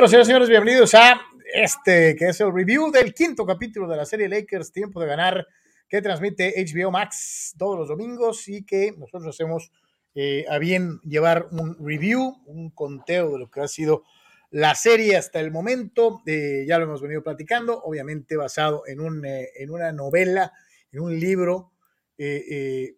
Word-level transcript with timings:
nosotros, 0.00 0.26
señores 0.26 0.26
señores? 0.26 0.48
Bienvenidos 0.48 0.94
a 0.94 1.20
este, 1.52 2.16
que 2.16 2.28
es 2.28 2.40
el 2.40 2.54
review 2.54 2.90
del 2.90 3.12
quinto 3.12 3.44
capítulo 3.44 3.86
de 3.86 3.98
la 3.98 4.06
serie 4.06 4.30
Lakers, 4.30 4.72
Tiempo 4.72 4.98
de 4.98 5.06
Ganar, 5.06 5.46
que 5.90 6.00
transmite 6.00 6.54
HBO 6.56 6.90
Max 6.90 7.54
todos 7.58 7.78
los 7.78 7.88
domingos 7.88 8.48
y 8.48 8.64
que 8.64 8.94
nosotros 8.96 9.26
hacemos 9.26 9.70
eh, 10.14 10.46
a 10.48 10.56
bien 10.56 11.00
llevar 11.02 11.48
un 11.50 11.76
review, 11.86 12.34
un 12.46 12.70
conteo 12.70 13.32
de 13.32 13.40
lo 13.40 13.50
que 13.50 13.60
ha 13.60 13.68
sido 13.68 14.04
la 14.50 14.74
serie 14.74 15.18
hasta 15.18 15.38
el 15.38 15.50
momento. 15.50 16.22
Eh, 16.24 16.64
ya 16.66 16.78
lo 16.78 16.84
hemos 16.84 17.02
venido 17.02 17.22
platicando, 17.22 17.82
obviamente 17.82 18.36
basado 18.38 18.84
en, 18.86 19.00
un, 19.00 19.26
eh, 19.26 19.50
en 19.56 19.70
una 19.70 19.92
novela, 19.92 20.54
en 20.92 21.00
un 21.00 21.20
libro 21.20 21.72
de 22.16 22.96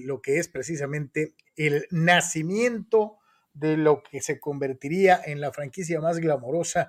lo 0.00 0.20
que 0.20 0.38
es 0.38 0.48
precisamente 0.48 1.34
el 1.54 1.86
nacimiento 1.92 3.18
de 3.58 3.76
lo 3.76 4.02
que 4.02 4.20
se 4.20 4.38
convertiría 4.38 5.20
en 5.24 5.40
la 5.40 5.52
franquicia 5.52 6.00
más 6.00 6.18
glamorosa 6.18 6.88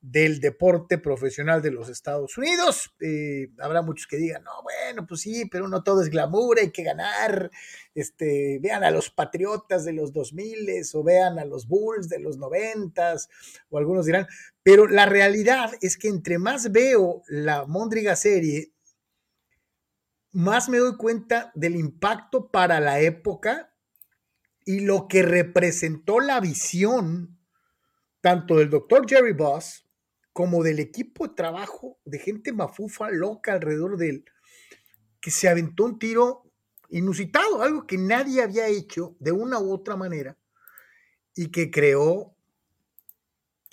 del 0.00 0.40
deporte 0.40 0.98
profesional 0.98 1.62
de 1.62 1.72
los 1.72 1.88
Estados 1.88 2.38
Unidos. 2.38 2.94
Eh, 3.00 3.48
habrá 3.58 3.82
muchos 3.82 4.06
que 4.06 4.16
digan, 4.16 4.44
no, 4.44 4.62
bueno, 4.62 5.06
pues 5.06 5.22
sí, 5.22 5.46
pero 5.46 5.68
no 5.68 5.82
todo 5.82 6.02
es 6.02 6.10
glamour, 6.10 6.58
hay 6.60 6.70
que 6.70 6.84
ganar. 6.84 7.50
Este, 7.94 8.58
vean 8.60 8.84
a 8.84 8.90
los 8.90 9.10
Patriotas 9.10 9.84
de 9.84 9.92
los 9.92 10.12
2000 10.12 10.82
o 10.94 11.02
vean 11.02 11.38
a 11.38 11.44
los 11.44 11.66
Bulls 11.66 12.08
de 12.08 12.20
los 12.20 12.38
90 12.38 13.16
o 13.70 13.78
algunos 13.78 14.06
dirán, 14.06 14.26
pero 14.62 14.86
la 14.86 15.06
realidad 15.06 15.72
es 15.80 15.96
que 15.96 16.08
entre 16.08 16.38
más 16.38 16.70
veo 16.70 17.22
la 17.26 17.64
Mondriga 17.66 18.14
serie, 18.16 18.72
más 20.30 20.68
me 20.68 20.78
doy 20.78 20.96
cuenta 20.96 21.50
del 21.54 21.76
impacto 21.76 22.50
para 22.50 22.78
la 22.78 23.00
época 23.00 23.72
y 24.66 24.80
lo 24.80 25.06
que 25.08 25.22
representó 25.22 26.20
la 26.20 26.40
visión 26.40 27.38
tanto 28.20 28.56
del 28.56 28.68
doctor 28.68 29.08
Jerry 29.08 29.32
Boss 29.32 29.86
como 30.32 30.64
del 30.64 30.80
equipo 30.80 31.28
de 31.28 31.34
trabajo 31.34 31.98
de 32.04 32.18
gente 32.18 32.52
mafufa 32.52 33.10
loca 33.10 33.52
alrededor 33.52 33.96
de 33.96 34.08
él, 34.10 34.24
que 35.20 35.30
se 35.30 35.48
aventó 35.48 35.84
un 35.84 35.98
tiro 35.98 36.50
inusitado, 36.90 37.62
algo 37.62 37.86
que 37.86 37.96
nadie 37.96 38.42
había 38.42 38.66
hecho 38.66 39.16
de 39.20 39.30
una 39.32 39.60
u 39.60 39.72
otra 39.72 39.96
manera 39.96 40.36
y 41.36 41.52
que 41.52 41.70
creó 41.70 42.36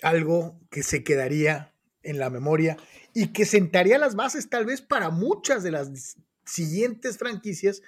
algo 0.00 0.60
que 0.70 0.84
se 0.84 1.02
quedaría 1.02 1.74
en 2.02 2.18
la 2.18 2.30
memoria 2.30 2.76
y 3.14 3.32
que 3.32 3.46
sentaría 3.46 3.98
las 3.98 4.14
bases 4.14 4.48
tal 4.48 4.64
vez 4.64 4.80
para 4.80 5.10
muchas 5.10 5.64
de 5.64 5.72
las 5.72 6.16
siguientes 6.44 7.18
franquicias 7.18 7.82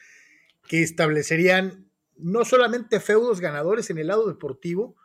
que 0.69 0.83
establecerían 0.83 1.86
no 2.19 2.45
solamente 2.45 3.01
feudos 3.01 3.41
ganadores 3.41 3.91
en 3.91 3.99
el 3.99 4.09
lado 4.09 4.27
deportivo, 4.27 4.97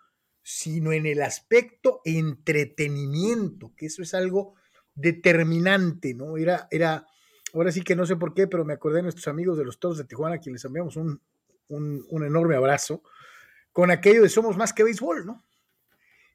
sino 0.44 0.92
en 0.92 1.06
el 1.06 1.22
aspecto 1.22 2.02
entretenimiento, 2.04 3.74
que 3.76 3.88
eso 3.88 4.02
es 4.02 4.14
algo 4.14 4.56
determinante, 4.96 6.14
¿no? 6.14 6.38
Era, 6.38 6.68
era, 6.72 7.06
ahora 7.54 7.72
sí 7.72 7.82
que 7.82 7.96
no 7.96 8.06
sé 8.06 8.16
por 8.16 8.34
qué, 8.34 8.48
pero 8.48 8.66
me 8.66 8.74
acordé 8.74 8.98
de 8.98 9.04
nuestros 9.04 9.28
amigos 9.28 9.58
de 9.58 9.66
los 9.66 9.80
Toros 9.80 9.98
de 9.98 10.06
Tijuana, 10.06 10.36
a 10.36 10.40
quienes 10.40 10.62
les 10.62 10.66
enviamos 10.66 10.96
un, 10.96 11.22
un, 11.70 12.24
enorme 12.24 12.56
abrazo, 12.56 13.04
con 13.72 13.92
aquello 13.92 14.24
de 14.24 14.30
somos 14.30 14.58
más 14.58 14.74
que 14.74 14.84
béisbol, 14.84 15.26
¿no? 15.26 15.44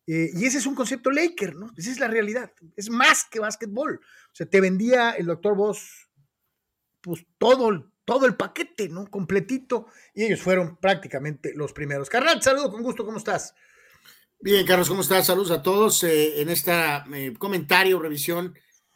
Eh, 0.07 0.31
y 0.35 0.45
ese 0.47 0.59
es 0.59 0.67
un 0.67 0.77
concepto 0.77 1.11
Laker, 1.11 1.57
¿no? 1.57 1.73
Esa 1.77 1.91
es 1.91 1.99
la 1.99 2.09
realidad, 2.09 2.53
es 2.77 2.91
más 2.91 3.25
que 3.25 3.41
básquetbol. 3.41 4.01
O 4.03 4.35
sea, 4.35 4.47
te 4.47 4.61
vendía 4.61 5.11
el 5.11 5.27
doctor 5.27 5.57
Voss, 5.57 6.09
pues 7.01 7.27
todo, 7.39 7.93
todo 8.07 8.25
el 8.25 8.37
paquete, 8.37 8.89
¿no? 8.89 9.11
Completito. 9.11 9.89
Y 10.15 10.25
ellos 10.25 10.41
fueron 10.41 10.77
prácticamente 10.77 11.53
los 11.55 11.75
primeros. 11.75 12.09
Carnal, 12.09 12.41
saludo 12.41 12.71
con 12.71 12.83
gusto, 12.83 13.05
¿cómo 13.05 13.19
estás? 13.19 13.55
Bien, 14.41 14.65
Carlos, 14.65 14.89
¿cómo 14.89 15.03
estás? 15.03 15.27
Saludos 15.27 15.51
a 15.51 15.61
todos 15.61 16.05
eh, 16.05 16.41
en 16.41 16.49
esta 16.49 17.05
eh, 17.13 17.35
comentario, 17.39 17.99
revisión 17.99 18.55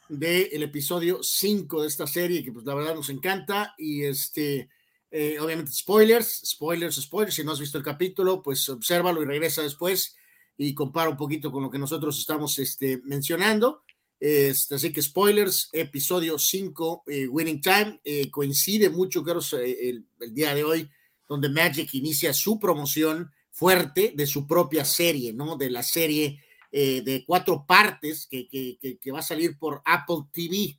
del 0.08 0.62
episodio 0.62 1.22
5 1.22 1.82
de 1.82 1.88
esta 1.88 2.06
serie, 2.06 2.44
que 2.44 2.52
pues 2.52 2.64
la 2.64 2.74
verdad 2.74 2.94
nos 2.94 3.10
encanta. 3.10 3.74
Y 3.76 4.04
este, 4.04 4.70
eh, 5.10 5.38
obviamente, 5.40 5.72
spoilers, 5.72 6.42
spoilers, 6.46 6.96
spoilers. 6.96 7.34
Si 7.34 7.42
no 7.42 7.52
has 7.52 7.60
visto 7.60 7.78
el 7.78 7.84
capítulo, 7.84 8.42
pues 8.42 8.68
obsérvalo 8.68 9.22
y 9.22 9.26
regresa 9.26 9.62
después 9.62 10.16
y 10.56 10.72
compara 10.72 11.10
un 11.10 11.16
poquito 11.16 11.50
con 11.50 11.64
lo 11.64 11.70
que 11.70 11.78
nosotros 11.78 12.16
estamos 12.18 12.58
este, 12.60 13.00
mencionando. 13.04 13.82
Este, 14.20 14.74
así 14.74 14.92
que 14.92 15.00
spoilers, 15.00 15.70
episodio 15.72 16.38
5, 16.38 17.04
eh, 17.06 17.26
Winning 17.26 17.62
Time, 17.62 18.00
eh, 18.04 18.30
coincide 18.30 18.90
mucho, 18.90 19.22
creo, 19.22 19.40
el, 19.52 20.06
el, 20.20 20.34
día 20.34 20.54
de 20.54 20.62
hoy, 20.62 20.90
donde 21.26 21.48
Magic 21.48 21.94
inicia 21.94 22.34
su 22.34 22.60
promoción 22.60 23.30
fuerte 23.50 24.12
de 24.14 24.26
su 24.26 24.46
propia 24.46 24.84
serie, 24.84 25.32
¿no? 25.32 25.56
De 25.56 25.70
la 25.70 25.82
serie 25.82 26.38
eh, 26.70 27.00
de 27.00 27.24
cuatro 27.26 27.64
partes 27.66 28.26
que, 28.30 28.46
que, 28.46 28.98
que, 29.00 29.10
va 29.10 29.20
a 29.20 29.22
salir 29.22 29.58
por 29.58 29.80
Apple 29.86 30.26
TV. 30.30 30.78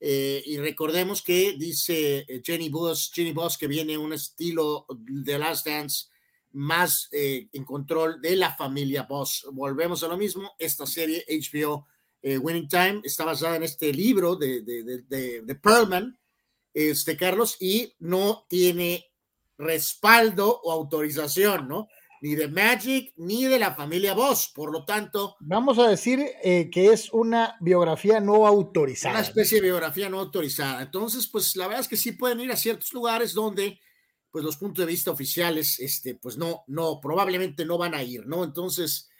y 0.00 0.56
recordemos 0.58 1.22
que 1.22 1.54
dice 1.58 2.26
Jenny 2.44 2.68
Boss, 2.68 3.10
Jenny 3.14 3.32
Boss 3.32 3.56
que 3.56 3.68
viene 3.68 3.96
un 3.96 4.12
estilo 4.12 4.84
de 4.98 5.38
Last 5.38 5.66
Dance 5.66 6.08
más 6.50 7.08
en 7.12 7.64
control 7.64 8.20
de 8.20 8.36
la 8.36 8.54
familia 8.54 9.04
Boss. 9.04 9.46
Volvemos 9.52 10.02
a 10.02 10.08
lo 10.08 10.18
mismo, 10.18 10.52
esta 10.58 10.86
serie 10.86 11.24
HBO 11.28 11.86
eh, 12.22 12.38
Winning 12.38 12.68
Time, 12.68 13.00
está 13.02 13.24
basada 13.24 13.56
en 13.56 13.64
este 13.64 13.92
libro 13.92 14.36
de, 14.36 14.62
de, 14.62 15.42
de, 15.42 15.54
Perlman, 15.56 16.16
este, 16.72 17.16
Carlos, 17.16 17.56
y 17.60 17.94
no 17.98 18.46
tiene 18.48 19.04
respaldo 19.58 20.60
o 20.62 20.72
autorización, 20.72 21.68
¿no? 21.68 21.88
Ni 22.20 22.36
de 22.36 22.46
Magic 22.46 23.12
ni 23.16 23.46
de 23.46 23.58
la 23.58 23.74
familia 23.74 24.14
Voss, 24.14 24.52
por 24.54 24.70
lo 24.70 24.84
tanto. 24.84 25.34
Vamos 25.40 25.80
a 25.80 25.88
decir 25.88 26.24
eh, 26.44 26.70
que 26.70 26.92
es 26.92 27.12
una 27.12 27.56
biografía 27.60 28.20
no 28.20 28.46
autorizada. 28.46 29.16
Una 29.16 29.26
especie 29.26 29.60
de 29.60 29.66
biografía 29.66 30.08
no 30.08 30.20
autorizada. 30.20 30.82
Entonces, 30.82 31.26
pues 31.26 31.56
la 31.56 31.66
verdad 31.66 31.80
es 31.80 31.88
que 31.88 31.96
sí 31.96 32.12
pueden 32.12 32.38
ir 32.38 32.52
a 32.52 32.56
ciertos 32.56 32.92
lugares 32.92 33.34
donde, 33.34 33.80
pues 34.30 34.44
los 34.44 34.56
puntos 34.56 34.86
de 34.86 34.92
vista 34.92 35.10
oficiales, 35.10 35.80
este, 35.80 36.14
pues 36.14 36.36
no, 36.36 36.62
no, 36.68 37.00
probablemente 37.00 37.64
no 37.64 37.76
van 37.76 37.94
a 37.94 38.04
ir, 38.04 38.24
¿no? 38.24 38.44
Entonces, 38.44 39.10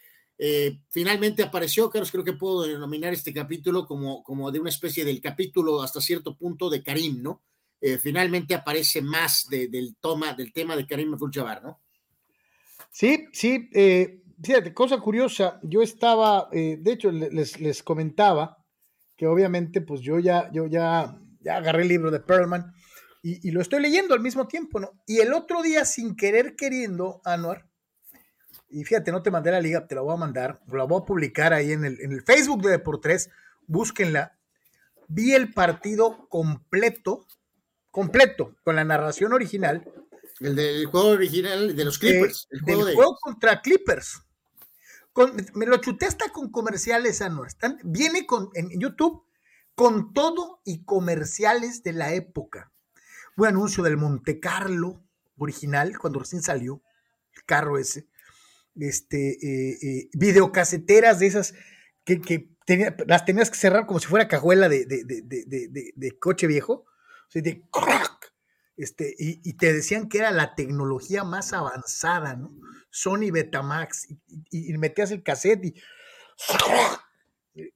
eh, 0.45 0.81
finalmente 0.89 1.41
apareció, 1.41 1.89
Carlos, 1.89 2.11
creo 2.11 2.25
que 2.25 2.33
puedo 2.33 2.63
denominar 2.63 3.13
este 3.13 3.33
capítulo 3.33 3.85
como, 3.85 4.21
como 4.23 4.51
de 4.51 4.59
una 4.59 4.71
especie 4.71 5.05
del 5.05 5.21
capítulo 5.21 5.81
hasta 5.81 6.01
cierto 6.01 6.35
punto 6.35 6.69
de 6.69 6.83
Karim, 6.83 7.23
¿no? 7.23 7.41
Eh, 7.79 7.97
finalmente 7.97 8.53
aparece 8.53 9.01
más 9.01 9.47
del, 9.49 9.95
toma, 10.01 10.33
del 10.33 10.51
tema 10.51 10.75
de 10.75 10.85
Karim 10.85 11.13
Abdul-Jabbar, 11.13 11.63
¿no? 11.63 11.79
Sí, 12.91 13.27
sí, 13.31 13.69
eh, 13.71 14.21
fíjate, 14.43 14.73
cosa 14.73 14.99
curiosa, 14.99 15.61
yo 15.63 15.81
estaba, 15.81 16.49
de 16.51 16.91
hecho, 16.91 17.09
les, 17.09 17.61
les, 17.61 17.81
comentaba 17.81 18.57
que 19.15 19.27
obviamente, 19.27 19.79
pues 19.79 20.01
yo 20.01 20.19
ya, 20.19 20.51
yo 20.51 20.67
ya, 20.67 21.21
ya 21.39 21.55
agarré 21.55 21.83
el 21.83 21.87
libro 21.87 22.11
de 22.11 22.19
Perlman 22.19 22.69
y, 23.21 23.47
y, 23.47 23.51
lo 23.51 23.61
estoy 23.61 23.81
leyendo 23.81 24.13
al 24.13 24.19
mismo 24.19 24.45
tiempo, 24.45 24.81
¿no? 24.81 24.91
Y 25.07 25.19
el 25.19 25.31
otro 25.31 25.61
día, 25.61 25.85
sin 25.85 26.17
querer 26.17 26.57
queriendo, 26.57 27.21
Anuar, 27.23 27.69
y 28.73 28.83
fíjate, 28.83 29.11
no 29.11 29.21
te 29.21 29.29
mandé 29.29 29.51
la 29.51 29.61
liga, 29.61 29.85
te 29.85 29.93
la 29.93 30.01
voy 30.01 30.13
a 30.15 30.17
mandar, 30.17 30.59
la 30.67 30.83
voy 30.85 30.99
a 30.99 31.05
publicar 31.05 31.53
ahí 31.53 31.71
en 31.71 31.85
el, 31.85 32.01
en 32.01 32.11
el 32.11 32.23
Facebook 32.23 32.63
de 32.63 32.71
Deportes, 32.71 33.29
búsquenla. 33.67 34.35
Vi 35.07 35.33
el 35.33 35.53
partido 35.53 36.27
completo, 36.27 37.27
completo, 37.91 38.55
con 38.63 38.75
la 38.75 38.83
narración 38.83 39.31
original. 39.31 39.87
El 40.39 40.55
del 40.55 40.87
juego 40.87 41.09
original 41.09 41.75
de 41.75 41.85
los 41.85 41.99
Clippers. 41.99 42.47
el 42.49 42.61
juego 42.61 42.85
del 42.85 42.95
juego 42.95 43.17
contra 43.21 43.61
Clippers. 43.61 44.23
me 45.53 45.67
lo 45.67 45.77
chuté 45.77 46.07
hasta 46.07 46.29
con 46.29 46.49
comerciales, 46.49 47.21
Anuar. 47.21 47.49
Están, 47.49 47.77
viene 47.83 48.25
con, 48.25 48.49
en 48.55 48.71
YouTube 48.79 49.23
con 49.75 50.13
todo 50.13 50.61
y 50.65 50.83
comerciales 50.83 51.83
de 51.83 51.93
la 51.93 52.13
época. 52.13 52.71
Un 53.37 53.45
anuncio 53.45 53.83
del 53.83 53.97
Monte 53.97 54.39
Carlo 54.39 55.03
original, 55.37 55.97
cuando 55.99 56.19
recién 56.19 56.41
salió, 56.41 56.81
el 57.35 57.43
carro 57.45 57.77
ese 57.77 58.07
este, 58.75 59.31
eh, 59.31 59.77
eh, 59.81 60.09
videocaseteras 60.13 61.19
de 61.19 61.27
esas 61.27 61.53
que, 62.03 62.21
que 62.21 62.49
las 63.07 63.25
tenías 63.25 63.49
que 63.49 63.57
cerrar 63.57 63.85
como 63.85 63.99
si 63.99 64.07
fuera 64.07 64.27
cajuela 64.27 64.69
de, 64.69 64.85
de, 64.85 66.19
coche 66.19 66.47
viejo, 66.47 66.85
de 67.33 67.63
este, 68.75 69.15
y, 69.17 69.53
te 69.53 69.73
decían 69.73 70.07
que 70.07 70.19
era 70.19 70.31
la 70.31 70.55
tecnología 70.55 71.23
más 71.23 71.53
avanzada, 71.53 72.35
¿no? 72.35 72.55
Sony 72.89 73.31
Betamax, 73.31 74.07
y, 74.49 74.77
metías 74.77 75.11
el 75.11 75.23
cassette 75.23 75.65
y, 75.65 75.75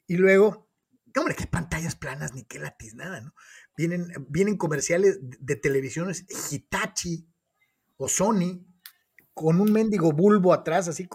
y 0.07 0.17
luego, 0.17 0.69
hombre, 1.15 1.35
qué 1.35 1.47
pantallas 1.47 1.95
planas 1.95 2.33
ni 2.33 2.43
qué 2.45 2.59
latis, 2.59 2.95
nada, 2.95 3.21
¿no? 3.21 3.33
Vienen, 3.75 4.07
vienen 4.29 4.57
comerciales 4.57 5.19
de 5.21 5.55
televisiones 5.55 6.25
Hitachi 6.51 7.27
o 7.97 8.07
Sony, 8.07 8.65
con 9.37 9.61
un 9.61 9.71
mendigo 9.71 10.11
bulbo 10.11 10.51
atrás, 10.51 10.87
así 10.87 11.07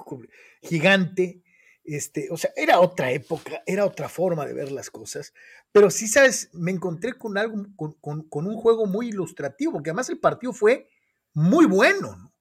gigante. 0.63 1.43
Este, 1.85 2.29
o 2.31 2.37
sea, 2.37 2.53
era 2.55 2.79
otra 2.79 3.11
época, 3.11 3.63
era 3.67 3.85
otra 3.85 4.09
forma 4.09 4.47
de 4.47 4.55
ver 4.55 4.71
las 4.71 4.89
cosas, 4.89 5.35
pero 5.73 5.91
sí, 5.91 6.07
sabes, 6.07 6.49
me 6.53 6.71
encontré 6.71 7.15
con 7.15 7.37
algo, 7.37 7.67
con, 7.75 8.47
un 8.47 8.57
juego 8.57 8.87
muy 8.87 9.09
ilustrativo, 9.09 9.73
porque 9.73 9.91
además 9.91 10.09
el 10.09 10.21
partido 10.21 10.53
fue 10.53 10.89
muy 11.35 11.67
bueno, 11.67 12.33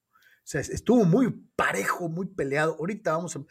sea, 0.52 0.62
estuvo 0.62 1.06
muy 1.06 1.34
parejo, 1.56 2.10
muy 2.10 2.28
peleado. 2.28 2.76
Ahorita 2.78 3.14
vamos 3.14 3.36
a. 3.36 3.42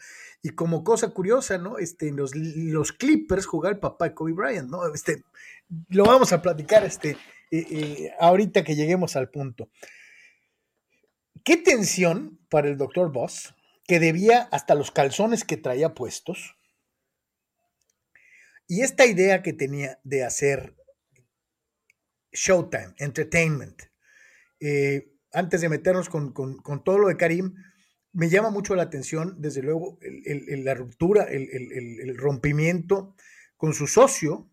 Y 0.43 0.49
como 0.51 0.83
cosa 0.83 1.09
curiosa, 1.09 1.57
¿no? 1.57 1.77
Este, 1.77 2.11
los, 2.11 2.35
los 2.35 2.91
Clippers 2.91 3.45
jugar 3.45 3.73
el 3.73 3.79
papá 3.79 4.09
de 4.09 4.13
Kobe 4.13 4.33
Bryant, 4.33 4.69
¿no? 4.69 4.93
Este, 4.93 5.23
lo 5.89 6.05
vamos 6.05 6.31
a 6.31 6.41
platicar 6.41 6.83
este, 6.83 7.11
eh, 7.49 7.65
eh, 7.71 8.11
ahorita 8.19 8.63
que 8.63 8.75
lleguemos 8.75 9.15
al 9.15 9.29
punto. 9.29 9.69
Qué 11.43 11.57
tensión 11.57 12.39
para 12.49 12.67
el 12.67 12.77
doctor 12.77 13.11
Boss, 13.11 13.55
que 13.87 13.99
debía 13.99 14.43
hasta 14.51 14.75
los 14.75 14.91
calzones 14.91 15.43
que 15.43 15.57
traía 15.57 15.93
puestos. 15.93 16.55
Y 18.67 18.81
esta 18.81 19.05
idea 19.05 19.41
que 19.41 19.53
tenía 19.53 19.99
de 20.03 20.23
hacer 20.23 20.75
Showtime, 22.31 22.93
Entertainment, 22.97 23.81
eh, 24.59 25.11
antes 25.33 25.61
de 25.61 25.69
meternos 25.69 26.09
con, 26.09 26.33
todo 26.83 26.97
lo 26.97 27.07
de 27.07 27.17
Karim, 27.17 27.55
me 28.13 28.29
llama 28.29 28.49
mucho 28.49 28.75
la 28.75 28.83
atención, 28.83 29.35
desde 29.39 29.61
luego, 29.61 29.97
la 30.01 30.73
ruptura, 30.73 31.23
el, 31.23 32.17
rompimiento 32.17 33.15
con 33.57 33.73
su 33.73 33.87
socio, 33.87 34.49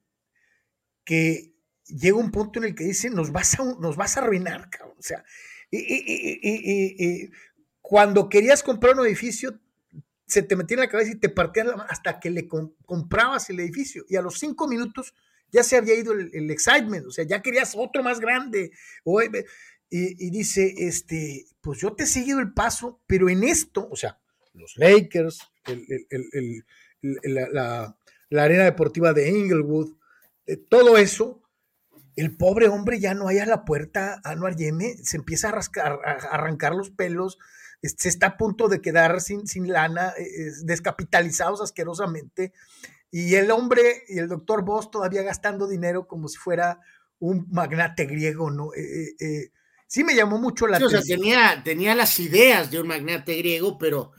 que 1.05 1.55
llega 1.87 2.17
un 2.17 2.31
punto 2.31 2.61
en 2.61 2.67
el 2.67 2.75
que 2.75 2.85
dice, 2.85 3.11
nos 3.11 3.33
vas 3.33 3.59
a, 3.59 3.65
nos 3.65 3.97
vas 3.97 4.17
a 4.17 4.21
arruinar, 4.21 4.71
cabrón. 4.71 4.97
O 4.99 5.03
sea, 5.03 5.25
y, 5.71 7.31
cuando 7.81 8.29
querías 8.29 8.63
comprar 8.63 8.99
un 8.99 9.07
edificio, 9.07 9.59
se 10.27 10.43
te 10.43 10.57
metía 10.57 10.75
en 10.77 10.81
la 10.81 10.89
cabeza 10.89 11.13
y 11.13 11.19
te 11.19 11.31
partías 11.31 11.67
la 11.67 11.77
mano 11.77 11.89
hasta 11.91 12.21
que 12.21 12.31
le 12.31 12.47
comprabas 12.47 13.49
el 13.49 13.61
edificio. 13.61 14.05
Y 14.09 14.17
a 14.17 14.23
los 14.23 14.39
cinco 14.39 14.69
minutos 14.69 15.15
ya 15.51 15.63
se 15.63 15.77
había 15.77 15.95
ido 15.95 16.13
el, 16.13 16.51
excitement, 16.51 17.07
o 17.07 17.11
sea, 17.11 17.25
ya 17.25 17.41
querías 17.41 17.75
otro 17.75 18.03
más 18.03 18.21
grande. 18.21 18.73
y, 19.91 20.31
dice, 20.31 20.75
este, 20.77 21.47
pues 21.63 21.81
yo 21.81 21.95
te 21.95 22.05
he 22.05 22.07
seguido 22.07 22.41
el 22.41 22.53
paso, 22.53 23.01
pero 23.07 23.31
en 23.31 23.43
esto, 23.43 23.89
o 23.91 23.97
sea, 23.97 24.21
los 24.53 24.77
Lakers, 24.77 25.41
la, 27.01 27.97
arena 28.31 28.65
deportiva 28.65 29.15
de 29.15 29.31
Inglewood, 29.31 29.95
eh, 30.47 30.57
todo 30.57 30.99
eso, 30.99 31.43
el 32.19 32.37
pobre 32.37 32.69
hombre 32.69 32.99
ya 32.99 33.15
no 33.15 33.29
hay 33.29 33.39
a 33.39 33.47
la 33.47 33.65
puerta, 33.65 34.21
Anuar 34.25 34.57
Yeme, 34.57 34.97
se 35.05 35.17
empieza 35.17 35.49
a, 35.49 35.53
rascar, 35.53 36.01
a 36.05 36.13
arrancar 36.35 36.75
los 36.75 36.91
pelos, 36.91 37.39
se 37.81 38.09
está 38.09 38.27
a 38.27 38.37
punto 38.37 38.67
de 38.67 38.81
quedar 38.81 39.21
sin, 39.21 39.47
sin 39.47 39.73
lana, 39.73 40.13
eh, 40.19 40.51
descapitalizados 40.65 41.61
asquerosamente, 41.61 42.53
y 43.13 43.37
el 43.37 43.53
hombre 43.53 44.03
y 44.09 44.19
el 44.19 44.29
doctor 44.29 44.65
Voss 44.65 44.91
todavía 44.91 45.23
gastando 45.23 45.69
dinero 45.69 46.09
como 46.09 46.27
si 46.27 46.39
fuera 46.39 46.81
un 47.21 47.47
magnate 47.53 48.07
griego, 48.07 48.51
¿no? 48.51 48.75
Eh, 48.75 49.15
eh, 49.21 49.53
sí 49.87 50.03
me 50.03 50.17
llamó 50.17 50.39
mucho 50.39 50.67
la 50.67 50.77
atención. 50.77 51.01
O 51.01 51.05
sea, 51.05 51.17
tenía, 51.17 51.63
tenía 51.65 51.95
las 51.95 52.19
ideas 52.19 52.71
de 52.71 52.81
un 52.81 52.89
magnate 52.89 53.37
griego, 53.37 53.79
pero, 53.79 54.11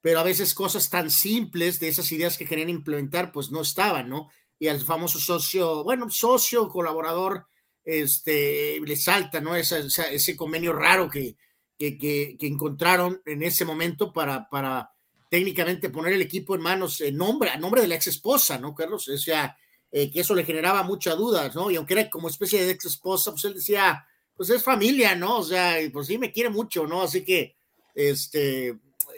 pero 0.00 0.20
a 0.20 0.24
veces 0.24 0.54
cosas 0.54 0.88
tan 0.90 1.10
simples 1.10 1.80
de 1.80 1.88
esas 1.88 2.10
ideas 2.12 2.38
que 2.38 2.46
querían 2.46 2.70
implementar, 2.70 3.32
pues 3.32 3.50
no 3.50 3.60
estaban, 3.60 4.08
¿no? 4.08 4.28
Y 4.58 4.68
al 4.68 4.80
famoso 4.80 5.18
socio, 5.18 5.84
bueno, 5.84 6.10
socio, 6.10 6.68
colaborador, 6.68 7.46
este, 7.84 8.80
le 8.80 8.96
salta, 8.96 9.40
¿no? 9.40 9.54
ese 9.56 10.36
convenio 10.36 10.72
raro 10.72 11.08
que, 11.08 11.36
que, 11.78 12.36
encontraron 12.40 13.22
en 13.24 13.42
ese 13.42 13.64
momento 13.64 14.12
para, 14.12 14.48
para 14.48 14.90
técnicamente 15.30 15.90
poner 15.90 16.14
el 16.14 16.22
equipo 16.22 16.54
en 16.54 16.60
manos, 16.60 17.00
en 17.00 17.16
nombre, 17.16 17.50
a 17.50 17.56
nombre 17.56 17.80
de 17.80 17.88
la 17.88 17.94
ex 17.94 18.08
esposa, 18.08 18.58
¿no, 18.58 18.74
Carlos? 18.74 19.08
O 19.08 19.16
sea, 19.16 19.56
eh, 19.90 20.10
que 20.10 20.20
eso 20.20 20.34
le 20.34 20.44
generaba 20.44 20.82
mucha 20.82 21.14
duda, 21.14 21.50
¿no? 21.54 21.70
Y 21.70 21.76
aunque 21.76 21.94
era 21.94 22.10
como 22.10 22.28
especie 22.28 22.64
de 22.64 22.72
ex 22.72 22.86
esposa, 22.86 23.30
pues 23.30 23.44
él 23.44 23.54
decía, 23.54 24.06
pues 24.36 24.50
es 24.50 24.62
familia, 24.62 25.14
¿no? 25.14 25.38
O 25.38 25.44
sea, 25.44 25.76
pues 25.92 26.08
sí 26.08 26.18
me 26.18 26.32
quiere 26.32 26.50
mucho, 26.50 26.86
¿no? 26.86 27.02
Así 27.02 27.24
que, 27.24 27.56
este, 27.94 28.68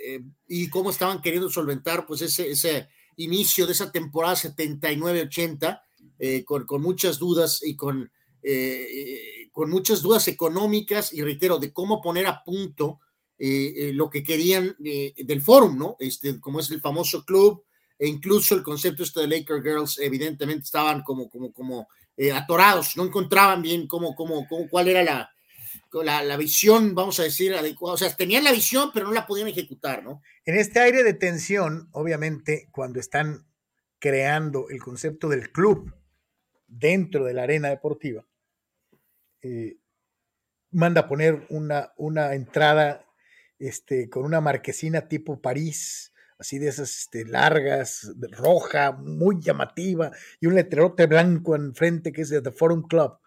eh, 0.04 0.20
y 0.48 0.68
cómo 0.68 0.90
estaban 0.90 1.20
queriendo 1.22 1.48
solventar, 1.50 2.06
pues 2.06 2.22
ese 2.22 2.88
inicio 3.22 3.66
de 3.66 3.72
esa 3.72 3.90
temporada 3.90 4.34
79-80, 4.34 5.80
eh, 6.18 6.44
con, 6.44 6.66
con, 6.66 6.82
muchas 6.82 7.18
dudas 7.18 7.60
y 7.62 7.76
con 7.76 8.10
eh, 8.42 9.48
con 9.52 9.68
muchas 9.68 10.00
dudas 10.00 10.26
económicas 10.28 11.12
y 11.12 11.22
reitero, 11.22 11.58
de 11.58 11.72
cómo 11.72 12.00
poner 12.00 12.26
a 12.26 12.42
punto 12.42 13.00
eh, 13.38 13.72
eh, 13.76 13.92
lo 13.92 14.08
que 14.08 14.22
querían 14.22 14.74
del 14.78 15.42
forum, 15.42 15.76
¿no? 15.76 15.96
Este, 15.98 16.40
como 16.40 16.60
es 16.60 16.70
el 16.70 16.80
famoso 16.80 17.24
club, 17.24 17.64
e 17.98 18.06
incluso 18.06 18.54
el 18.54 18.62
concepto 18.62 19.02
este 19.02 19.20
de 19.20 19.26
Laker 19.26 19.62
Girls, 19.62 19.98
evidentemente 19.98 20.64
estaban 20.64 21.02
como, 21.02 21.28
como, 21.28 21.52
como 21.52 21.88
atorados, 22.34 22.96
no 22.96 23.04
encontraban 23.04 23.60
bien 23.60 23.86
cómo, 23.86 24.14
cómo, 24.14 24.46
cómo, 24.48 24.68
cuál 24.68 24.88
era 24.88 25.02
la, 25.02 25.30
la, 25.92 26.22
la, 26.22 26.36
visión, 26.36 26.94
vamos 26.94 27.18
a 27.20 27.24
decir, 27.24 27.54
adecuada. 27.54 27.94
O 27.94 27.98
sea, 27.98 28.14
tenían 28.14 28.44
la 28.44 28.52
visión, 28.52 28.90
pero 28.92 29.06
no 29.06 29.12
la 29.12 29.26
podían 29.26 29.48
ejecutar, 29.48 30.02
¿no? 30.02 30.22
En 30.44 30.56
este 30.56 30.80
aire 30.80 31.02
de 31.02 31.14
tensión, 31.14 31.88
obviamente, 31.92 32.68
cuando 32.70 33.00
están 33.00 33.46
creando 33.98 34.68
el 34.70 34.80
concepto 34.80 35.28
del 35.28 35.52
club 35.52 35.94
dentro 36.66 37.24
de 37.24 37.34
la 37.34 37.42
arena 37.42 37.68
deportiva, 37.68 38.24
eh, 39.42 39.78
manda 40.70 41.02
a 41.02 41.08
poner 41.08 41.46
una, 41.50 41.92
una 41.96 42.34
entrada 42.34 43.04
este, 43.58 44.08
con 44.08 44.24
una 44.24 44.40
marquesina 44.40 45.08
tipo 45.08 45.40
París, 45.40 46.12
así 46.38 46.58
de 46.58 46.68
esas 46.68 46.96
este, 47.00 47.26
largas, 47.26 48.12
roja, 48.32 48.92
muy 48.92 49.40
llamativa, 49.40 50.10
y 50.40 50.46
un 50.46 50.54
letrerote 50.54 51.06
blanco 51.06 51.54
enfrente 51.54 52.12
que 52.12 52.22
es 52.22 52.30
de 52.30 52.40
The 52.40 52.52
Forum 52.52 52.82
Club. 52.82 53.18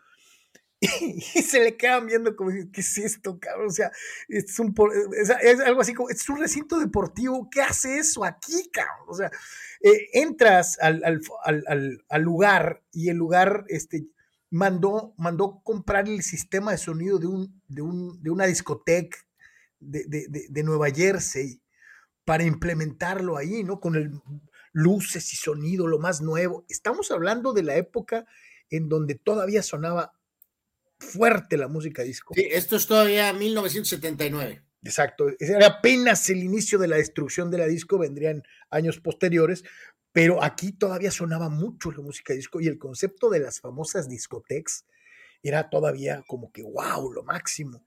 Y, 0.83 1.21
se 1.21 1.59
le 1.59 1.77
quedan 1.77 2.07
viendo 2.07 2.35
como, 2.35 2.51
¿qué 2.71 2.81
es 2.81 2.97
esto, 2.97 3.39
cabrón? 3.39 3.67
O 3.67 3.71
sea, 3.71 3.91
es, 4.27 4.59
un, 4.59 4.73
algo 5.65 5.81
así 5.81 5.93
como, 5.93 6.09
es 6.09 6.27
un 6.27 6.39
recinto 6.39 6.79
deportivo, 6.79 7.49
¿qué 7.49 7.61
hace 7.61 7.97
eso 7.97 8.25
aquí, 8.25 8.69
cabrón? 8.71 9.07
O 9.07 9.13
sea, 9.13 9.31
eh, 9.81 10.09
entras 10.13 10.77
al, 10.81 11.03
al, 11.03 12.03
al, 12.09 12.21
lugar 12.21 12.83
y 12.91 13.09
el 13.09 13.17
lugar 13.17 13.65
este, 13.69 14.07
mandó, 14.49 15.13
mandó 15.17 15.61
comprar 15.63 16.07
el 16.07 16.21
sistema 16.21 16.71
de 16.71 16.77
sonido 16.77 17.19
de, 17.19 17.27
un, 17.27 17.61
de, 17.67 17.81
un, 17.81 18.21
de 18.21 18.29
una 18.29 18.45
discoteca 18.45 19.17
de, 19.79 20.05
de, 20.29 20.63
Nueva 20.63 20.89
Jersey 20.89 21.61
para 22.25 22.43
implementarlo 22.43 23.37
ahí, 23.37 23.63
¿no? 23.63 23.79
Con 23.79 23.95
el, 23.95 24.21
luces 24.73 25.31
y 25.31 25.35
sonido, 25.37 25.87
lo 25.87 25.99
más 25.99 26.19
nuevo. 26.21 26.65
Estamos 26.67 27.11
hablando 27.11 27.53
de 27.53 27.63
la 27.63 27.75
época 27.77 28.25
en 28.69 28.89
donde 28.89 29.15
todavía 29.15 29.63
sonaba 29.63 30.13
fuerte 31.03 31.57
la 31.57 31.67
música 31.67 32.03
disco. 32.03 32.33
Sí, 32.33 32.47
esto 32.49 32.75
es 32.75 32.87
todavía 32.87 33.31
1979. 33.33 34.63
Exacto, 34.83 35.27
era 35.39 35.67
apenas 35.67 36.29
el 36.29 36.43
inicio 36.43 36.77
de 36.77 36.89
la 36.89 36.97
destrucción 36.97 37.49
de 37.49 37.57
la 37.57 37.67
disco, 37.67 37.97
vendrían 37.97 38.43
años 38.69 38.99
posteriores, 38.99 39.63
pero 40.11 40.43
aquí 40.43 40.73
todavía 40.73 41.09
sonaba 41.09 41.49
mucho 41.49 41.91
la 41.91 42.01
música 42.01 42.33
disco 42.33 42.59
y 42.59 42.67
el 42.67 42.77
concepto 42.77 43.29
de 43.29 43.39
las 43.39 43.61
famosas 43.61 44.09
discotecas 44.09 44.85
era 45.41 45.69
todavía 45.69 46.23
como 46.27 46.51
que, 46.51 46.63
wow, 46.63 47.11
lo 47.11 47.23
máximo. 47.23 47.85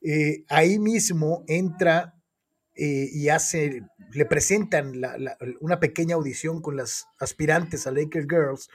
Eh, 0.00 0.44
ahí 0.48 0.78
mismo 0.78 1.44
entra 1.46 2.14
eh, 2.74 3.08
y 3.12 3.28
hace, 3.28 3.82
le 4.12 4.26
presentan 4.26 5.00
una 5.60 5.78
pequeña 5.78 6.16
audición 6.16 6.60
con 6.60 6.76
las 6.76 7.06
aspirantes 7.18 7.86
a 7.86 7.92
Lakers 7.92 8.26
Girls 8.28 8.68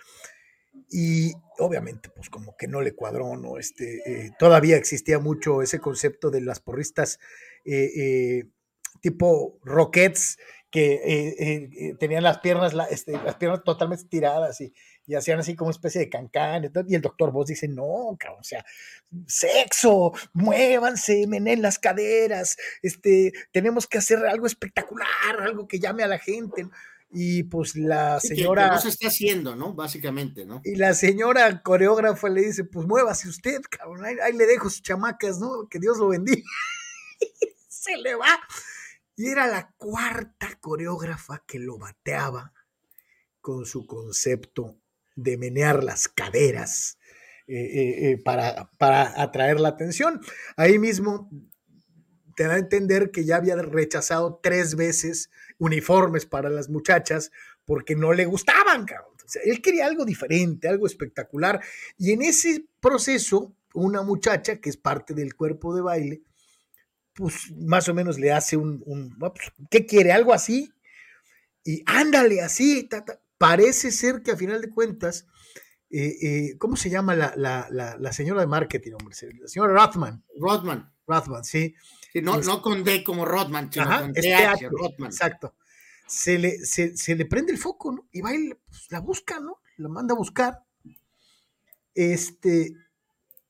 y 0.90 1.34
obviamente 1.60 2.10
pues 2.10 2.30
como 2.30 2.56
que 2.58 2.68
no 2.68 2.82
le 2.82 2.94
cuadró, 2.94 3.36
¿no? 3.38 3.58
Este, 3.58 4.02
eh, 4.06 4.32
todavía 4.38 4.78
existía 4.78 5.20
mucho 5.20 5.62
ese 5.62 5.80
concepto 5.80 6.30
de 6.30 6.42
las 6.42 6.60
porristas 6.60 7.20
tipo 9.02 9.60
Rockets 9.64 10.38
que 10.70 10.94
eh, 10.96 11.36
eh, 11.40 11.70
eh, 11.80 11.96
tenían 11.98 12.24
las 12.24 12.40
piernas, 12.40 12.74
este, 12.92 13.14
las 13.14 13.36
piernas 13.36 13.64
totalmente 13.64 14.06
tiradas 14.06 14.60
y, 14.62 14.74
hacían 15.16 15.40
así 15.40 15.56
como 15.56 15.70
una 15.70 15.76
especie 15.76 16.02
de 16.02 16.10
cancán. 16.10 16.70
Y, 16.88 16.96
el 16.96 17.02
doctor 17.02 17.32
Voss 17.32 17.48
dice, 17.48 17.70
no, 17.70 17.86
o 17.86 18.18
sea, 18.42 18.66
sexo, 19.26 20.12
muévanse, 20.34 21.26
menen 21.28 21.62
las 21.62 21.80
caderas, 21.80 22.58
este, 22.82 23.32
tenemos 23.54 23.88
que 23.88 24.00
hacer 24.00 24.26
algo 24.26 24.46
espectacular, 24.46 25.08
algo 25.42 25.66
que 25.66 25.80
llame 25.80 26.04
a 26.04 26.08
la 26.08 26.20
gente. 26.20 26.68
Y 27.10 27.44
pues 27.44 27.76
la 27.76 28.20
señora... 28.20 28.68
no 28.68 28.80
se 28.80 28.90
está 28.90 29.08
haciendo, 29.08 29.56
¿no? 29.56 29.74
Básicamente, 29.74 30.46
¿no? 30.46 30.62
Y 30.64 30.76
la 30.76 30.94
señora 30.94 31.64
coreógrafa 31.64 32.28
le 32.30 32.42
dice, 32.42 32.66
pues 32.66 32.86
muévase 32.86 33.30
usted, 33.30 33.62
cabrón, 33.70 34.04
ahí, 34.06 34.16
ahí 34.22 34.34
le 34.34 34.46
dejo 34.46 34.70
sus 34.70 34.82
chamacas, 34.82 35.40
¿no? 35.40 35.68
Que 35.70 35.80
Dios 35.80 35.98
lo 35.98 36.10
bendiga. 36.10 36.44
se 37.70 37.96
le 37.98 38.16
va 38.16 38.40
y 39.18 39.30
era 39.30 39.48
la 39.48 39.74
cuarta 39.78 40.58
coreógrafa 40.62 41.44
que 41.48 41.58
lo 41.58 41.80
bateaba 41.80 42.54
con 43.42 43.66
su 43.66 43.88
concepto 43.88 44.80
de 45.16 45.38
menear 45.38 45.84
las 45.84 46.08
caderas 46.08 47.00
eh, 47.48 47.56
eh, 47.56 48.12
eh, 48.12 48.18
para, 48.24 48.70
para 48.78 49.20
atraer 49.22 49.60
la 49.60 49.70
atención. 49.70 50.22
Ahí 50.56 50.78
mismo 50.78 51.32
te 52.36 52.44
da 52.44 52.54
a 52.54 52.60
entender 52.60 53.10
que 53.10 53.26
ya 53.26 53.38
había 53.38 53.56
rechazado 53.56 54.40
tres 54.44 54.76
veces 54.76 55.32
uniformes 55.60 56.26
para 56.26 56.50
las 56.50 56.70
muchachas 56.70 57.32
porque 57.66 57.96
no 57.96 58.14
le 58.14 58.26
gustaban, 58.26 58.86
él 59.44 59.62
quería 59.62 59.86
algo 59.86 60.06
diferente, 60.06 60.68
algo 60.68 60.88
espectacular. 60.88 61.62
Y 61.98 62.12
en 62.12 62.22
ese 62.22 62.66
proceso, 62.80 63.54
una 63.74 64.02
muchacha 64.02 64.60
que 64.60 64.70
es 64.70 64.78
parte 64.78 65.14
del 65.14 65.36
cuerpo 65.36 65.76
de 65.76 65.82
baile, 65.82 66.22
pues 67.14 67.52
más 67.52 67.90
o 67.90 67.94
menos 67.94 68.20
le 68.20 68.32
hace 68.32 68.58
un, 68.58 68.84
pues, 69.20 69.52
¿qué 69.70 69.86
quiere? 69.86 70.12
Algo 70.12 70.34
así. 70.34 70.72
Y 71.64 71.84
ándale, 71.86 72.42
así, 72.42 72.88
parece 73.38 73.92
ser 73.92 74.22
que 74.22 74.32
a 74.32 74.38
final 74.38 74.62
de 74.62 74.70
cuentas, 74.70 75.28
eh, 75.90 76.16
eh, 76.22 76.58
¿cómo 76.58 76.76
se 76.76 76.90
llama 76.90 77.16
la, 77.16 77.34
la, 77.36 78.14
señora 78.14 78.42
de 78.42 78.48
marketing, 78.48 78.94
hombre? 78.94 79.16
La 79.42 79.48
señora 79.48 79.74
Rothman. 79.74 80.24
Rothman. 80.40 80.94
Rothman, 81.08 81.44
sí. 81.44 81.76
No, 82.22 82.40
no, 82.40 82.62
con 82.62 82.84
D 82.84 83.04
como 83.04 83.26
Rothman, 83.26 83.72
sino 83.72 83.86
con 83.86 84.14
Rothman. 84.16 85.12
Exacto. 85.12 85.56
Se 86.08 86.38
le, 86.38 86.58
se, 86.60 87.16
le 87.16 87.26
prende 87.26 87.52
el 87.52 87.58
foco, 87.58 87.92
¿no? 87.92 88.08
Y 88.12 88.22
va 88.22 88.34
y 88.34 88.54
pues, 88.70 88.88
la 88.90 89.00
busca, 89.02 89.40
¿no? 89.40 89.60
La 89.78 89.90
manda 89.90 90.14
a 90.14 90.18
buscar. 90.18 90.64
Este, 91.94 92.74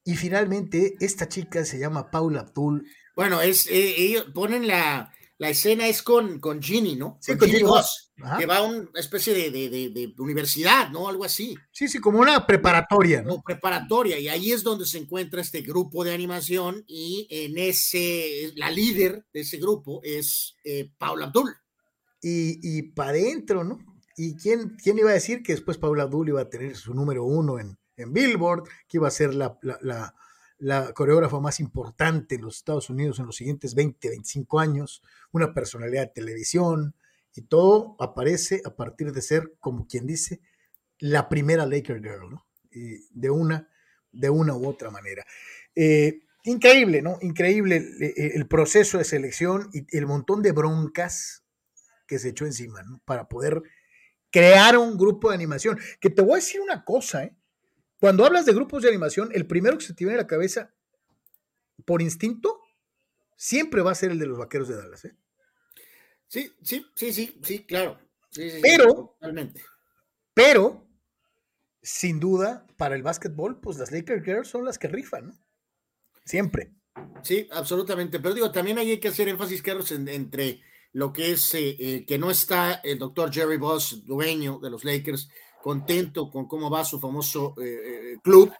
y 0.03 0.15
finalmente, 0.15 0.95
esta 0.99 1.27
chica 1.27 1.65
se 1.65 1.79
llama 1.79 2.09
Paula 2.09 2.41
Abdul. 2.41 2.87
Bueno, 3.15 3.41
es, 3.41 3.67
eh, 3.67 3.95
ellos 3.97 4.27
ponen 4.33 4.67
la, 4.67 5.13
la 5.39 5.49
escena 5.49 5.87
es 5.87 6.01
con, 6.01 6.39
con 6.39 6.61
Ginny, 6.61 6.95
¿no? 6.95 7.17
Sí, 7.21 7.37
con, 7.37 7.47
Ginny 7.47 7.63
Voss, 7.63 8.11
que 8.39 8.45
va 8.45 8.57
a 8.57 8.63
una 8.63 8.87
especie 8.95 9.33
de, 9.33 9.69
de, 9.69 10.13
universidad, 10.17 10.89
¿no? 10.89 11.07
Algo 11.07 11.23
así. 11.23 11.55
Sí, 11.71 11.87
sí, 11.87 11.99
como 11.99 12.19
una 12.19 12.45
preparatoria, 12.47 13.21
¿no? 13.21 13.41
preparatoria, 13.41 14.17
y 14.19 14.27
ahí 14.27 14.51
es 14.51 14.63
donde 14.63 14.85
se 14.85 14.97
encuentra 14.97 15.41
este 15.41 15.61
grupo 15.61 16.03
de 16.03 16.13
animación, 16.13 16.83
y 16.87 17.27
en 17.29 17.57
ese, 17.57 18.51
la 18.55 18.71
líder 18.71 19.25
de 19.31 19.41
ese 19.41 19.57
grupo 19.57 20.01
es 20.03 20.55
eh, 20.63 20.91
Paula 20.97 21.25
Abdul. 21.27 21.55
Y, 22.21 22.77
y 22.77 22.81
para 22.81 23.11
adentro, 23.11 23.63
¿no? 23.63 23.77
¿Y 24.15 24.35
quién, 24.35 24.75
quién 24.81 24.97
iba 24.97 25.11
a 25.11 25.13
decir 25.13 25.43
que 25.43 25.53
después 25.53 25.77
Paula 25.77 26.03
Abdul 26.03 26.29
iba 26.29 26.41
a 26.41 26.49
tener 26.49 26.75
su 26.75 26.95
número 26.95 27.23
uno 27.23 27.59
en, 27.59 27.77
en 27.97 28.11
Billboard, 28.11 28.63
que 28.87 28.97
iba 28.97 29.07
a 29.07 29.11
ser 29.11 29.35
la, 29.35 29.59
la, 29.61 30.15
coreógrafa 30.93 31.39
más 31.39 31.59
importante 31.59 32.35
en 32.35 32.41
los 32.41 32.57
Estados 32.57 32.89
Unidos 32.89 33.19
en 33.19 33.25
los 33.25 33.35
siguientes 33.35 33.75
20, 33.75 34.09
25 34.09 34.59
años, 34.59 35.03
una 35.31 35.53
personalidad 35.53 36.03
de 36.03 36.13
televisión, 36.13 36.95
y 37.35 37.41
todo 37.41 37.95
aparece 37.99 38.61
a 38.65 38.75
partir 38.75 39.11
de 39.11 39.21
ser, 39.21 39.53
como 39.59 39.87
quien 39.87 40.07
dice, 40.07 40.41
la 40.97 41.29
primera 41.29 41.65
Laker 41.65 42.01
Girl, 42.01 42.29
¿no? 42.31 42.47
de, 42.71 43.29
una, 43.29 43.69
de 44.11 44.29
una 44.29 44.55
u 44.55 44.67
otra 44.67 44.89
manera. 44.89 45.25
Eh, 45.75 46.21
increíble, 46.43 47.01
¿no? 47.01 47.17
Increíble 47.21 47.77
el, 47.77 48.31
el, 48.33 48.47
proceso 48.47 48.97
de 48.97 49.03
selección 49.03 49.69
y 49.73 49.85
el 49.95 50.07
montón 50.07 50.41
de 50.41 50.51
broncas 50.51 51.43
que 52.07 52.19
se 52.19 52.29
echó 52.29 52.45
encima, 52.45 52.81
¿no? 52.83 53.01
Para 53.05 53.27
poder 53.27 53.61
crear 54.31 54.77
un 54.77 54.97
grupo 54.97 55.29
de 55.29 55.35
animación. 55.35 55.79
Que 55.99 56.09
te 56.09 56.21
voy 56.21 56.33
a 56.33 56.35
decir 56.37 56.61
una 56.61 56.83
cosa, 56.83 57.23
¿eh? 57.25 57.35
Cuando 57.99 58.25
hablas 58.25 58.45
de 58.45 58.53
grupos 58.53 58.83
de 58.83 58.89
animación, 58.89 59.29
el 59.33 59.47
primero 59.47 59.77
que 59.77 59.85
se 59.85 59.93
te 59.93 60.05
viene 60.05 60.19
a 60.19 60.23
la 60.23 60.27
cabeza, 60.27 60.73
por 61.85 62.01
instinto, 62.01 62.61
siempre 63.35 63.81
va 63.81 63.91
a 63.91 63.95
ser 63.95 64.11
el 64.11 64.19
de 64.19 64.27
los 64.27 64.37
vaqueros 64.37 64.67
de 64.67 64.75
Dallas. 64.75 65.05
¿eh? 65.05 65.15
Sí, 66.27 66.53
sí, 66.61 66.85
sí, 66.95 67.13
sí, 67.13 67.39
sí, 67.41 67.65
claro. 67.65 67.99
pero, 68.61 69.17
pero, 70.33 70.87
sin 71.81 72.19
duda, 72.19 72.67
para 72.77 72.95
el 72.95 73.03
básquetbol, 73.03 73.59
pues 73.59 73.77
las 73.77 73.91
Lakers 73.91 74.23
Girls 74.23 74.47
son 74.47 74.65
las 74.65 74.77
que 74.77 74.87
rifan, 74.87 75.27
¿no? 75.27 75.39
Siempre. 76.25 76.73
Sí, 77.23 77.47
absolutamente. 77.51 78.19
Pero 78.19 78.35
digo, 78.35 78.51
también 78.51 78.77
hay 78.77 78.99
que 78.99 79.07
hacer 79.07 79.27
énfasis, 79.29 79.61
Carlos, 79.61 79.91
entre 79.91 80.61
lo 80.91 81.13
que 81.13 81.31
es 81.31 81.53
eh, 81.53 81.75
eh, 81.79 82.05
que 82.05 82.17
no 82.17 82.29
está 82.29 82.73
el 82.83 82.97
doctor 82.97 83.31
Jerry 83.31 83.57
Boss, 83.57 84.03
dueño 84.05 84.59
de 84.59 84.69
los 84.69 84.83
Lakers, 84.83 85.29
contento 85.67 86.31
con 86.31 86.47
cómo 86.47 86.69
va 86.69 86.85
su 86.85 86.97
famoso 86.97 87.53
eh, 87.57 88.13
eh, 88.13 88.17
club, 88.23 88.53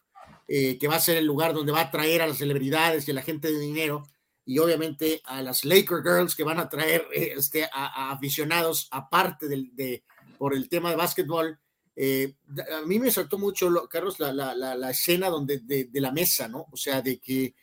eh, 0.46 0.78
que 0.78 0.90
va 0.90 0.98
a 0.98 1.00
ser 1.00 1.16
el 1.16 1.26
lugar 1.26 1.54
donde 1.54 1.72
va 1.72 1.80
a 1.80 1.90
traer 1.90 2.22
a 2.22 2.28
las 2.28 2.38
celebridades 2.38 3.08
y 3.08 3.12
a 3.12 3.14
la 3.14 3.22
gente 3.22 3.50
de 3.50 3.58
dinero, 3.58 4.04
y 4.44 4.60
obviamente 4.60 5.22
a 5.24 5.42
las 5.42 5.64
Laker 5.64 6.04
Girls 6.04 6.36
que 6.36 6.44
van 6.44 6.60
a 6.60 6.68
traer 6.68 7.08
este, 7.14 7.64
a, 7.64 8.12
aficionados 8.12 8.90
aparte 8.92 9.48
del, 9.48 9.74
de, 9.74 10.04
por 10.38 10.54
el 10.54 10.68
tema 10.68 10.90
de 10.90 10.98
básquetbol. 10.98 11.58
a 11.98 12.86
mí 12.86 13.00
me 13.00 13.10
saltó 13.10 13.38
mucho, 13.38 13.88
Carlos, 13.90 14.20
la, 14.20 14.34
la, 14.34 14.54
la, 14.54 14.90
escena 14.90 15.30
donde, 15.30 15.60
de, 15.60 15.86
de, 15.86 16.02
la 16.02 16.12
mesa, 16.12 16.50
¿no? 16.50 16.66
O 16.74 16.76
sea, 16.76 17.02
de 17.02 17.20
que, 17.22 17.56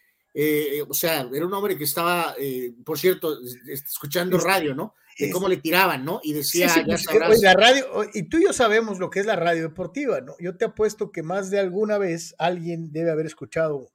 o 0.88 0.94
sea, 0.94 1.28
era 1.30 1.46
un 1.46 1.52
hombre 1.52 1.76
que 1.76 1.84
estaba, 1.84 2.34
por 2.82 2.98
cierto, 2.98 3.38
escuchando 3.66 4.38
radio, 4.38 4.74
¿no? 4.74 4.94
De 5.18 5.30
cómo 5.30 5.48
le 5.48 5.56
tiraban, 5.58 6.04
¿no? 6.04 6.20
Y 6.22 6.32
decía, 6.32 6.66
ya 6.66 6.84
pues, 6.84 7.02
sabrás. 7.02 7.40
La 7.40 7.54
radio, 7.54 7.86
y 8.12 8.24
tú 8.24 8.38
y 8.38 8.44
yo 8.44 8.52
sabemos 8.52 8.98
lo 8.98 9.10
que 9.10 9.20
es 9.20 9.26
la 9.26 9.36
radio 9.36 9.62
deportiva, 9.62 10.20
¿no? 10.20 10.34
Yo 10.38 10.56
te 10.56 10.64
apuesto 10.64 11.12
que 11.12 11.22
más 11.22 11.50
de 11.50 11.60
alguna 11.60 11.98
vez 11.98 12.34
alguien 12.38 12.92
debe 12.92 13.10
haber 13.10 13.26
escuchado 13.26 13.92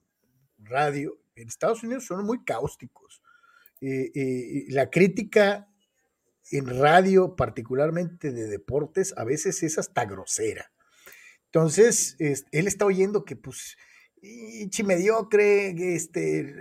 radio. 0.57 1.19
En 1.35 1.47
Estados 1.47 1.83
Unidos 1.83 2.05
son 2.05 2.25
muy 2.25 2.43
cáusticos. 2.43 3.21
Eh, 3.81 4.11
eh, 4.13 4.65
la 4.69 4.89
crítica 4.89 5.69
en 6.51 6.67
radio, 6.79 7.35
particularmente 7.35 8.31
de 8.31 8.47
deportes, 8.47 9.13
a 9.17 9.23
veces 9.23 9.61
es 9.63 9.77
hasta 9.77 10.05
grosera. 10.05 10.71
Entonces, 11.45 12.15
él 12.19 12.67
está 12.67 12.85
oyendo 12.85 13.25
que, 13.25 13.35
pues, 13.35 13.77
chi 14.69 14.83
mediocre, 14.83 15.95
este, 15.95 16.55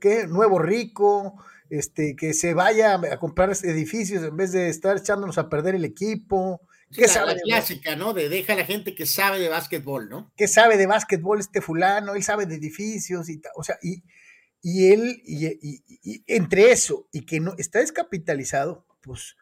¿qué? 0.00 0.26
Nuevo 0.26 0.58
rico, 0.58 1.36
este, 1.72 2.16
que 2.16 2.34
se 2.34 2.52
vaya 2.52 3.00
a 3.10 3.18
comprar 3.18 3.50
edificios 3.62 4.22
en 4.22 4.36
vez 4.36 4.52
de 4.52 4.68
estar 4.68 4.94
echándonos 4.94 5.38
a 5.38 5.48
perder 5.48 5.74
el 5.74 5.86
equipo. 5.86 6.60
¿Qué 6.94 7.08
sabe 7.08 7.34
la 7.34 7.40
clásica, 7.40 7.96
¿no? 7.96 8.12
De 8.12 8.28
deja 8.28 8.52
a 8.52 8.56
la 8.56 8.66
gente 8.66 8.94
que 8.94 9.06
sabe 9.06 9.38
de 9.38 9.48
básquetbol, 9.48 10.10
¿no? 10.10 10.30
¿Qué 10.36 10.48
sabe 10.48 10.76
de 10.76 10.86
básquetbol 10.86 11.40
este 11.40 11.62
fulano? 11.62 12.14
Él 12.14 12.22
sabe 12.22 12.44
de 12.44 12.56
edificios 12.56 13.30
y 13.30 13.40
tal. 13.40 13.52
O 13.56 13.64
sea, 13.64 13.78
y, 13.80 14.04
y 14.60 14.92
él, 14.92 15.22
y, 15.24 16.22
entre 16.26 16.72
eso 16.72 17.08
y 17.10 17.24
que 17.24 17.40
no 17.40 17.54
está 17.56 17.78
descapitalizado, 17.78 18.86
pues, 19.00 19.36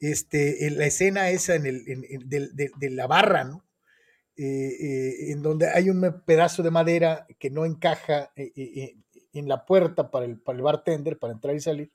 este, 0.00 0.66
en 0.68 0.78
la 0.78 0.86
escena 0.86 1.28
esa 1.28 1.56
en 1.56 1.66
el, 1.66 1.84
de, 1.84 2.90
la 2.90 3.06
barra, 3.06 3.44
¿no? 3.44 3.66
Eh, 4.38 4.44
eh, 4.44 5.32
en 5.32 5.42
donde 5.42 5.68
hay 5.68 5.90
un 5.90 6.22
pedazo 6.24 6.62
de 6.62 6.70
madera 6.70 7.26
que 7.38 7.50
no 7.50 7.66
encaja 7.66 8.32
eh, 8.34 8.96
en 9.38 9.48
la 9.48 9.64
puerta 9.64 10.10
para 10.10 10.26
el, 10.26 10.38
para 10.38 10.56
el 10.56 10.62
bartender, 10.62 11.18
para 11.18 11.32
entrar 11.32 11.54
y 11.54 11.60
salir, 11.60 11.92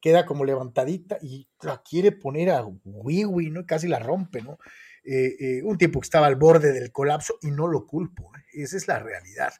queda 0.00 0.26
como 0.26 0.44
levantadita 0.44 1.18
y 1.22 1.48
la 1.62 1.82
quiere 1.82 2.12
poner 2.12 2.50
a 2.50 2.64
wiwi, 2.84 3.50
¿no? 3.50 3.64
Casi 3.64 3.88
la 3.88 3.98
rompe, 3.98 4.42
¿no? 4.42 4.58
Eh, 5.06 5.36
eh, 5.38 5.62
un 5.62 5.76
tiempo 5.76 6.00
que 6.00 6.04
estaba 6.06 6.26
al 6.26 6.36
borde 6.36 6.72
del 6.72 6.90
colapso 6.90 7.38
y 7.42 7.50
no 7.50 7.66
lo 7.68 7.86
culpo, 7.86 8.32
¿eh? 8.36 8.62
esa 8.62 8.76
es 8.78 8.88
la 8.88 8.98
realidad. 8.98 9.52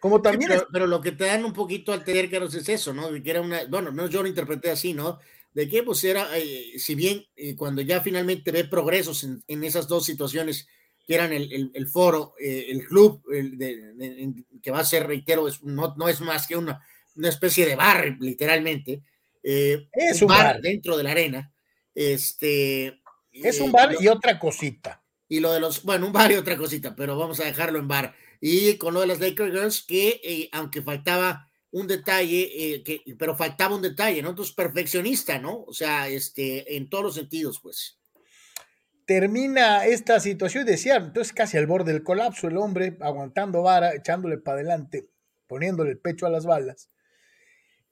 Como 0.00 0.22
también 0.22 0.52
pero, 0.72 0.86
lo 0.86 1.00
que 1.00 1.12
te 1.12 1.24
dan 1.24 1.44
un 1.44 1.52
poquito 1.52 1.92
al 1.92 2.04
tener 2.04 2.30
que 2.30 2.36
es 2.36 2.68
eso, 2.68 2.94
¿no? 2.94 3.10
Que 3.22 3.30
era 3.30 3.40
una, 3.40 3.66
bueno, 3.66 3.90
no 3.90 4.06
yo 4.06 4.22
lo 4.22 4.28
interpreté 4.28 4.70
así, 4.70 4.94
¿no? 4.94 5.18
De 5.52 5.68
que 5.68 5.82
pues 5.82 6.02
era, 6.04 6.28
si 6.76 6.94
bien 6.94 7.24
cuando 7.56 7.80
ya 7.82 8.00
finalmente 8.00 8.52
ve 8.52 8.64
progresos 8.64 9.24
en, 9.24 9.42
en 9.46 9.64
esas 9.64 9.88
dos 9.88 10.04
situaciones, 10.04 10.68
que 11.06 11.14
eran 11.14 11.32
el, 11.32 11.70
el, 11.74 11.86
foro, 11.86 12.34
eh, 12.40 12.66
el 12.70 12.84
club, 12.86 13.22
el 13.30 13.58
de, 13.58 14.34
que 14.62 14.70
va 14.70 14.80
a 14.80 14.84
ser, 14.84 15.06
reitero, 15.06 15.46
es, 15.46 15.62
no, 15.62 15.94
no 15.96 16.08
es 16.08 16.20
más 16.20 16.46
que 16.46 16.56
una, 16.56 16.84
una 17.16 17.28
especie 17.28 17.66
de 17.66 17.76
bar, 17.76 18.16
literalmente. 18.20 19.02
Eh, 19.42 19.88
es 19.92 20.22
un, 20.22 20.28
bar, 20.28 20.60
dentro 20.62 20.96
de 20.96 21.02
la 21.02 21.10
arena. 21.10 21.52
Este, 21.94 23.02
es 23.32 23.60
un 23.60 23.70
bar 23.70 23.92
eh, 23.92 23.96
y 24.00 24.08
otra 24.08 24.38
cosita. 24.38 25.02
Y 25.28 25.40
lo 25.40 25.52
de 25.52 25.60
los, 25.60 25.82
bueno, 25.82 26.06
un 26.06 26.12
bar 26.12 26.32
y 26.32 26.36
otra 26.36 26.56
cosita, 26.56 26.96
pero 26.96 27.18
vamos 27.18 27.40
a 27.40 27.44
dejarlo 27.44 27.78
en 27.78 27.88
bar. 27.88 28.14
Y 28.40 28.76
con 28.76 28.94
lo 28.94 29.00
de 29.00 29.06
las 29.06 29.20
Lakers 29.20 29.52
Girls, 29.52 29.84
que 29.86 30.48
aunque 30.52 30.82
faltaba 30.82 31.50
un 31.70 31.86
detalle, 31.86 32.82
que, 32.84 33.02
pero 33.18 33.36
faltaba 33.36 33.74
un 33.74 33.82
detalle, 33.82 34.22
¿no? 34.22 34.30
Entonces, 34.30 34.54
perfeccionista, 34.54 35.38
¿no? 35.38 35.64
O 35.64 35.72
sea, 35.72 36.08
este, 36.08 36.76
en 36.76 36.88
todos 36.88 37.04
los 37.04 37.14
sentidos, 37.14 37.58
pues 37.60 37.98
termina 39.06 39.84
esta 39.84 40.18
situación 40.20 40.66
y 40.66 40.70
decía, 40.70 40.96
entonces 40.96 41.32
casi 41.32 41.56
al 41.58 41.66
borde 41.66 41.92
del 41.92 42.02
colapso, 42.02 42.48
el 42.48 42.56
hombre 42.56 42.96
aguantando 43.00 43.62
vara, 43.62 43.94
echándole 43.94 44.38
para 44.38 44.58
adelante, 44.58 45.08
poniéndole 45.46 45.90
el 45.90 45.98
pecho 45.98 46.26
a 46.26 46.30
las 46.30 46.46
balas. 46.46 46.90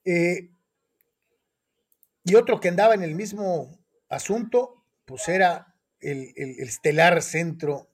Eh, 0.04 0.50
y 2.25 2.35
otro 2.35 2.61
que 2.61 2.69
andaba 2.69 2.95
en 2.95 3.02
el 3.02 3.14
mismo 3.14 3.78
asunto, 4.09 4.85
pues 5.04 5.28
era 5.28 5.75
el, 6.00 6.33
estelar 6.37 7.23
centro 7.23 7.90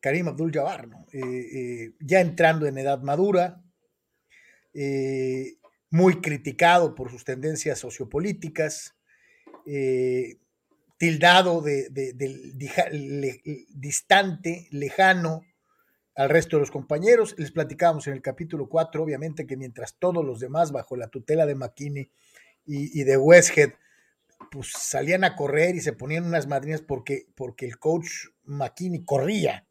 Karim 0.00 0.28
Abdul 0.28 0.52
Jabbar, 0.52 0.88
eh, 1.12 1.20
eh, 1.20 1.92
ya 2.00 2.20
entrando 2.20 2.66
en 2.66 2.78
edad 2.78 3.00
madura, 3.00 3.60
muy 5.90 6.20
criticado 6.20 6.94
por 6.96 7.10
sus 7.10 7.24
tendencias 7.24 7.78
sociopolíticas, 7.78 8.96
tildado 10.96 11.60
de, 11.60 11.88
distante, 13.70 14.68
lejano 14.70 15.42
al 16.14 16.28
resto 16.28 16.56
de 16.56 16.60
los 16.60 16.70
compañeros. 16.70 17.34
Les 17.38 17.50
platicábamos 17.50 18.06
en 18.06 18.14
el 18.14 18.22
capítulo 18.22 18.68
4, 18.68 19.02
obviamente, 19.02 19.46
que 19.46 19.56
mientras 19.56 19.96
todos 19.98 20.24
los 20.24 20.40
demás, 20.40 20.72
bajo 20.72 20.96
la 20.96 21.08
tutela 21.08 21.46
de 21.46 21.54
McKinney 21.54 22.10
y, 22.66 23.02
de 23.02 23.16
Westhead, 23.16 23.72
pues 24.50 24.70
salían 24.72 25.24
a 25.24 25.36
correr 25.36 25.74
y 25.74 25.80
se 25.80 25.92
ponían 25.92 26.24
unas 26.24 26.46
madrinas 26.46 26.82
porque, 26.82 27.26
porque 27.34 27.66
el 27.66 27.78
coach 27.78 28.08
McKinney 28.44 29.04
corría 29.04 29.66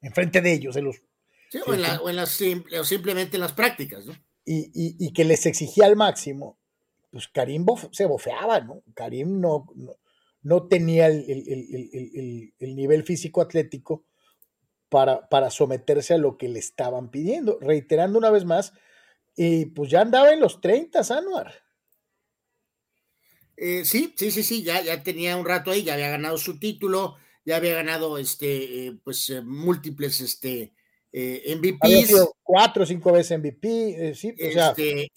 enfrente 0.00 0.40
de 0.40 0.52
ellos. 0.52 0.76
los, 0.76 1.02
sí, 1.50 1.58
o, 1.66 1.74
en 2.08 2.84
simplemente 2.84 3.36
en 3.36 3.40
las 3.40 3.52
prácticas, 3.52 4.06
¿no? 4.06 4.14
Y, 4.44 4.70
y, 4.74 5.12
que 5.12 5.26
les 5.26 5.44
exigía 5.44 5.84
al 5.84 5.94
máximo, 5.94 6.58
pues 7.10 7.28
Karim 7.28 7.66
se 7.92 8.06
bofeaba, 8.06 8.60
¿no? 8.60 8.82
Karim 8.94 9.42
no, 9.42 9.66
no, 9.74 9.98
tenía 10.68 11.06
el, 11.06 12.52
nivel 12.60 13.04
físico 13.04 13.40
atlético 13.40 14.04
para, 14.88 15.28
para 15.28 15.50
someterse 15.50 16.14
a 16.14 16.18
lo 16.18 16.36
que 16.36 16.48
le 16.48 16.58
estaban 16.58 17.10
pidiendo. 17.10 17.58
Reiterando 17.60 18.18
una 18.18 18.30
vez 18.30 18.44
más, 18.44 18.72
y 19.36 19.66
pues 19.66 19.90
ya 19.90 20.00
andaba 20.00 20.32
en 20.32 20.40
los 20.40 20.60
30, 20.60 21.00
Anuar. 21.16 21.54
Eh, 23.56 23.84
sí, 23.84 24.14
sí, 24.16 24.30
sí, 24.30 24.42
sí, 24.42 24.62
ya, 24.62 24.82
ya 24.82 25.02
tenía 25.02 25.36
un 25.36 25.44
rato 25.44 25.70
ahí, 25.70 25.82
ya 25.82 25.94
había 25.94 26.10
ganado 26.10 26.38
su 26.38 26.58
título, 26.58 27.16
ya 27.44 27.56
había 27.56 27.74
ganado 27.74 28.18
este, 28.18 28.86
eh, 28.86 28.98
pues 29.02 29.30
eh, 29.30 29.42
múltiples 29.42 30.20
este, 30.20 30.72
MVPs. 31.12 32.14
cuatro 32.42 32.84
o 32.84 32.86
cinco 32.86 33.12
veces 33.12 33.38
MVP, 33.38 34.14
sí, 34.14 34.32
o 34.32 34.52
sea. 34.52 34.74
Este, 34.76 35.10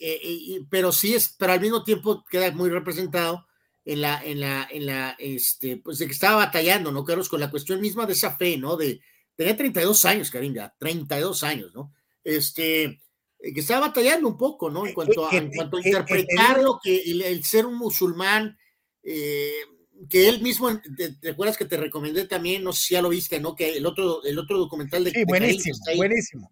pero 0.70 0.92
sí 0.92 1.14
es, 1.14 1.36
pero 1.38 1.54
al 1.54 1.62
mismo 1.62 1.84
tiempo 1.84 2.24
queda 2.30 2.52
muy 2.52 2.70
representado 2.70 3.46
en 3.86 4.02
la, 4.02 4.24
en 4.24 4.40
la, 4.40 4.68
en 4.70 4.86
la, 4.86 5.16
este, 5.18 5.78
pues 5.78 5.98
de 5.98 6.06
que 6.06 6.14
estaba 6.14 6.46
batallando, 6.46 6.92
¿no, 6.92 7.04
Carlos? 7.04 7.30
Con 7.30 7.40
la 7.40 7.50
cuestión 7.50 7.82
misma 7.82 8.06
de 8.06 8.14
esa 8.14 8.36
fe, 8.36 8.58
¿no? 8.58 8.78
De, 8.78 9.02
tenía 9.36 9.58
32 9.58 10.06
años, 10.06 10.30
Karim, 10.30 10.54
ya, 10.54 10.74
32 10.78 11.44
años, 11.44 11.74
¿no? 11.74 11.94
Este, 12.24 13.02
que 13.40 13.60
estaba 13.60 13.88
batallando 13.88 14.28
un 14.28 14.38
poco, 14.38 14.70
¿no? 14.70 14.86
En 14.86 14.94
cuanto 14.94 15.28
a, 15.28 15.36
en 15.36 15.52
cuanto 15.52 15.78
a 15.78 15.82
interpretar 15.86 16.62
lo 16.62 16.80
que 16.82 16.98
el, 16.98 17.44
ser 17.44 17.66
un 17.66 17.76
musulmán, 17.76 18.58
eh, 19.04 19.52
que 20.10 20.30
él 20.30 20.42
mismo, 20.42 20.70
te, 21.20 21.30
acuerdas 21.30 21.58
que 21.58 21.66
te 21.66 21.78
recomendé 21.78 22.26
también, 22.26 22.64
no 22.64 22.74
sé 22.74 22.84
si 22.86 22.94
ya 22.94 23.02
lo 23.02 23.10
viste, 23.10 23.40
¿no? 23.40 23.56
Que 23.56 23.78
el 23.78 23.86
otro, 23.86 24.24
el 24.24 24.38
otro 24.38 24.58
documental 24.60 25.04
de... 25.04 25.12
Sí, 25.12 25.24
buenísimo, 25.26 25.78
buenísimo. 25.96 26.52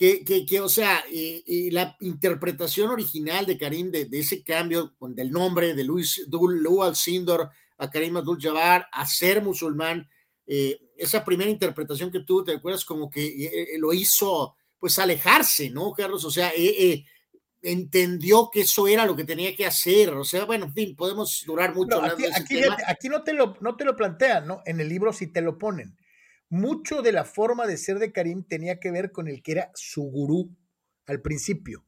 Que, 0.00 0.24
que, 0.24 0.46
que, 0.46 0.62
o 0.62 0.68
sea, 0.70 1.04
y, 1.12 1.70
la 1.72 1.94
interpretación 2.00 2.88
original 2.88 3.44
de 3.44 3.58
Karim 3.58 3.90
de, 3.90 4.08
ese 4.12 4.42
cambio 4.42 4.94
del 4.98 5.30
nombre 5.30 5.74
de 5.74 5.84
Luis 5.84 6.26
Lual 6.30 6.96
Sindor 6.96 7.50
a 7.76 7.90
Karim 7.90 8.16
Abdul-Jabbar 8.16 8.86
a 8.90 9.06
ser 9.06 9.42
musulmán, 9.42 10.08
eh, 10.46 10.80
esa 10.96 11.22
primera 11.22 11.50
interpretación 11.50 12.10
que 12.10 12.20
tú 12.20 12.42
te 12.42 12.52
acuerdas 12.52 12.86
como 12.86 13.10
que 13.10 13.26
eh, 13.26 13.78
lo 13.78 13.92
hizo 13.92 14.56
pues 14.80 14.98
alejarse, 14.98 15.70
¿no, 15.70 15.92
Carlos? 15.92 16.24
O 16.24 16.30
sea, 16.30 16.48
eh, 16.56 16.74
eh, 16.78 17.04
entendió 17.62 18.48
que 18.50 18.62
eso 18.62 18.88
era 18.88 19.04
lo 19.04 19.14
que 19.14 19.24
tenía 19.24 19.54
que 19.54 19.66
hacer. 19.66 20.14
O 20.14 20.24
sea, 20.24 20.46
bueno, 20.46 20.64
en 20.64 20.72
fin, 20.72 20.96
podemos 20.96 21.44
durar 21.46 21.74
mucho. 21.74 22.02
aquí, 22.02 22.24
aquí, 22.86 23.08
no, 23.10 23.22
te 23.22 23.34
lo, 23.34 23.56
no 23.60 23.76
te 23.76 23.84
lo 23.84 23.94
plantean, 23.94 24.46
¿no? 24.46 24.62
En 24.64 24.80
el 24.80 24.88
libro 24.88 25.12
sí 25.12 25.26
te 25.26 25.42
lo 25.42 25.58
ponen. 25.58 25.94
Mucho 26.50 27.00
de 27.00 27.12
la 27.12 27.24
forma 27.24 27.66
de 27.66 27.76
ser 27.76 27.98
de 27.98 28.12
Karim 28.12 28.44
tenía 28.44 28.78
que 28.78 28.90
ver 28.90 29.12
con 29.12 29.28
el 29.28 29.42
que 29.42 29.52
era 29.52 29.70
su 29.74 30.02
gurú 30.02 30.54
al 31.06 31.22
principio. 31.22 31.86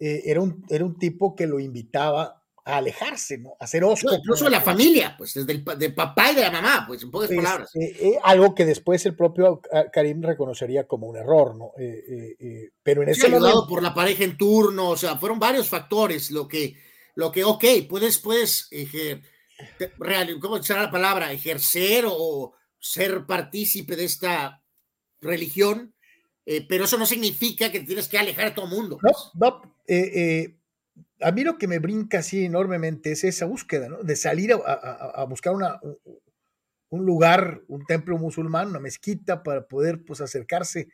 Eh, 0.00 0.22
era, 0.24 0.40
un, 0.40 0.64
era 0.70 0.84
un 0.84 0.96
tipo 0.98 1.34
que 1.34 1.46
lo 1.46 1.60
invitaba 1.60 2.40
a 2.64 2.76
alejarse, 2.76 3.38
¿no? 3.38 3.56
A 3.58 3.66
ser 3.66 3.84
oso. 3.84 4.06
incluso 4.14 4.44
de 4.44 4.50
la 4.50 4.60
familia, 4.60 5.14
pues 5.16 5.34
desde 5.34 5.52
el 5.52 5.64
de 5.64 5.90
papá 5.90 6.32
y 6.32 6.34
de 6.34 6.42
la 6.42 6.50
mamá, 6.50 6.84
pues 6.86 7.02
en 7.02 7.10
pocas 7.10 7.30
palabras. 7.30 7.74
Eh, 7.74 7.96
eh, 8.00 8.18
algo 8.22 8.54
que 8.54 8.64
después 8.64 9.04
el 9.06 9.16
propio 9.16 9.60
Karim 9.92 10.22
reconocería 10.22 10.86
como 10.86 11.06
un 11.06 11.16
error, 11.16 11.56
¿no? 11.56 11.72
Eh, 11.78 12.70
pero 12.82 13.02
en 13.02 13.10
ese 13.10 13.28
momento... 13.28 13.66
por 13.68 13.82
la 13.82 13.94
pareja 13.94 14.24
en 14.24 14.36
turno, 14.36 14.90
o 14.90 14.96
sea, 14.96 15.16
fueron 15.16 15.38
varios 15.38 15.68
factores 15.68 16.30
lo 16.30 16.46
que, 16.46 16.76
lo 17.14 17.32
que 17.32 17.44
ok, 17.44 17.64
puedes, 17.88 18.18
puedes, 18.18 18.68
¿cómo 20.40 20.62
será 20.62 20.82
la 20.82 20.90
palabra? 20.90 21.32
Ejercer 21.32 22.04
o 22.06 22.54
ser 22.80 23.26
partícipe 23.26 23.94
de 23.94 24.04
esta 24.04 24.64
religión, 25.20 25.94
pero 26.68 26.84
eso 26.84 26.98
no 26.98 27.06
significa 27.06 27.70
que 27.70 27.80
tienes 27.80 28.08
que 28.08 28.18
alejar 28.18 28.46
a 28.48 28.54
todo 28.54 28.66
mundo. 28.66 28.98
No, 29.02 29.10
pues. 29.12 30.52
no, 30.52 30.60
a 31.20 31.32
mí 31.32 31.44
lo 31.44 31.58
que 31.58 31.68
me 31.68 31.78
brinca 31.78 32.18
así 32.18 32.44
enormemente 32.44 33.12
es 33.12 33.24
esa 33.24 33.46
búsqueda, 33.46 33.88
¿no? 33.88 34.02
De 34.02 34.16
salir 34.16 34.52
a, 34.52 35.24
buscar 35.24 35.54
una, 35.54 35.80
un 36.88 37.06
lugar, 37.06 37.62
un 37.68 37.84
templo 37.86 38.18
musulmán, 38.18 38.68
una 38.68 38.80
mezquita 38.80 39.42
para 39.42 39.66
poder 39.66 40.02
pues 40.04 40.20
acercarse 40.20 40.88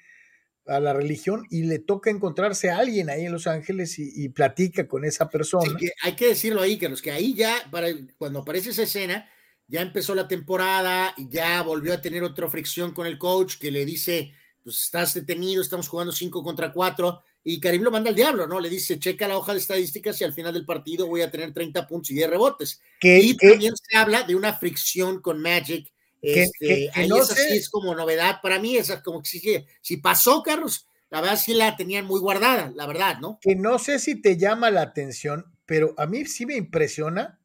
a 0.66 0.80
la 0.80 0.92
religión 0.92 1.44
y 1.48 1.62
le 1.62 1.78
toca 1.78 2.10
encontrarse 2.10 2.70
a 2.70 2.78
alguien 2.78 3.08
ahí 3.08 3.24
en 3.24 3.32
Los 3.32 3.46
Ángeles 3.46 3.98
y, 3.98 4.28
platica 4.30 4.88
con 4.88 5.04
esa 5.04 5.28
persona. 5.28 5.76
hay 6.02 6.16
que 6.16 6.28
decirlo 6.28 6.60
ahí, 6.60 6.76
que 6.76 6.88
los 6.88 7.02
que 7.02 7.12
ahí 7.12 7.34
ya, 7.34 7.54
para, 7.70 7.88
cuando 8.18 8.40
aparece 8.40 8.70
esa 8.70 8.82
escena, 8.82 9.28
ya 9.68 9.82
empezó 9.82 10.14
la 10.14 10.28
temporada 10.28 11.14
y 11.16 11.28
ya 11.28 11.62
volvió 11.62 11.94
a 11.94 12.00
tener 12.00 12.22
otra 12.22 12.48
fricción 12.48 12.92
con 12.92 13.06
el 13.06 13.18
coach 13.18 13.56
que 13.58 13.70
le 13.70 13.84
dice, 13.84 14.32
pues 14.62 14.80
estás 14.80 15.14
detenido, 15.14 15.62
estamos 15.62 15.88
jugando 15.88 16.12
5 16.12 16.42
contra 16.42 16.72
4 16.72 17.22
y 17.44 17.60
Karim 17.60 17.82
lo 17.82 17.90
manda 17.90 18.10
al 18.10 18.16
diablo, 18.16 18.46
¿no? 18.46 18.58
Le 18.58 18.68
dice, 18.68 18.98
checa 18.98 19.28
la 19.28 19.38
hoja 19.38 19.52
de 19.52 19.60
estadísticas 19.60 20.20
y 20.20 20.24
al 20.24 20.32
final 20.32 20.52
del 20.52 20.66
partido 20.66 21.06
voy 21.06 21.22
a 21.22 21.30
tener 21.30 21.52
30 21.52 21.86
puntos 21.86 22.10
y 22.10 22.14
10 22.14 22.30
rebotes. 22.30 22.80
y 23.00 23.36
también 23.36 23.74
se 23.76 23.96
habla 23.96 24.22
de 24.24 24.34
una 24.34 24.54
fricción 24.54 25.20
con 25.20 25.40
Magic. 25.40 25.92
Este, 26.22 26.90
ahí 26.92 27.08
es 27.08 27.30
así, 27.30 27.56
es 27.56 27.68
como 27.68 27.94
novedad 27.94 28.40
para 28.42 28.58
mí, 28.58 28.76
es 28.76 28.90
como 29.04 29.22
que 29.22 29.28
si, 29.28 29.64
si 29.80 29.96
pasó, 29.98 30.42
Carlos, 30.42 30.88
la 31.10 31.20
verdad 31.20 31.38
sí 31.38 31.54
la 31.54 31.76
tenían 31.76 32.04
muy 32.04 32.18
guardada, 32.18 32.72
la 32.74 32.86
verdad, 32.86 33.18
¿no? 33.20 33.38
Que 33.40 33.54
no 33.54 33.78
sé 33.78 34.00
si 34.00 34.20
te 34.20 34.36
llama 34.36 34.72
la 34.72 34.82
atención, 34.82 35.52
pero 35.66 35.94
a 35.98 36.06
mí 36.06 36.24
sí 36.24 36.46
me 36.46 36.56
impresiona 36.56 37.38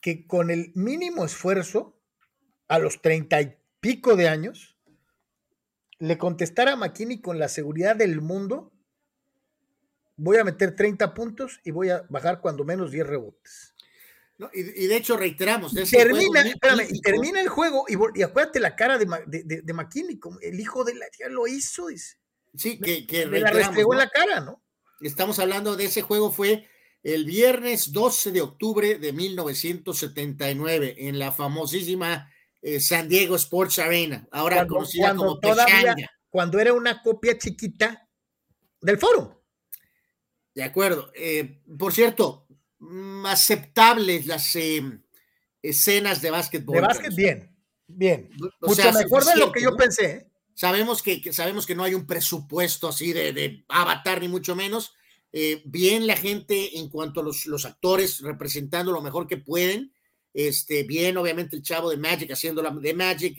que 0.00 0.26
con 0.26 0.50
el 0.50 0.72
mínimo 0.74 1.24
esfuerzo, 1.24 1.98
a 2.68 2.78
los 2.78 3.00
treinta 3.00 3.40
y 3.40 3.56
pico 3.80 4.16
de 4.16 4.28
años, 4.28 4.76
le 5.98 6.18
contestara 6.18 6.72
a 6.72 6.76
McKinney 6.76 7.20
con 7.20 7.38
la 7.38 7.48
seguridad 7.48 7.96
del 7.96 8.20
mundo, 8.20 8.72
voy 10.16 10.36
a 10.36 10.44
meter 10.44 10.76
30 10.76 11.14
puntos 11.14 11.60
y 11.64 11.70
voy 11.70 11.90
a 11.90 12.04
bajar 12.08 12.40
cuando 12.40 12.64
menos 12.64 12.90
10 12.90 13.06
rebotes. 13.06 13.74
y, 14.52 14.86
de 14.86 14.96
hecho 14.96 15.16
reiteramos. 15.16 15.74
termina, 15.74 16.44
y 16.88 17.00
termina 17.00 17.40
el 17.40 17.48
juego 17.48 17.84
y, 17.88 18.22
acuérdate 18.22 18.60
la 18.60 18.76
cara 18.76 18.98
de, 18.98 19.06
de, 19.26 19.72
McKinney, 19.72 20.18
como 20.18 20.38
el 20.40 20.60
hijo 20.60 20.84
de 20.84 20.94
la 20.94 21.08
tía 21.08 21.28
lo 21.28 21.46
hizo. 21.46 21.86
sí, 22.54 22.78
que, 22.78 23.06
que 23.06 23.26
me 23.26 23.40
la 23.40 23.50
restregó 23.50 23.94
la 23.94 24.08
cara, 24.08 24.40
¿no? 24.40 24.62
Estamos 25.00 25.38
hablando 25.38 25.76
de 25.76 25.84
ese 25.86 26.02
juego, 26.02 26.30
fue 26.30 26.68
el 27.14 27.24
viernes 27.24 27.92
12 27.92 28.32
de 28.32 28.42
octubre 28.42 28.98
de 28.98 29.12
1979 29.12 30.96
en 30.98 31.18
la 31.18 31.32
famosísima 31.32 32.30
eh, 32.60 32.80
San 32.80 33.08
Diego 33.08 33.36
Sports 33.36 33.78
Arena, 33.78 34.28
ahora 34.30 34.56
cuando, 34.56 34.74
conocida 34.74 35.14
como 35.14 35.38
todavía, 35.38 35.94
Cuando 36.28 36.58
era 36.58 36.74
una 36.74 37.02
copia 37.02 37.38
chiquita 37.38 38.06
del 38.80 38.98
foro. 38.98 39.42
De 40.54 40.62
acuerdo. 40.62 41.10
Eh, 41.14 41.62
por 41.78 41.94
cierto, 41.94 42.46
mm, 42.80 43.24
aceptables 43.26 44.26
las 44.26 44.54
em, 44.56 45.02
escenas 45.62 46.20
de 46.20 46.30
básquetbol. 46.30 46.74
De 46.74 46.80
básquet, 46.82 47.14
bien, 47.14 47.56
bien. 47.86 48.30
Mucho 48.60 48.92
mejor 48.92 49.24
de 49.24 49.36
lo 49.36 49.52
que 49.52 49.62
yo 49.62 49.76
pensé. 49.76 50.04
¿eh? 50.04 50.30
Sabemos 50.52 51.02
que, 51.02 51.32
sabemos 51.32 51.64
que 51.64 51.74
no 51.74 51.84
hay 51.84 51.94
un 51.94 52.06
presupuesto 52.06 52.88
así 52.88 53.12
de, 53.12 53.64
avatar, 53.68 54.20
ni 54.20 54.28
mucho 54.28 54.54
menos. 54.56 54.92
Bien 55.64 56.06
la 56.06 56.16
gente 56.16 56.78
en 56.78 56.88
cuanto 56.88 57.20
a 57.20 57.24
los, 57.24 57.46
los 57.46 57.64
actores 57.64 58.20
representando 58.20 58.92
lo 58.92 59.02
mejor 59.02 59.26
que 59.26 59.36
pueden. 59.36 59.92
Este, 60.34 60.84
bien, 60.84 61.16
obviamente, 61.16 61.56
el 61.56 61.62
chavo 61.62 61.90
de 61.90 61.96
Magic 61.96 62.30
haciendo 62.30 62.62
la 62.62 62.70
de 62.70 62.94
Magic. 62.94 63.36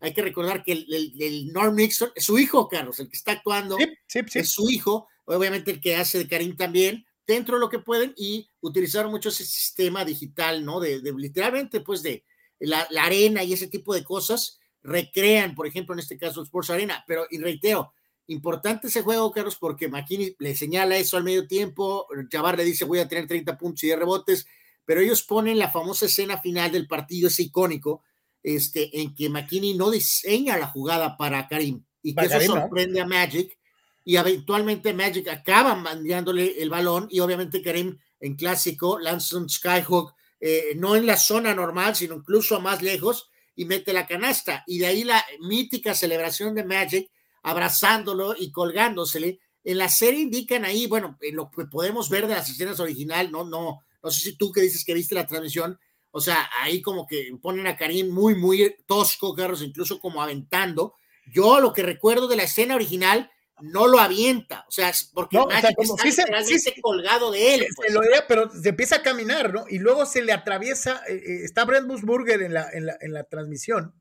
hay 0.00 0.12
que 0.12 0.22
recordar 0.22 0.64
que 0.64 0.72
el, 0.72 1.52
Norm 1.52 1.76
Nixon 1.76 2.10
es 2.14 2.24
su 2.24 2.38
hijo, 2.38 2.68
Carlos, 2.68 2.98
el 2.98 3.08
que 3.08 3.16
está 3.16 3.32
actuando 3.32 3.76
es 3.78 4.50
su 4.50 4.68
hijo. 4.68 5.06
Obviamente, 5.26 5.70
el 5.70 5.80
que 5.80 5.94
hace 5.94 6.18
de 6.18 6.26
Karim 6.26 6.56
también, 6.56 7.06
dentro 7.26 7.56
de 7.56 7.60
lo 7.60 7.68
que 7.68 7.78
pueden 7.78 8.12
y 8.16 8.50
utilizaron 8.60 9.12
mucho 9.12 9.28
ese 9.28 9.44
sistema 9.44 10.04
digital, 10.04 10.64
¿no? 10.64 10.80
De, 10.80 11.00
literalmente, 11.16 11.82
pues, 11.82 12.02
de 12.02 12.24
la, 12.58 12.80
arena 12.98 13.44
y 13.44 13.52
ese 13.52 13.68
tipo 13.68 13.94
de 13.94 14.02
cosas 14.02 14.58
recrean, 14.82 15.54
por 15.54 15.66
ejemplo, 15.66 15.94
en 15.94 16.00
este 16.00 16.18
caso, 16.18 16.42
Sports 16.42 16.70
Arena. 16.70 17.04
Pero, 17.06 17.26
y 17.30 17.38
reitero, 17.38 17.92
importante 18.32 18.88
ese 18.88 19.02
juego, 19.02 19.30
Carlos, 19.30 19.56
porque 19.56 19.88
McKinney 19.88 20.34
le 20.38 20.56
señala 20.56 20.96
eso 20.96 21.16
al 21.16 21.24
medio 21.24 21.46
tiempo. 21.46 22.06
Jabbar 22.30 22.56
le 22.56 22.64
dice, 22.64 22.84
voy 22.84 22.98
a 22.98 23.08
tener 23.08 23.26
30 23.26 23.56
puntos 23.56 23.84
y 23.84 23.88
de 23.88 23.96
rebotes 23.96 24.46
pero 24.90 25.02
ellos 25.02 25.22
ponen 25.22 25.56
la 25.56 25.70
famosa 25.70 26.06
escena 26.06 26.38
final 26.38 26.72
del 26.72 26.88
partido, 26.88 27.28
ese 27.28 27.44
icónico, 27.44 28.02
este, 28.42 29.00
en 29.00 29.14
que 29.14 29.28
McKinney 29.28 29.74
no 29.74 29.88
diseña 29.88 30.58
la 30.58 30.66
jugada 30.66 31.16
para 31.16 31.46
Karim 31.46 31.84
y 32.02 32.12
que 32.12 32.26
eso 32.26 32.40
sorprende 32.40 33.00
a 33.00 33.06
Magic 33.06 33.56
y 34.04 34.16
eventualmente 34.16 34.92
Magic 34.92 35.28
acaba 35.28 35.76
mandándole 35.76 36.60
el 36.60 36.70
balón 36.70 37.06
y 37.08 37.20
obviamente 37.20 37.62
Karim 37.62 37.98
en 38.18 38.34
clásico 38.34 38.98
lanza 38.98 39.36
un 39.36 39.48
skyhook 39.48 40.12
eh, 40.40 40.72
no 40.74 40.96
en 40.96 41.06
la 41.06 41.16
zona 41.16 41.54
normal 41.54 41.94
sino 41.94 42.16
incluso 42.16 42.60
más 42.60 42.82
lejos 42.82 43.30
y 43.54 43.66
mete 43.66 43.92
la 43.92 44.08
canasta 44.08 44.64
y 44.66 44.78
de 44.78 44.86
ahí 44.86 45.04
la 45.04 45.24
mítica 45.38 45.94
celebración 45.94 46.56
de 46.56 46.64
Magic 46.64 47.10
abrazándolo 47.42 48.34
y 48.38 48.50
colgándosele 48.52 49.38
en 49.64 49.78
la 49.78 49.88
serie 49.88 50.20
indican 50.20 50.64
ahí 50.64 50.86
bueno 50.86 51.18
en 51.20 51.36
lo 51.36 51.50
que 51.50 51.64
podemos 51.66 52.08
ver 52.08 52.26
de 52.26 52.34
las 52.34 52.48
escenas 52.48 52.80
original 52.80 53.30
no 53.30 53.44
no 53.44 53.80
no 54.02 54.10
sé 54.10 54.20
si 54.20 54.36
tú 54.36 54.50
que 54.50 54.62
dices 54.62 54.82
que 54.84 54.94
viste 54.94 55.14
la 55.14 55.26
transmisión, 55.26 55.78
o 56.10 56.20
sea, 56.22 56.48
ahí 56.62 56.80
como 56.80 57.06
que 57.06 57.32
ponen 57.42 57.66
a 57.66 57.76
Karim 57.76 58.08
muy, 58.08 58.34
muy 58.34 58.74
tosco, 58.86 59.34
Carlos, 59.34 59.60
incluso 59.60 60.00
como 60.00 60.22
aventando. 60.22 60.94
Yo 61.30 61.60
lo 61.60 61.74
que 61.74 61.82
recuerdo 61.82 62.26
de 62.26 62.36
la 62.36 62.44
escena 62.44 62.76
original 62.76 63.30
no 63.60 63.86
lo 63.86 63.98
avienta, 64.00 64.64
o 64.66 64.70
sea, 64.70 64.90
porque 65.12 65.36
No, 65.36 65.44
o 65.44 65.50
sea, 65.50 65.74
como 65.76 65.96
está 65.96 66.42
sí 66.44 66.58
se- 66.58 66.72
se- 66.72 66.80
colgado 66.80 67.30
de 67.30 67.56
él. 67.56 67.60
Se 67.60 67.74
pues. 67.76 67.92
lo 67.92 68.02
era, 68.02 68.26
pero 68.26 68.50
se 68.50 68.70
empieza 68.70 68.96
a 68.96 69.02
caminar, 69.02 69.52
¿no? 69.52 69.66
Y 69.68 69.78
luego 69.78 70.06
se 70.06 70.22
le 70.22 70.32
atraviesa, 70.32 71.02
eh, 71.06 71.16
eh, 71.16 71.40
está 71.44 71.66
Brent 71.66 71.86
Busburger 71.86 72.40
en 72.40 72.54
la, 72.54 72.70
en, 72.72 72.86
la, 72.86 72.96
en 73.02 73.12
la 73.12 73.24
transmisión, 73.24 73.99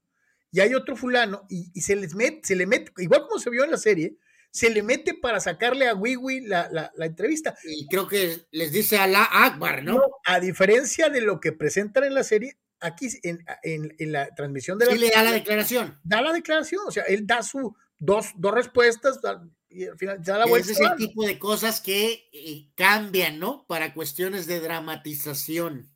y 0.51 0.59
hay 0.62 0.73
otro 0.73 0.95
fulano, 0.95 1.45
y, 1.49 1.71
y 1.73 1.81
se 1.81 1.95
les 1.95 2.15
mete, 2.15 2.41
se 2.43 2.55
le 2.55 2.65
mete, 2.65 2.91
igual 2.97 3.21
como 3.27 3.39
se 3.39 3.49
vio 3.49 3.63
en 3.63 3.71
la 3.71 3.77
serie, 3.77 4.17
se 4.51 4.69
le 4.71 4.81
mete 4.81 5.13
para 5.13 5.39
sacarle 5.39 5.88
a 5.88 5.93
Wiwi 5.93 6.41
la, 6.47 6.67
la, 6.71 6.91
la 6.95 7.05
entrevista. 7.05 7.55
Y 7.63 7.88
creo 7.88 8.07
que 8.07 8.47
les 8.51 8.71
dice 8.71 8.97
a 8.97 9.05
la 9.05 9.23
Akbar, 9.23 9.83
¿no? 9.83 9.93
No, 9.97 10.01
a 10.25 10.39
diferencia 10.39 11.09
de 11.09 11.21
lo 11.21 11.39
que 11.39 11.51
presentan 11.51 12.03
en 12.05 12.15
la 12.15 12.23
serie, 12.23 12.57
aquí 12.79 13.09
en, 13.23 13.45
en- 13.62 13.93
en 13.99 14.12
la 14.12 14.33
transmisión 14.33 14.79
de 14.79 14.88
la 14.88 14.91
Sí 14.93 14.97
le 14.97 15.09
da 15.12 15.21
la 15.23 15.33
declaración. 15.33 15.99
da 16.03 16.21
la 16.21 16.33
declaración, 16.33 16.81
o 16.88 16.91
sea, 16.91 17.03
él 17.03 17.27
da 17.27 17.43
su 17.43 17.75
dos, 17.99 18.27
dos 18.38 18.53
respuestas 18.53 19.21
da- 19.21 19.47
y 19.71 19.85
al 19.85 19.97
final 19.99 20.23
da 20.23 20.39
la 20.39 20.45
vuelta. 20.47 20.71
Ese 20.71 20.81
es 20.83 20.89
el 20.89 20.97
tipo 20.97 21.23
de 21.27 21.38
cosas 21.38 21.79
que 21.79 22.27
eh, 22.33 22.71
cambian, 22.75 23.38
¿no? 23.38 23.65
Para 23.67 23.93
cuestiones 23.93 24.47
de 24.47 24.62
dramatización. 24.62 25.91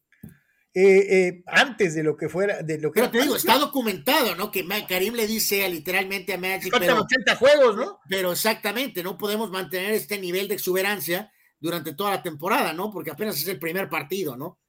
Eh, 0.76 1.28
eh, 1.28 1.44
antes 1.46 1.94
de 1.94 2.02
lo 2.02 2.18
que 2.18 2.30
fuera, 2.30 2.64
de 2.64 2.80
lo 2.80 2.92
que 2.92 3.00
Pero 3.00 3.12
te 3.12 3.22
digo, 3.22 3.36
está 3.36 3.60
documentado, 3.60 4.36
¿no? 4.36 4.50
Que 4.50 4.66
Karim 4.90 5.14
le 5.14 5.28
dice 5.28 5.70
literalmente 5.70 6.34
a 6.34 6.40
Magic, 6.40 6.72
faltan 6.72 6.90
pero, 6.90 7.02
80 7.02 7.36
juegos, 7.36 7.76
¿no? 7.76 8.00
pero 8.10 8.32
exactamente, 8.32 9.04
no 9.04 9.16
podemos 9.16 9.52
mantener 9.52 9.92
este 9.92 10.18
nivel 10.18 10.48
de 10.48 10.56
exuberancia 10.56 11.32
durante 11.60 11.94
toda 11.94 12.10
la 12.10 12.24
temporada, 12.24 12.74
¿no? 12.74 12.90
Porque 12.90 13.12
apenas 13.12 13.40
es 13.40 13.48
el 13.48 13.60
primer 13.60 13.88
partido, 13.88 14.36
¿no? 14.36 14.60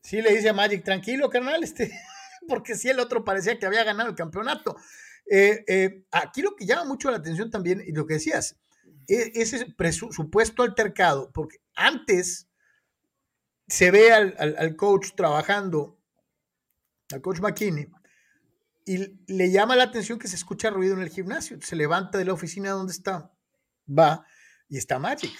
Sí, 0.00 0.22
le 0.22 0.34
dice 0.34 0.48
a 0.48 0.54
Magic, 0.54 0.82
tranquilo, 0.82 1.28
carnal, 1.28 1.62
este, 1.62 1.92
porque 2.48 2.74
sí, 2.74 2.88
el 2.88 2.98
otro 2.98 3.22
parecía 3.22 3.58
que 3.58 3.66
había 3.66 3.84
ganado 3.84 4.08
el 4.08 4.16
campeonato. 4.16 4.76
Eh, 5.30 5.62
eh, 5.68 6.04
aquí 6.10 6.40
lo 6.40 6.56
que 6.56 6.64
llama 6.64 6.86
mucho 6.86 7.10
la 7.10 7.18
atención 7.18 7.50
también, 7.50 7.82
y 7.86 7.92
lo 7.92 8.06
que 8.06 8.14
decías, 8.14 8.56
e- 9.08 9.32
ese 9.34 9.66
supuesto 10.10 10.62
altercado, 10.62 11.30
porque 11.32 11.58
antes 11.74 12.48
se 13.66 13.90
ve 13.90 14.12
al, 14.12 14.34
al- 14.38 14.76
coach 14.76 15.12
trabajando, 15.16 15.98
al 17.12 17.20
coach 17.20 17.40
McKinney, 17.40 17.88
y 18.86 18.98
le 19.32 19.50
llama 19.50 19.76
la 19.76 19.84
atención 19.84 20.18
que 20.18 20.28
se 20.28 20.36
escucha 20.36 20.70
ruido 20.70 20.94
en 20.94 21.00
el 21.02 21.08
gimnasio. 21.08 21.58
Se 21.62 21.74
levanta 21.76 22.18
de 22.18 22.26
la 22.26 22.34
oficina 22.34 22.70
donde 22.70 22.92
está, 22.92 23.32
va, 23.88 24.26
y 24.68 24.76
está 24.76 24.98
Magic. 24.98 25.32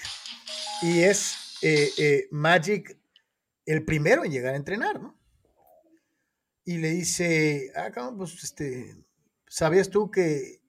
Y 0.81 1.01
es 1.03 1.57
eh, 1.61 1.89
eh, 1.97 2.27
Magic 2.31 2.97
el 3.65 3.85
primero 3.85 4.23
en 4.25 4.31
llegar 4.31 4.53
a 4.53 4.57
entrenar, 4.57 4.99
¿no? 4.99 5.19
Y 6.63 6.77
le 6.79 6.89
dice, 6.89 7.71
ah, 7.75 7.91
pues, 8.17 8.43
este, 8.43 8.95
¿sabías 9.47 9.89
tú 9.91 10.09
que, 10.09 10.61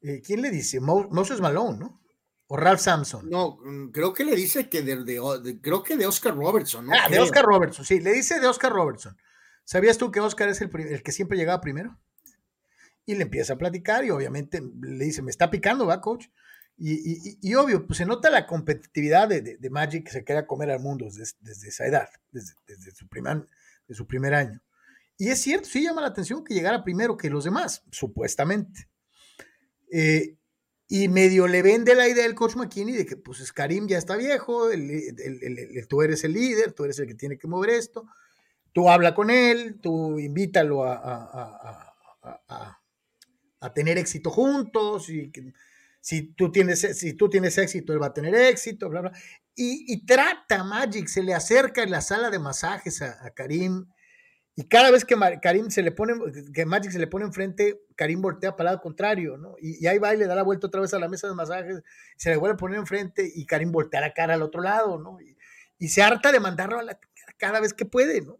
eh, 0.00 0.22
¿quién 0.24 0.40
le 0.40 0.50
dice? 0.50 0.80
Mo- 0.80 1.08
Moses 1.10 1.40
Malone, 1.42 1.78
¿no? 1.78 2.02
O 2.48 2.56
Ralph 2.56 2.80
Sampson. 2.80 3.28
No, 3.28 3.58
mm, 3.64 3.90
creo 3.90 4.12
que 4.14 4.24
le 4.24 4.36
dice 4.36 4.68
que 4.68 4.82
de, 4.82 5.02
de- 5.04 5.40
de- 5.42 5.60
creo 5.60 5.82
que 5.82 5.96
de 5.96 6.06
Oscar 6.06 6.34
Robertson, 6.36 6.86
¿no? 6.86 6.92
ah, 6.94 7.08
de. 7.08 7.18
Oscar 7.18 7.44
Robertson, 7.44 7.84
sí, 7.84 8.00
le 8.00 8.12
dice 8.12 8.38
de 8.40 8.46
Oscar 8.46 8.72
Robertson. 8.72 9.16
¿Sabías 9.64 9.98
tú 9.98 10.12
que 10.12 10.20
Oscar 10.20 10.48
es 10.48 10.60
el, 10.60 10.70
que 11.02 11.12
siempre 11.12 11.36
llegaba 11.36 11.60
primero? 11.60 11.98
Y 13.04 13.14
le 13.16 13.22
empieza 13.22 13.54
a 13.54 13.58
platicar 13.58 14.04
y 14.04 14.10
obviamente 14.10 14.60
le 14.80 15.04
dice, 15.04 15.22
me 15.22 15.30
está 15.30 15.50
picando, 15.50 15.86
¿va, 15.86 16.00
coach? 16.00 16.26
Y, 16.78 16.92
y- 16.92 17.30
y- 17.30 17.38
y 17.50 17.54
obvio, 17.56 17.84
pues 17.86 17.96
se 17.98 18.06
nota 18.06 18.30
la 18.30 18.46
competitividad 18.46 19.28
de, 19.28 19.40
de- 19.40 19.56
de 19.56 19.70
Magic 19.70 20.04
que 20.06 20.12
se 20.12 20.24
queda 20.24 20.46
comer 20.46 20.70
al 20.70 20.80
mundo 20.80 21.06
desde, 21.06 21.24
desde 21.40 21.68
esa 21.68 21.86
edad, 21.86 22.08
desde, 22.30 22.54
desde 22.66 22.92
su 22.92 23.08
primer, 23.08 23.48
de 23.88 23.94
su 23.94 24.06
primer 24.06 24.34
año. 24.34 24.60
Y 25.18 25.30
es 25.30 25.40
cierto, 25.40 25.66
sí 25.68 25.82
llama 25.82 26.02
la 26.02 26.08
atención 26.08 26.44
que 26.44 26.54
llegara 26.54 26.84
primero 26.84 27.16
que 27.16 27.30
los 27.30 27.42
demás, 27.44 27.82
supuestamente. 27.90 28.88
Eh, 29.90 30.35
y 30.88 31.08
medio 31.08 31.48
le 31.48 31.62
vende 31.62 31.94
la 31.94 32.08
idea 32.08 32.22
del 32.24 32.34
coach 32.34 32.54
McKinney 32.54 32.94
de 32.94 33.06
que 33.06 33.16
pues 33.16 33.52
Karim 33.52 33.88
ya 33.88 33.98
está 33.98 34.16
viejo, 34.16 34.70
el- 34.70 34.90
el- 34.90 35.88
tú 35.88 36.02
eres 36.02 36.22
el 36.24 36.32
líder, 36.32 36.72
tú 36.72 36.84
eres 36.84 36.98
el 37.00 37.08
que 37.08 37.14
tiene 37.14 37.38
que 37.38 37.48
mover 37.48 37.70
esto, 37.70 38.06
tú 38.72 38.88
habla 38.88 39.14
con 39.14 39.30
él, 39.30 39.78
tú 39.80 40.18
invítalo 40.18 40.84
a, 40.84 40.94
a- 40.94 41.92
a- 42.22 42.80
a- 43.60 43.74
tener 43.74 43.98
éxito 43.98 44.30
juntos, 44.30 45.10
y 45.10 45.32
si 46.00 46.22
tú, 46.34 46.52
tienes, 46.52 46.80
si 46.96 47.14
tú 47.14 47.28
tienes 47.28 47.58
éxito, 47.58 47.92
él 47.92 48.00
va 48.00 48.06
a 48.06 48.14
tener 48.14 48.32
éxito, 48.34 48.88
bla, 48.88 49.00
bla. 49.00 49.12
Y, 49.56 49.92
y 49.92 50.06
trata 50.06 50.62
Magic, 50.62 51.08
se 51.08 51.22
le 51.24 51.34
acerca 51.34 51.82
en 51.82 51.90
la 51.90 52.00
sala 52.00 52.30
de 52.30 52.38
masajes 52.38 53.02
a 53.02 53.28
Karim, 53.34 53.86
y 54.56 54.64
cada 54.68 54.90
vez 54.90 55.04
que 55.04 55.16
Karim 55.42 55.70
se 55.70 55.82
le 55.82 55.92
pone, 55.92 56.14
que 56.54 56.64
Magic 56.66 56.90
se 56.90 56.98
le 56.98 57.06
pone 57.06 57.26
enfrente, 57.26 57.82
Karim 57.94 58.22
voltea 58.22 58.56
para 58.56 58.70
el 58.70 58.74
lado 58.74 58.82
contrario, 58.82 59.36
¿no? 59.36 59.54
Y, 59.60 59.86
ahí 59.86 59.98
va 59.98 60.14
y 60.14 60.16
le 60.18 60.26
da 60.26 60.34
la 60.34 60.42
vuelta 60.42 60.66
otra 60.66 60.80
vez 60.80 60.94
a 60.94 60.98
la 60.98 61.08
mesa 61.08 61.28
de 61.28 61.34
masajes, 61.34 61.82
se 62.16 62.30
le 62.30 62.36
vuelve 62.36 62.54
a 62.54 62.56
poner 62.56 62.78
enfrente 62.78 63.30
y 63.34 63.44
Karim 63.46 63.70
voltea 63.70 64.00
la 64.00 64.14
cara 64.14 64.34
al 64.34 64.42
otro 64.42 64.62
lado, 64.62 64.98
¿no? 64.98 65.20
Y, 65.20 65.36
y 65.78 65.88
se 65.88 66.02
harta 66.02 66.32
de 66.32 66.40
mandarlo 66.40 66.78
a 66.78 66.82
la 66.82 66.98
cada 67.38 67.60
vez 67.60 67.74
que 67.74 67.84
puede, 67.84 68.22
¿no? 68.22 68.38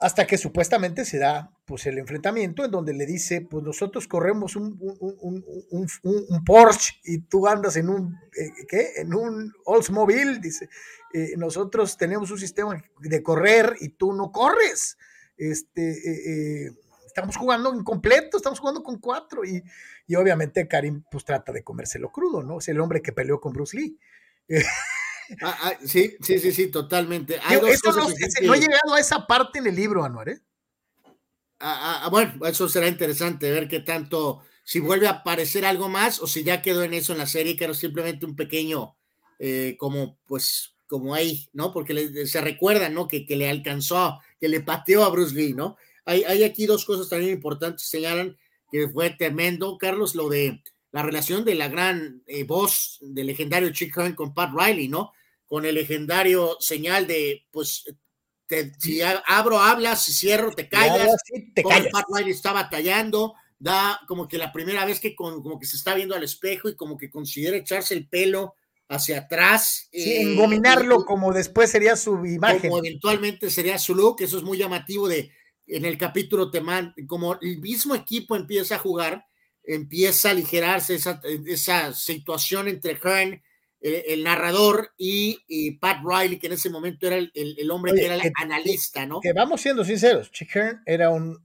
Hasta 0.00 0.26
que 0.26 0.36
supuestamente 0.36 1.04
se 1.06 1.18
da 1.18 1.50
pues 1.64 1.86
el 1.86 1.96
enfrentamiento 1.98 2.64
en 2.64 2.70
donde 2.70 2.92
le 2.92 3.06
dice, 3.06 3.40
pues 3.40 3.64
nosotros 3.64 4.06
corremos 4.06 4.54
un, 4.54 4.76
un, 4.78 5.44
un- 5.70 6.26
un 6.28 6.44
Porsche 6.44 6.94
y 7.04 7.20
tú 7.20 7.46
andas 7.48 7.76
en 7.76 7.88
un, 7.88 8.14
eh, 8.36 8.50
¿qué? 8.68 8.88
En 8.96 9.14
un 9.14 9.50
Oldsmobile, 9.64 10.40
dice, 10.40 10.68
eh, 11.14 11.34
nosotros 11.38 11.96
tenemos 11.96 12.30
un 12.30 12.38
sistema 12.38 12.82
de 12.98 13.22
correr 13.22 13.76
y 13.80 13.90
tú 13.90 14.12
no 14.12 14.30
corres. 14.32 14.98
Este, 15.36 15.90
eh, 15.92 16.66
eh, 16.66 16.70
estamos 17.06 17.36
jugando 17.36 17.72
en 17.72 17.82
completo, 17.84 18.36
estamos 18.36 18.58
jugando 18.60 18.82
con 18.82 18.98
cuatro 18.98 19.44
y, 19.44 19.62
y 20.06 20.14
obviamente 20.16 20.68
Karim 20.68 21.04
pues 21.10 21.24
trata 21.24 21.52
de 21.52 21.62
comérselo 21.64 22.10
crudo, 22.10 22.42
¿no? 22.42 22.58
Es 22.58 22.68
el 22.68 22.80
hombre 22.80 23.00
que 23.00 23.12
peleó 23.12 23.40
con 23.40 23.52
Bruce 23.52 23.76
Lee. 23.76 23.98
Ah, 25.40 25.56
ah, 25.62 25.72
sí, 25.84 26.16
sí, 26.20 26.38
sí, 26.38 26.52
sí, 26.52 26.66
totalmente. 26.66 27.40
Hay 27.44 27.58
dos 27.58 27.80
no, 27.84 27.92
cosas 27.94 28.14
que- 28.14 28.46
no 28.46 28.54
he 28.54 28.60
llegado 28.60 28.94
a 28.94 29.00
esa 29.00 29.26
parte 29.26 29.58
en 29.58 29.66
el 29.66 29.74
libro, 29.74 30.04
Anuar, 30.04 30.28
¿eh? 30.28 30.40
Ah, 31.60 32.02
ah, 32.04 32.08
bueno, 32.10 32.44
eso 32.46 32.68
será 32.68 32.88
interesante 32.88 33.50
ver 33.50 33.68
qué 33.68 33.80
tanto, 33.80 34.42
si 34.64 34.80
vuelve 34.80 35.06
a 35.06 35.12
aparecer 35.22 35.64
algo 35.64 35.88
más 35.88 36.20
o 36.20 36.26
si 36.26 36.42
ya 36.44 36.60
quedó 36.60 36.82
en 36.82 36.92
eso 36.92 37.12
en 37.12 37.18
la 37.18 37.26
serie, 37.26 37.56
que 37.56 37.64
era 37.64 37.72
simplemente 37.74 38.26
un 38.26 38.36
pequeño, 38.36 38.96
eh, 39.38 39.76
como 39.78 40.18
pues, 40.26 40.73
como 40.86 41.14
ahí, 41.14 41.48
¿no? 41.52 41.72
Porque 41.72 41.94
le- 41.94 42.26
se 42.26 42.40
recuerda, 42.40 42.88
¿no? 42.88 43.08
Que, 43.08 43.26
que 43.26 43.36
le 43.36 43.48
alcanzó, 43.48 44.20
que 44.40 44.48
le 44.48 44.60
pateó 44.60 45.04
a 45.04 45.08
Bruce 45.10 45.34
Lee, 45.34 45.52
¿no? 45.54 45.76
Hay, 46.04 46.22
hay 46.24 46.44
aquí 46.44 46.66
dos 46.66 46.84
cosas 46.84 47.08
también 47.08 47.32
importantes, 47.32 47.86
señalan 47.88 48.36
que 48.70 48.88
fue 48.88 49.10
tremendo, 49.10 49.78
Carlos, 49.78 50.14
lo 50.14 50.28
de 50.28 50.62
la 50.92 51.02
relación 51.02 51.44
de 51.44 51.54
la 51.54 51.68
gran 51.68 52.22
eh, 52.26 52.44
voz 52.44 52.98
del 53.00 53.26
legendario 53.28 53.70
Chick 53.72 53.96
Hearn 53.96 54.14
con 54.14 54.34
Pat 54.34 54.50
Riley, 54.56 54.88
¿no? 54.88 55.12
Con 55.46 55.64
el 55.64 55.74
legendario 55.76 56.56
señal 56.60 57.06
de, 57.06 57.46
pues, 57.50 57.84
te- 58.46 58.72
si 58.78 59.00
abro, 59.02 59.58
hablas, 59.60 60.04
si 60.04 60.12
cierro, 60.12 60.50
te 60.52 60.68
callas. 60.68 61.08
Sí, 61.24 61.52
te 61.54 61.62
callas. 61.62 61.92
Pat 61.92 62.04
Riley 62.14 62.30
está 62.32 62.52
batallando, 62.52 63.34
da 63.58 64.00
como 64.06 64.28
que 64.28 64.36
la 64.38 64.52
primera 64.52 64.84
vez 64.84 65.00
que 65.00 65.14
con- 65.16 65.42
como 65.42 65.58
que 65.58 65.66
se 65.66 65.76
está 65.76 65.94
viendo 65.94 66.14
al 66.14 66.22
espejo 66.24 66.68
y 66.68 66.76
como 66.76 66.96
que 66.98 67.10
considera 67.10 67.56
echarse 67.56 67.94
el 67.94 68.06
pelo 68.08 68.54
hacia 68.88 69.18
atrás. 69.18 69.88
Sí, 69.92 70.12
eh, 70.12 70.22
engominarlo 70.22 71.00
y- 71.00 71.04
como 71.04 71.32
después 71.32 71.70
sería 71.70 71.96
su 71.96 72.24
imagen. 72.26 72.70
como 72.70 72.78
eventualmente 72.78 73.50
sería 73.50 73.78
su 73.78 73.94
look, 73.94 74.16
eso 74.20 74.36
es 74.38 74.42
muy 74.42 74.58
llamativo 74.58 75.08
de 75.08 75.30
en 75.66 75.84
el 75.86 75.96
capítulo 75.96 76.50
te 76.50 76.60
man- 76.60 76.94
como 77.06 77.38
el 77.40 77.58
mismo 77.58 77.94
equipo 77.94 78.36
empieza 78.36 78.74
a 78.74 78.78
jugar, 78.78 79.24
empieza 79.62 80.28
a 80.28 80.32
aligerarse 80.32 80.94
esa, 80.94 81.22
esa 81.46 81.94
situación 81.94 82.68
entre 82.68 82.96
Hearn, 83.02 83.42
el 83.80 84.24
narrador, 84.24 84.92
y, 84.96 85.38
y 85.46 85.72
Pat 85.78 85.98
Riley, 86.04 86.38
que 86.38 86.46
en 86.48 86.54
ese 86.54 86.68
momento 86.70 87.06
era 87.06 87.16
el, 87.16 87.30
el- 87.34 87.56
el 87.58 87.70
hombre 87.70 87.92
Oye, 87.92 88.00
que 88.00 88.06
era 88.06 88.14
el 88.16 88.32
analista, 88.36 89.04
¿no? 89.06 89.20
Que 89.20 89.32
vamos 89.34 89.60
siendo 89.60 89.84
sinceros, 89.84 90.30
Chick 90.32 90.54
Hearn 90.56 90.82
era 90.86 91.10
un 91.10 91.38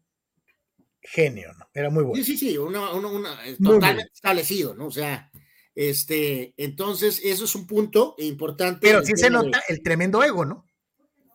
genio, 1.02 1.54
¿no? 1.58 1.70
Era 1.74 1.90
muy 1.90 2.04
bueno. 2.04 2.24
Sí, 2.24 2.38
sí, 2.38 2.50
sí, 2.50 2.58
uno, 2.58 2.94
uno- 2.96 3.22
totalmente 3.64 4.12
establecido, 4.14 4.74
¿no? 4.76 4.88
O 4.88 4.92
sea, 4.92 5.30
este, 5.82 6.54
entonces, 6.58 7.22
eso 7.24 7.46
es 7.46 7.56
un 7.56 7.66
punto 7.66 8.14
importante. 8.18 8.80
Pero 8.82 9.02
sí 9.02 9.14
se 9.16 9.30
nota 9.30 9.64
el 9.70 9.82
tremendo 9.82 10.22
ego, 10.22 10.44
¿no? 10.44 10.66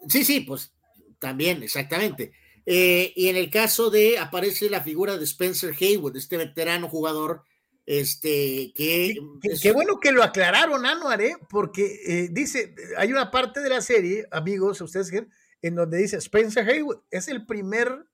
Sí, 0.06 0.22
sí, 0.22 0.40
pues 0.40 0.70
también, 1.18 1.62
exactamente. 1.62 2.32
Eh, 2.66 3.10
y 3.16 3.28
en 3.28 3.36
el 3.36 3.48
caso 3.48 3.88
de, 3.88 4.18
aparece 4.18 4.68
la 4.68 4.82
figura 4.82 5.16
de 5.16 5.24
Spencer 5.24 5.74
Haywood, 5.80 6.14
este 6.18 6.36
veterano 6.36 6.90
jugador, 6.90 7.42
este, 7.86 8.74
que... 8.74 9.14
Qué, 9.40 9.48
es- 9.52 9.62
qué 9.62 9.72
bueno 9.72 9.98
que 9.98 10.12
lo 10.12 10.22
aclararon, 10.22 10.84
Anuar, 10.84 11.22
¿eh? 11.22 11.36
Porque 11.48 12.00
eh, 12.06 12.28
dice, 12.30 12.74
hay 12.98 13.12
una 13.12 13.30
parte 13.30 13.60
de 13.60 13.70
la 13.70 13.80
serie, 13.80 14.26
amigos, 14.30 14.78
ustedes 14.82 15.10
que- 15.10 15.26
en 15.62 15.74
donde 15.74 15.96
dice 15.96 16.18
Spencer 16.18 16.68
Haywood 16.68 16.98
es 17.10 17.28
el 17.28 17.46
primer 17.46 18.04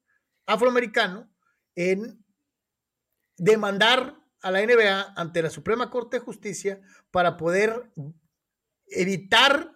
afroamericano 0.47 1.29
en 1.75 2.25
demandar 3.37 4.19
a 4.42 4.50
la 4.50 4.64
NBA 4.64 5.14
ante 5.16 5.42
la 5.42 5.50
Suprema 5.50 5.90
Corte 5.90 6.18
de 6.18 6.24
Justicia 6.24 6.81
para 7.11 7.37
poder 7.37 7.90
evitar 8.87 9.72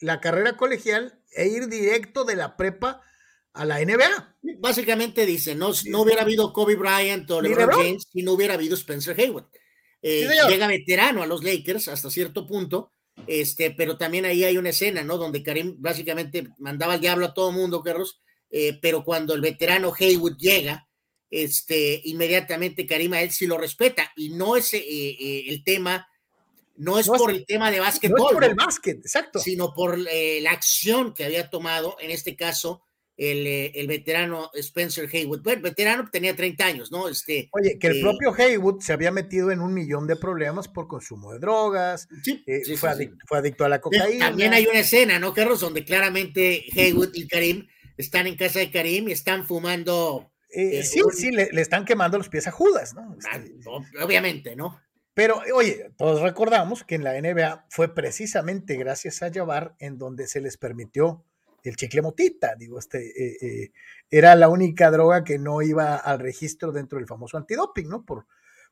la 0.00 0.20
carrera 0.20 0.56
colegial 0.56 1.20
e 1.34 1.48
ir 1.48 1.68
directo 1.68 2.24
de 2.24 2.36
la 2.36 2.56
prepa 2.56 3.02
a 3.52 3.64
la 3.64 3.78
NBA. 3.80 4.36
Básicamente 4.58 5.24
dice, 5.26 5.54
no, 5.54 5.72
no 5.86 6.02
hubiera 6.02 6.22
habido 6.22 6.52
Kobe 6.52 6.76
Bryant 6.76 7.30
o 7.30 7.40
LeBron 7.40 7.68
LeBron. 7.68 7.84
James 7.84 8.06
si 8.12 8.22
no 8.22 8.32
hubiera 8.32 8.54
habido 8.54 8.74
Spencer 8.74 9.18
Haywood. 9.18 9.44
llega 10.02 10.66
veterano 10.66 11.22
a 11.22 11.26
los 11.26 11.42
Lakers 11.42 11.88
hasta 11.88 12.10
cierto 12.10 12.46
punto, 12.46 12.92
este, 13.26 13.70
pero 13.70 13.96
también 13.96 14.24
ahí 14.26 14.44
hay 14.44 14.58
una 14.58 14.68
escena, 14.70 15.02
¿no? 15.02 15.16
Donde 15.16 15.42
Karim 15.42 15.76
básicamente 15.78 16.48
mandaba 16.58 16.94
al 16.94 17.00
diablo 17.00 17.26
a 17.26 17.34
todo 17.34 17.50
mundo, 17.50 17.82
Carlos, 17.82 18.20
pero 18.82 19.04
cuando 19.04 19.34
el 19.34 19.40
veterano 19.40 19.92
Haywood 19.98 20.36
llega, 20.36 20.85
este, 21.30 22.00
inmediatamente 22.04 22.86
Karim 22.86 23.12
a 23.14 23.22
él 23.22 23.30
sí 23.30 23.46
lo 23.46 23.58
respeta 23.58 24.12
y 24.16 24.30
no 24.30 24.56
es 24.56 24.70
el 24.72 25.64
tema 25.64 26.06
no 26.76 26.98
es 26.98 27.06
por 27.06 27.30
el 27.30 27.44
tema 27.46 27.70
de 27.70 27.80
básquetbol. 27.80 28.18
No 28.18 28.28
es 28.28 28.34
por 28.34 28.44
el 28.44 28.54
básquet, 28.54 28.98
exacto. 28.98 29.38
Sino 29.38 29.72
por 29.72 29.98
eh, 30.10 30.40
la 30.42 30.52
acción 30.52 31.14
que 31.14 31.24
había 31.24 31.48
tomado, 31.48 31.96
en 32.00 32.10
este 32.10 32.36
caso, 32.36 32.82
el, 33.16 33.46
eh, 33.46 33.72
el 33.74 33.86
veterano 33.86 34.50
Spencer 34.54 35.08
Haywood. 35.10 35.42
Bueno, 35.42 35.62
veterano 35.62 36.08
tenía 36.10 36.36
30 36.36 36.66
años, 36.66 36.92
¿no? 36.92 37.08
Este, 37.08 37.48
Oye, 37.52 37.78
que 37.78 37.86
el 37.86 37.98
eh, 37.98 38.02
propio 38.02 38.34
Haywood 38.34 38.80
se 38.80 38.92
había 38.92 39.10
metido 39.10 39.50
en 39.50 39.60
un 39.60 39.72
millón 39.72 40.06
de 40.06 40.16
problemas 40.16 40.68
por 40.68 40.86
consumo 40.86 41.32
de 41.32 41.38
drogas, 41.38 42.08
sí, 42.22 42.44
fue, 42.76 42.90
adicto, 42.90 43.16
fue, 43.26 43.38
adicto, 43.38 43.64
a 43.64 43.70
la 43.70 43.80
cocaína. 43.80 44.26
También 44.26 44.52
hay 44.52 44.66
una 44.66 44.80
escena, 44.80 45.18
¿no, 45.18 45.32
Carlos? 45.32 45.60
Donde 45.60 45.84
claramente 45.84 46.66
Haywood 46.76 47.14
y 47.14 47.26
Karim 47.26 47.66
están 47.96 48.26
en 48.26 48.36
casa 48.36 48.58
de 48.58 48.70
Karim 48.70 49.08
y 49.08 49.12
están 49.12 49.46
fumando. 49.46 50.30
Sí, 50.48 51.00
sí, 51.12 51.30
le, 51.30 51.50
le, 51.52 51.60
están 51.60 51.84
quemando 51.84 52.18
los 52.18 52.28
pies 52.28 52.46
a 52.46 52.50
Judas, 52.50 52.94
¿no? 52.94 53.16
Ah, 53.30 53.40
obviamente, 54.02 54.56
¿no? 54.56 54.80
Pero, 55.16 55.40
oye, 55.54 55.90
todos 55.96 56.20
recordamos 56.20 56.84
que 56.84 56.94
en 56.94 57.02
la 57.02 57.18
NBA 57.18 57.66
fue 57.70 57.94
precisamente 57.94 58.76
gracias 58.76 59.22
a 59.22 59.32
Jabbar 59.32 59.74
en 59.78 59.96
donde 59.96 60.26
se 60.26 60.42
les 60.42 60.58
permitió 60.58 61.24
el 61.62 61.76
chicle 61.76 62.02
motita. 62.02 62.54
Digo, 62.54 62.78
este 62.78 62.98
eh, 63.06 63.36
eh, 63.40 63.72
era 64.10 64.34
la 64.34 64.50
única 64.50 64.90
droga 64.90 65.24
que 65.24 65.38
no 65.38 65.62
iba 65.62 65.96
al 65.96 66.18
registro 66.18 66.70
dentro 66.70 66.98
del 66.98 67.08
famoso 67.08 67.38
antidoping, 67.38 67.88
¿no? 67.88 68.04
Por, 68.04 68.26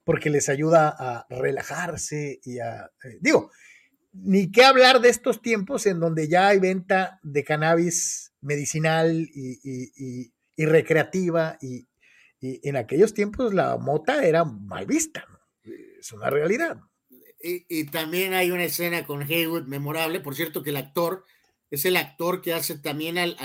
porque 0.05 0.29
les 0.29 0.51
ayuda 0.51 0.95
a 0.99 1.27
relajarse 1.31 2.41
y 2.45 2.59
a. 2.59 2.91
Eh, 3.05 3.19
digo, 3.23 3.51
ni 4.13 4.51
qué 4.53 4.65
hablar 4.65 5.01
de 5.01 5.09
estos 5.09 5.41
tiempos 5.41 5.87
en 5.87 5.99
donde 5.99 6.29
ya 6.29 6.49
hay 6.49 6.59
venta 6.59 7.21
de 7.23 7.43
cannabis 7.43 8.33
medicinal 8.43 9.29
y, 9.35 10.34
recreativa, 10.57 11.59
y, 11.61 11.89
y, 12.41 12.67
en 12.69 12.77
aquellos 12.77 13.15
tiempos 13.15 13.55
la 13.55 13.77
mota 13.77 14.25
era 14.25 14.45
mal 14.45 14.87
vista, 14.87 15.27
¿no? 15.31 15.39
es 15.99 16.13
una 16.13 16.31
realidad. 16.31 16.79
Y, 17.47 17.85
también 17.85 18.33
hay 18.33 18.51
una 18.51 18.65
escena 18.65 19.05
con 19.05 19.23
Haywood 19.23 19.67
memorable, 19.67 20.21
por 20.21 20.35
cierto 20.35 20.63
que 20.63 20.71
el 20.71 20.79
actor 20.79 21.25
es 21.71 21.85
el 21.85 21.97
actor 21.97 22.41
que 22.41 22.55
hace 22.55 22.79
también 22.79 23.19
al, 23.19 23.37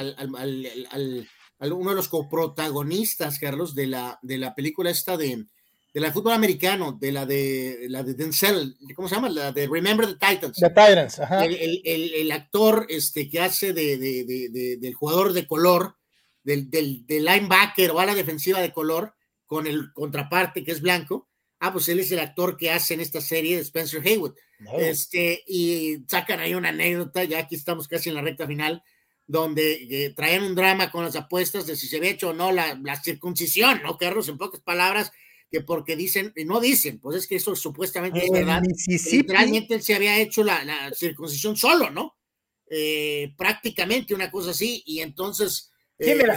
uno 1.60 1.90
de 1.90 1.96
los 1.96 2.08
coprotagonistas, 2.08 3.40
Carlos, 3.40 3.76
de 3.76 3.88
la, 3.88 4.18
de 4.22 4.38
la 4.38 4.56
película 4.56 4.90
esta 4.90 5.18
de, 5.18 5.48
de 5.94 6.00
la 6.00 6.14
fútbol 6.14 6.34
americano, 6.34 6.98
de 7.00 7.12
la 7.12 7.26
de 7.26 7.88
la 7.90 8.04
de 8.04 8.14
Denzel, 8.14 8.78
¿cómo 8.96 9.10
se 9.10 9.16
llama? 9.16 9.30
La 9.30 9.52
de 9.52 9.68
Remember 9.68 10.08
the 10.08 10.14
Titans. 10.14 10.58
The 10.58 10.70
Titans, 10.70 11.20
ajá. 11.20 11.44
El, 11.46 12.32
actor 12.32 12.86
este, 12.90 13.30
que 13.30 13.42
hace 13.42 13.74
de, 13.74 14.78
del 14.80 14.94
jugador 14.94 15.34
de 15.34 15.48
color, 15.48 15.98
del, 16.50 16.70
del, 16.70 17.06
del 17.06 17.26
linebacker 17.26 17.92
o 17.92 18.00
a 18.00 18.06
la 18.06 18.16
defensiva 18.16 18.60
de 18.60 18.74
color, 18.74 19.16
con 19.46 19.68
el 19.68 19.94
contraparte 19.94 20.64
que 20.64 20.72
es 20.72 20.82
blanco, 20.82 21.30
Ah, 21.60 21.74
pues 21.74 21.90
él 21.90 22.00
es 22.00 22.12
el 22.12 22.20
actor 22.20 22.56
que 22.56 22.72
hace 22.72 22.94
en 22.94 23.02
esta 23.02 23.20
serie 23.20 23.58
de 23.58 23.64
Spencer 23.64 24.02
Haywood. 24.06 24.34
Este, 24.78 25.44
y 25.46 25.98
sacan 26.08 26.40
ahí 26.40 26.54
una 26.54 26.70
anécdota, 26.70 27.24
ya 27.26 27.40
aquí 27.40 27.56
estamos 27.56 27.88
casi 27.88 28.10
en 28.10 28.16
la 28.16 28.22
recta 28.22 28.48
final, 28.48 28.82
donde 29.28 29.74
eh, 29.90 30.10
traen 30.12 30.44
un 30.44 30.56
drama 30.56 30.90
con 30.90 31.04
las 31.04 31.18
apuestas 31.18 31.68
de 31.68 31.76
si 31.76 31.88
se 31.88 31.98
había 31.98 32.12
hecho 32.12 32.30
o 32.30 32.34
no 32.34 32.52
la, 32.52 33.02
circuncisión, 33.04 33.82
¿no, 33.84 33.98
Carlos? 33.98 34.30
En 34.30 34.38
pocas 34.38 34.62
palabras, 34.62 35.12
que 35.52 35.62
porque 35.62 35.98
dicen, 35.98 36.32
y 36.36 36.46
no 36.46 36.62
dicen, 36.62 37.00
pues 37.00 37.18
es 37.18 37.28
que 37.28 37.36
eso 37.36 37.56
supuestamente 37.56 38.24
es 38.24 38.32
verdad. 38.32 38.62
Literalmente 39.12 39.76
él 39.76 39.82
se 39.82 39.96
había 39.96 40.18
hecho 40.18 40.44
la, 40.44 40.92
circuncisión 40.94 41.58
solo, 41.58 41.90
¿no? 41.90 42.16
Eh, 42.70 43.34
prácticamente 43.38 44.14
una 44.14 44.32
cosa 44.32 44.52
así, 44.52 44.82
y 44.86 45.02
entonces 45.02 45.72
¿Quién, 46.00 46.22
eh, 46.22 46.34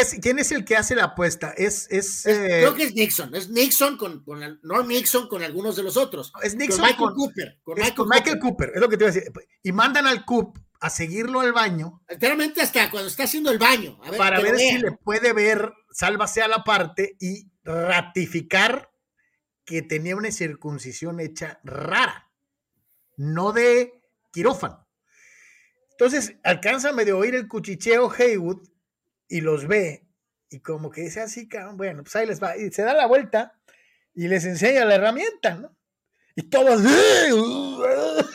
es, 0.00 0.18
¿Quién, 0.20 0.40
es, 0.40 0.50
el 0.50 0.64
que 0.64 0.76
hace 0.76 0.96
la 0.96 1.04
apuesta? 1.04 1.54
Es, 1.56 1.86
es, 1.88 2.26
eh, 2.26 2.58
creo 2.62 2.74
que 2.74 2.82
es 2.82 2.94
Nixon. 2.96 3.32
Es 3.32 3.48
Nixon 3.48 3.96
con, 3.96 4.24
con 4.24 4.40
no 4.60 4.82
Nixon 4.82 5.28
con 5.28 5.44
algunos 5.44 5.76
de 5.76 5.84
los 5.84 5.96
otros. 5.96 6.32
Es 6.42 6.56
Nixon 6.56 6.80
con 6.80 6.86
Michael 6.88 7.10
Cooper. 7.14 7.60
Con 7.62 8.08
Michael, 8.08 8.38
Cooper. 8.40 8.72
Es 8.74 8.80
lo 8.80 8.88
que 8.88 8.96
te 8.96 9.04
iba 9.04 9.10
a 9.10 9.14
decir. 9.14 9.32
Y 9.62 9.70
mandan 9.70 10.08
al 10.08 10.24
Coop 10.24 10.58
a 10.80 10.90
seguirlo 10.90 11.40
al 11.40 11.52
baño. 11.52 12.02
Literalmente 12.08 12.60
hasta 12.60 12.90
cuando 12.90 13.08
está 13.08 13.22
haciendo 13.22 13.52
el 13.52 13.58
baño. 13.58 14.00
para 14.16 14.40
ver 14.40 14.58
si 14.58 14.78
le 14.78 14.90
puede 14.90 15.32
ver, 15.32 15.72
sálvase 15.92 16.42
a 16.42 16.48
la 16.48 16.64
parte 16.64 17.16
y 17.20 17.52
ratificar 17.62 18.90
que 19.64 19.82
tenía 19.82 20.16
una 20.16 20.32
circuncisión 20.32 21.20
hecha 21.20 21.60
rara. 21.62 22.32
No 23.16 23.52
de 23.52 23.92
quirófano. 24.32 24.88
Entonces 25.92 26.34
alcanza 26.42 26.92
medio 26.92 27.18
oír 27.18 27.36
el 27.36 27.46
cuchicheo 27.46 28.10
Haywood 28.10 28.66
y 29.28 29.40
los 29.40 29.66
ve 29.66 30.08
y 30.50 30.60
como 30.60 30.90
que 30.90 31.02
dice 31.02 31.20
así, 31.20 31.48
bueno, 31.74 32.02
pues 32.02 32.16
ahí 32.16 32.26
les 32.26 32.42
va. 32.42 32.56
Y 32.56 32.70
se 32.70 32.82
da 32.82 32.94
la 32.94 33.06
vuelta 33.06 33.58
y 34.14 34.28
les 34.28 34.44
enseña 34.44 34.84
la 34.84 34.94
herramienta, 34.94 35.54
¿no? 35.56 35.76
Y 36.34 36.42
todos, 36.44 36.80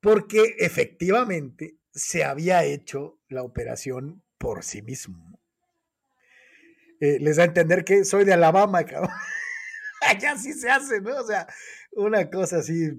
porque 0.00 0.56
efectivamente 0.58 1.76
se 1.92 2.24
había 2.24 2.64
hecho 2.64 3.20
la 3.28 3.42
operación 3.42 4.22
por 4.38 4.62
sí 4.62 4.80
mismo. 4.80 5.40
Eh, 7.00 7.18
les 7.20 7.36
da 7.36 7.42
a 7.42 7.46
entender 7.46 7.84
que 7.84 8.04
soy 8.04 8.24
de 8.24 8.32
Alabama, 8.32 8.84
cabrón. 8.84 9.10
Allá 10.00 10.36
sí 10.38 10.52
se 10.52 10.70
hace, 10.70 11.00
¿no? 11.00 11.16
O 11.16 11.26
sea, 11.26 11.46
una 11.92 12.30
cosa 12.30 12.58
así 12.58 12.92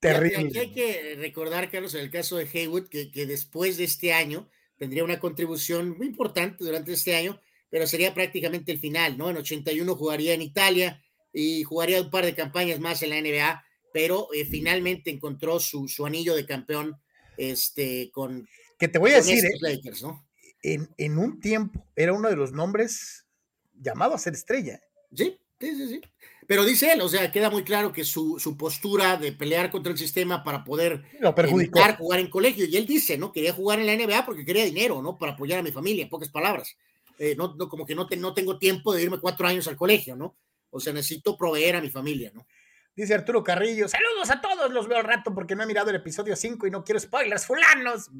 terrible. 0.00 0.48
Aquí 0.48 0.58
hay 0.58 0.72
que 0.72 1.16
recordar, 1.18 1.70
Carlos, 1.70 1.94
en 1.94 2.00
el 2.00 2.10
caso 2.10 2.36
de 2.36 2.48
Haywood, 2.52 2.88
que, 2.88 3.10
que 3.10 3.26
después 3.26 3.76
de 3.76 3.84
este 3.84 4.12
año, 4.12 4.48
tendría 4.78 5.04
una 5.04 5.18
contribución 5.18 5.96
muy 5.96 6.06
importante 6.06 6.64
durante 6.64 6.92
este 6.92 7.16
año, 7.16 7.40
pero 7.70 7.86
sería 7.86 8.14
prácticamente 8.14 8.72
el 8.72 8.78
final, 8.78 9.16
¿no? 9.18 9.30
En 9.30 9.36
81 9.36 9.94
jugaría 9.96 10.34
en 10.34 10.42
Italia 10.42 11.02
y 11.32 11.62
jugaría 11.64 12.02
un 12.02 12.10
par 12.10 12.24
de 12.24 12.34
campañas 12.34 12.80
más 12.80 13.02
en 13.02 13.10
la 13.10 13.20
NBA, 13.20 13.64
pero 13.92 14.28
eh, 14.32 14.44
finalmente 14.44 15.10
encontró 15.10 15.58
su, 15.60 15.88
su, 15.88 16.06
anillo 16.06 16.34
de 16.34 16.46
campeón 16.46 16.96
este, 17.36 18.10
con... 18.12 18.48
Que 18.78 18.88
te 18.88 18.98
voy 18.98 19.12
a 19.12 19.16
decir, 19.16 19.44
eh, 19.44 19.50
Lakers, 19.60 20.02
¿no? 20.02 20.26
en, 20.62 20.88
en, 20.96 21.18
un 21.18 21.40
tiempo 21.40 21.86
era 21.94 22.12
uno 22.12 22.28
de 22.28 22.36
los 22.36 22.52
nombres 22.52 23.26
llamado 23.74 24.14
a 24.14 24.18
ser 24.18 24.34
estrella. 24.34 24.80
Sí, 25.14 25.38
sí, 25.60 25.76
sí, 25.76 25.88
sí. 25.88 26.00
Pero 26.46 26.64
dice 26.64 26.92
él, 26.92 27.00
o 27.00 27.08
sea, 27.08 27.32
queda 27.32 27.50
muy 27.50 27.64
claro 27.64 27.92
que 27.92 28.04
su, 28.04 28.56
postura 28.58 29.16
de 29.16 29.32
pelear 29.32 29.70
contra 29.70 29.92
el 29.92 29.98
sistema 29.98 30.44
para 30.44 30.62
poder 30.62 31.02
evitar 31.20 31.96
jugar 31.96 32.20
en 32.20 32.30
colegio, 32.30 32.66
y 32.66 32.76
él 32.76 32.86
dice, 32.86 33.18
¿no? 33.18 33.32
Quería 33.32 33.52
jugar 33.52 33.80
en 33.80 33.86
la 33.86 33.96
NBA 33.96 34.24
porque 34.24 34.44
quería 34.44 34.64
dinero, 34.64 35.02
¿no? 35.02 35.18
Para 35.18 35.32
apoyar 35.32 35.58
a 35.58 35.62
mi 35.62 35.72
familia, 35.72 36.04
en 36.04 36.08
pocas 36.08 36.28
palabras. 36.28 36.76
Eh, 37.18 37.34
no, 37.36 37.56
como 37.56 37.84
que 37.84 37.94
no, 37.94 38.06
no 38.18 38.34
tengo 38.34 38.58
tiempo 38.58 38.94
de 38.94 39.02
irme 39.02 39.18
cuatro 39.18 39.46
años 39.46 39.66
al 39.66 39.76
colegio, 39.76 40.14
¿no? 40.14 40.36
O 40.70 40.78
sea, 40.78 40.92
necesito 40.92 41.36
proveer 41.36 41.76
a 41.76 41.80
mi 41.80 41.90
familia, 41.90 42.30
¿no? 42.34 42.46
Dice 42.94 43.14
Arturo 43.14 43.44
Carrillo, 43.44 43.88
saludos 43.88 44.30
a 44.30 44.40
todos, 44.40 44.72
los 44.72 44.88
veo 44.88 44.98
al 44.98 45.04
rato 45.04 45.34
porque 45.34 45.54
no 45.54 45.62
he 45.62 45.66
mirado 45.66 45.90
el 45.90 45.96
episodio 45.96 46.34
5 46.34 46.66
y 46.66 46.70
no 46.70 46.82
quiero 46.82 46.98
spoilers, 46.98 47.44
fulanos. 47.44 48.10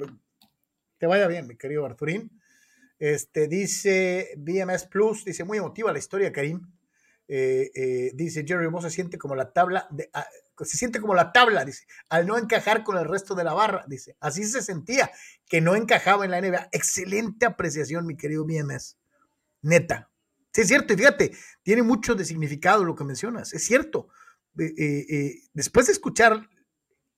Te 0.99 1.07
vaya 1.07 1.27
bien, 1.27 1.47
mi 1.47 1.55
querido 1.55 1.85
Arturín. 1.85 2.29
Este, 2.99 3.47
dice 3.47 4.33
BMS 4.37 4.85
Plus, 4.85 5.25
dice 5.25 5.43
muy 5.43 5.57
emotiva 5.57 5.91
la 5.91 5.99
historia, 5.99 6.31
Karim. 6.31 6.61
Eh, 7.29 7.71
eh, 7.75 8.11
dice 8.13 8.45
Jerry 8.47 8.69
Moss 8.69 8.85
se 8.85 8.89
siente 8.89 9.17
como 9.17 9.35
la 9.35 9.51
tabla, 9.51 9.89
ah, 10.13 10.25
se 10.61 10.77
siente 10.77 11.01
como 11.01 11.13
la 11.13 11.33
tabla, 11.33 11.65
dice, 11.65 11.85
al 12.09 12.25
no 12.25 12.37
encajar 12.37 12.83
con 12.83 12.97
el 12.97 13.05
resto 13.05 13.35
de 13.35 13.43
la 13.43 13.53
barra, 13.53 13.83
dice, 13.87 14.15
así 14.21 14.45
se 14.45 14.61
sentía, 14.61 15.11
que 15.47 15.59
no 15.59 15.75
encajaba 15.75 16.25
en 16.25 16.31
la 16.31 16.41
NBA. 16.41 16.69
Excelente 16.71 17.45
apreciación, 17.45 18.05
mi 18.05 18.15
querido 18.15 18.45
BMS. 18.45 18.97
Neta. 19.61 20.09
Sí, 20.53 20.61
es 20.61 20.67
cierto, 20.69 20.93
y 20.93 20.97
fíjate, 20.97 21.31
tiene 21.63 21.83
mucho 21.83 22.15
de 22.15 22.25
significado 22.25 22.85
lo 22.85 22.95
que 22.95 23.03
mencionas, 23.03 23.53
es 23.53 23.65
cierto. 23.65 24.07
Eh, 24.57 25.41
después 25.53 25.85
de 25.85 25.91
escuchar 25.91 26.49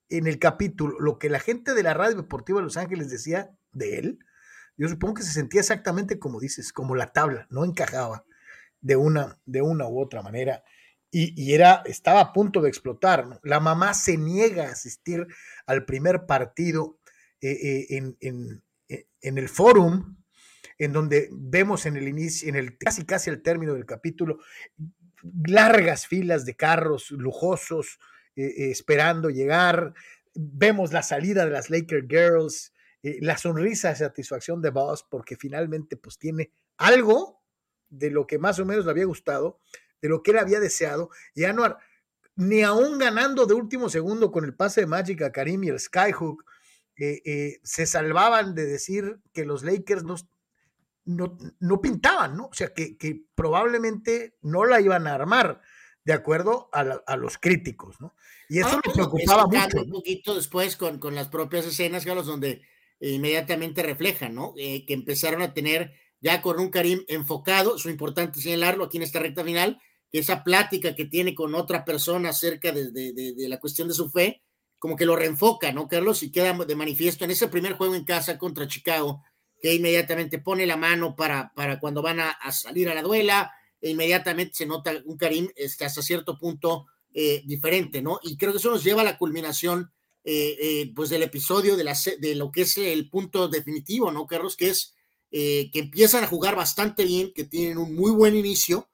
en 0.09 0.27
el 0.27 0.39
capítulo 0.39 0.99
lo 0.99 1.19
que 1.19 1.29
la 1.29 1.39
gente 1.39 1.73
de 1.73 1.83
la 1.83 1.93
radio 1.93 2.17
deportiva 2.17 2.59
de 2.59 2.65
Los 2.65 2.75
Ángeles 2.75 3.09
decía 3.09 3.51
de 3.71 3.99
él, 3.99 4.19
yo 4.75 4.89
supongo 4.89 5.15
que 5.15 5.23
se 5.23 5.31
sentía 5.31 5.61
exactamente 5.61 6.19
como 6.19 6.39
dices, 6.39 6.73
como 6.73 6.95
la 6.95 7.13
tabla, 7.13 7.47
no 7.49 7.63
encajaba 7.63 8.25
de 8.81 8.95
una, 8.95 9.39
de 9.45 9.61
una 9.61 9.87
u 9.87 9.99
otra 9.99 10.21
manera. 10.21 10.63
Y, 11.11 11.53
era, 11.53 11.81
estaba 11.85 12.21
a 12.21 12.33
punto 12.33 12.61
de 12.61 12.69
explotar. 12.69 13.39
La 13.43 13.59
mamá 13.59 13.95
se 13.95 14.15
niega 14.15 14.67
a 14.67 14.71
asistir 14.71 15.25
al 15.65 15.85
primer 15.85 16.27
partido 16.27 16.99
eh, 17.41 17.51
eh, 17.51 17.85
en, 17.97 18.17
en, 18.19 18.63
eh, 18.89 19.07
en, 19.21 19.37
el 19.39 19.49
forum, 19.49 20.17
en 20.77 20.93
donde 20.93 21.29
vemos 21.31 21.87
en 21.87 21.97
el 21.97 22.07
inicio, 22.07 22.47
en 22.47 22.55
el 22.55 22.77
casi 22.77 23.05
casi 23.05 23.31
al 23.31 23.41
término 23.41 23.73
del 23.73 23.87
capítulo, 23.87 24.37
largas 25.47 26.05
filas 26.05 26.45
de 26.45 26.55
carros 26.55 27.09
lujosos 27.11 27.99
esperando 28.35 29.29
llegar. 29.29 29.93
Vemos 30.33 30.93
la 30.93 31.01
salida 31.01 31.43
de 31.43 31.51
las 31.51 31.69
Laker 31.69 32.05
Girls, 32.07 32.73
la 33.01 33.37
sonrisa 33.37 33.89
de 33.89 33.95
satisfacción 33.95 34.61
de 34.61 34.69
Boss, 34.69 35.03
porque 35.09 35.35
finalmente 35.35 35.97
pues 35.97 36.17
tiene 36.17 36.53
algo 36.77 37.38
de 37.89 38.11
lo 38.11 38.27
que 38.27 38.39
más 38.39 38.59
o 38.59 38.65
menos 38.65 38.85
le 38.85 38.91
había 38.91 39.05
gustado, 39.05 39.59
de 40.01 40.09
lo 40.09 40.23
que 40.23 40.31
él 40.31 40.37
había 40.37 40.59
deseado. 40.59 41.09
Y 41.33 41.43
Anuar, 41.43 41.77
ni 42.35 42.63
aún 42.63 42.97
ganando 42.97 43.45
de 43.45 43.53
último 43.53 43.89
segundo 43.89 44.31
con 44.31 44.45
el 44.45 44.55
pase 44.55 44.81
de 44.81 44.87
Magic 44.87 45.21
a 45.21 45.31
Karim 45.31 45.63
y 45.63 45.69
el 45.69 45.79
Skyhook, 45.79 46.45
eh, 46.97 47.21
eh, 47.25 47.59
se 47.63 47.85
salvaban 47.85 48.55
de 48.55 48.65
decir 48.65 49.19
que 49.33 49.45
los 49.45 49.63
Lakers 49.63 50.03
no, 50.03 50.17
no, 51.59 51.81
pintaban, 51.81 52.35
¿no? 52.35 52.47
O 52.47 52.53
sea, 52.53 52.73
que, 52.73 53.23
probablemente 53.35 54.35
no 54.41 54.65
la 54.65 54.81
iban 54.81 55.07
a 55.07 55.15
armar 55.15 55.61
de 56.03 56.13
acuerdo 56.13 56.69
a, 56.73 57.15
los 57.15 57.37
críticos, 57.37 57.99
¿no? 58.01 58.15
Y 58.49 58.59
eso 58.59 58.79
me 58.85 58.93
preocupaba 58.93 59.45
mucho. 59.45 59.81
Un 59.81 59.91
poquito 59.91 60.35
después 60.35 60.75
con, 60.75 60.99
con 60.99 61.15
las 61.15 61.27
propias 61.27 61.65
escenas, 61.65 62.03
Carlos, 62.03 62.25
donde 62.25 62.63
inmediatamente 62.99 63.83
reflejan, 63.83 64.35
¿no? 64.35 64.53
que 64.55 64.85
empezaron 64.89 65.41
a 65.41 65.53
tener 65.53 65.93
ya 66.21 66.41
con 66.41 66.59
un 66.59 66.69
Karim 66.69 67.03
enfocado, 67.07 67.75
es 67.75 67.85
importante 67.85 68.41
señalarlo 68.41 68.85
aquí 68.85 68.97
en 68.97 69.03
esta 69.03 69.19
recta 69.19 69.43
final, 69.43 69.79
que 70.11 70.19
esa 70.19 70.43
plática 70.43 70.95
que 70.95 71.05
tiene 71.05 71.35
con 71.35 71.55
otra 71.55 71.85
persona 71.85 72.29
acerca 72.29 72.71
de, 72.71 73.33
la 73.47 73.59
cuestión 73.59 73.87
de 73.87 73.93
su 73.93 74.09
fe, 74.09 74.41
como 74.77 74.95
que 74.95 75.05
lo 75.05 75.15
reenfoca, 75.15 75.71
¿no, 75.71 75.87
Carlos? 75.87 76.23
Y 76.23 76.31
queda 76.31 76.53
de 76.53 76.75
manifiesto 76.75 77.25
en 77.25 77.31
ese 77.31 77.47
primer 77.47 77.73
juego 77.73 77.95
en 77.95 78.05
casa 78.05 78.37
contra 78.37 78.67
Chicago, 78.67 79.23
que 79.61 79.73
inmediatamente 79.73 80.39
pone 80.39 80.65
la 80.65 80.77
mano 80.77 81.15
para, 81.15 81.51
para 81.53 81.79
cuando 81.79 82.01
van 82.01 82.19
a, 82.21 82.37
salir 82.51 82.89
a 82.89 82.95
la 82.95 83.01
duela, 83.01 83.51
e 83.81 83.91
inmediatamente 83.91 84.53
se 84.55 84.65
nota 84.65 84.91
un 85.05 85.17
Karim 85.17 85.49
este, 85.55 85.85
hasta 85.85 86.01
cierto 86.01 86.37
punto 86.37 86.87
eh, 87.13 87.43
diferente, 87.45 88.01
¿no? 88.01 88.19
Y 88.23 88.37
creo 88.37 88.51
que 88.51 88.57
eso 88.57 88.71
nos 88.71 88.83
lleva 88.83 89.01
a 89.01 89.05
la 89.05 89.17
culminación, 89.17 89.91
eh, 90.23 90.57
eh, 90.59 90.91
pues, 90.95 91.09
del 91.09 91.23
episodio, 91.23 91.77
de, 91.77 91.83
la, 91.83 91.97
de 92.19 92.35
lo 92.35 92.51
que 92.51 92.61
es 92.61 92.77
el 92.77 93.09
punto 93.09 93.47
definitivo, 93.47 94.11
¿no, 94.11 94.25
Carlos? 94.25 94.55
Que 94.55 94.69
es 94.69 94.95
que 95.31 95.69
empiezan 95.73 96.23
a 96.23 96.27
jugar 96.27 96.55
bastante 96.55 97.05
bien, 97.05 97.31
que 97.33 97.43
tienen 97.43 97.77
un 97.77 97.95
muy 97.95 98.11
buen 98.11 98.35
inicio, 98.35 98.89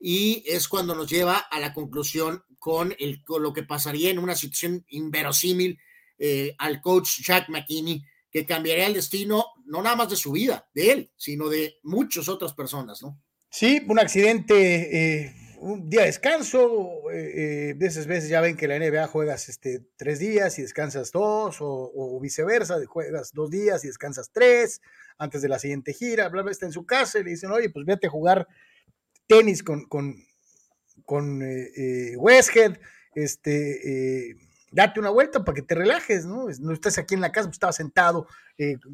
y 0.00 0.42
es 0.46 0.66
cuando 0.66 0.94
nos 0.94 1.10
lleva 1.10 1.36
a 1.36 1.60
la 1.60 1.74
conclusión 1.74 2.42
con, 2.58 2.94
el, 2.98 3.22
lo 3.26 3.52
que 3.52 3.62
pasaría 3.62 4.10
en 4.10 4.18
una 4.18 4.34
situación 4.34 4.84
inverosímil 4.88 5.78
eh, 6.18 6.54
al 6.58 6.80
coach 6.80 7.20
Jack 7.22 7.48
McKinney, 7.50 8.02
que 8.30 8.46
cambiaría 8.46 8.86
el 8.86 8.94
destino 8.94 9.46
no 9.66 9.82
nada 9.82 9.96
más 9.96 10.10
de 10.10 10.16
su 10.16 10.32
vida, 10.32 10.68
de 10.74 10.92
él, 10.92 11.12
sino 11.16 11.48
de 11.48 11.78
muchas 11.82 12.28
otras 12.28 12.54
personas, 12.54 13.02
¿no? 13.02 13.20
Sí, 13.50 13.82
un 13.88 13.98
accidente, 13.98 15.24
eh, 15.24 15.34
un 15.58 15.90
día 15.90 16.02
de 16.02 16.06
descanso, 16.06 17.10
eh, 17.12 17.74
de 17.76 17.86
esas 17.86 18.06
veces 18.06 18.30
ya 18.30 18.40
ven 18.40 18.56
que 18.56 18.68
la 18.68 18.78
NBA 18.78 19.08
juegas 19.08 19.48
este, 19.48 19.82
tres 19.96 20.20
días 20.20 20.58
y 20.58 20.62
descansas 20.62 21.10
dos, 21.10 21.56
o, 21.60 22.18
viceversa, 22.20 22.76
juegas 22.86 23.32
dos 23.32 23.50
días 23.50 23.84
y 23.84 23.88
descansas 23.88 24.30
tres 24.32 24.80
antes 25.20 25.42
de 25.42 25.48
la 25.48 25.58
siguiente 25.58 25.92
gira, 25.92 26.28
bla, 26.30 26.42
bla, 26.42 26.50
está 26.50 26.64
en 26.64 26.72
su 26.72 26.86
casa 26.86 27.18
y 27.18 27.24
le 27.24 27.30
dicen, 27.30 27.50
oye, 27.52 27.68
pues 27.68 27.84
vete 27.84 28.06
a 28.06 28.10
jugar 28.10 28.48
tenis 29.26 29.62
con, 29.62 29.84
con, 29.84 30.16
con 31.04 31.42
eh, 31.42 31.68
eh, 31.76 32.16
Westhead, 32.16 32.78
este, 33.14 34.30
eh, 34.30 34.36
date 34.72 34.98
una 34.98 35.10
vuelta 35.10 35.44
para 35.44 35.54
que 35.54 35.62
te 35.62 35.74
relajes, 35.74 36.24
¿no? 36.24 36.46
No 36.60 36.72
estás 36.72 36.96
aquí 36.96 37.14
en 37.14 37.20
la 37.20 37.30
casa, 37.30 37.48
pues 37.48 37.56
estaba 37.56 37.72
sentado 37.72 38.26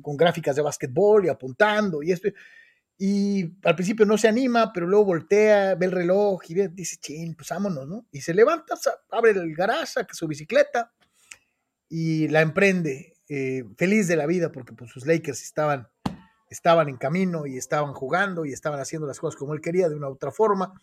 con 0.03 0.17
gráficas 0.17 0.57
de 0.57 0.63
básquetbol 0.63 1.27
y 1.27 1.29
apuntando 1.29 2.03
y 2.03 2.11
esto. 2.11 2.29
Y 2.99 3.53
al 3.63 3.77
principio 3.77 4.05
no 4.05 4.19
se 4.19 4.27
anima, 4.27 4.73
pero 4.73 4.87
luego 4.87 5.05
voltea, 5.05 5.75
ve 5.77 5.87
el 5.87 5.93
reloj 5.93 6.41
y 6.49 6.55
dice, 6.69 6.97
ching, 6.97 7.37
pues 7.37 7.51
vámonos, 7.51 7.87
¿no? 7.87 8.07
Y 8.11 8.21
se 8.21 8.35
levanta, 8.35 8.75
abre 9.11 9.31
el 9.31 9.55
garaje, 9.55 9.87
saca 9.87 10.15
su 10.15 10.27
bicicleta 10.27 10.93
y 11.89 12.27
la 12.29 12.41
emprende, 12.41 13.15
feliz 13.77 14.09
de 14.09 14.17
la 14.17 14.27
vida, 14.27 14.51
porque 14.51 14.73
pues, 14.73 14.91
sus 14.91 15.07
Lakers 15.07 15.43
estaban 15.43 15.89
estaban 16.49 16.89
en 16.89 16.97
camino 16.97 17.47
y 17.47 17.57
estaban 17.57 17.93
jugando 17.93 18.45
y 18.45 18.53
estaban 18.53 18.81
haciendo 18.81 19.07
las 19.07 19.19
cosas 19.19 19.39
como 19.39 19.55
él 19.55 19.61
quería 19.61 19.89
de 19.89 19.95
una 19.95 20.09
u 20.09 20.13
otra 20.13 20.31
forma 20.31 20.81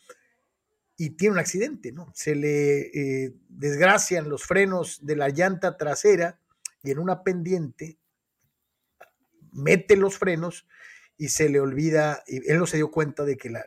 y 0.97 1.11
tiene 1.11 1.33
un 1.33 1.39
accidente, 1.39 1.91
¿no? 1.91 2.11
Se 2.13 2.35
le 2.35 2.81
eh, 3.25 3.33
desgracian 3.49 4.29
los 4.29 4.43
frenos 4.43 5.05
de 5.05 5.15
la 5.15 5.29
llanta 5.29 5.77
trasera 5.77 6.39
y 6.83 6.91
en 6.91 6.99
una 6.99 7.23
pendiente 7.23 7.97
mete 9.51 9.95
los 9.95 10.17
frenos 10.17 10.67
y 11.17 11.29
se 11.29 11.49
le 11.49 11.59
olvida, 11.59 12.23
y 12.27 12.49
él 12.49 12.57
no 12.57 12.65
se 12.65 12.77
dio 12.77 12.91
cuenta 12.91 13.23
de 13.23 13.37
que 13.37 13.49
la, 13.49 13.65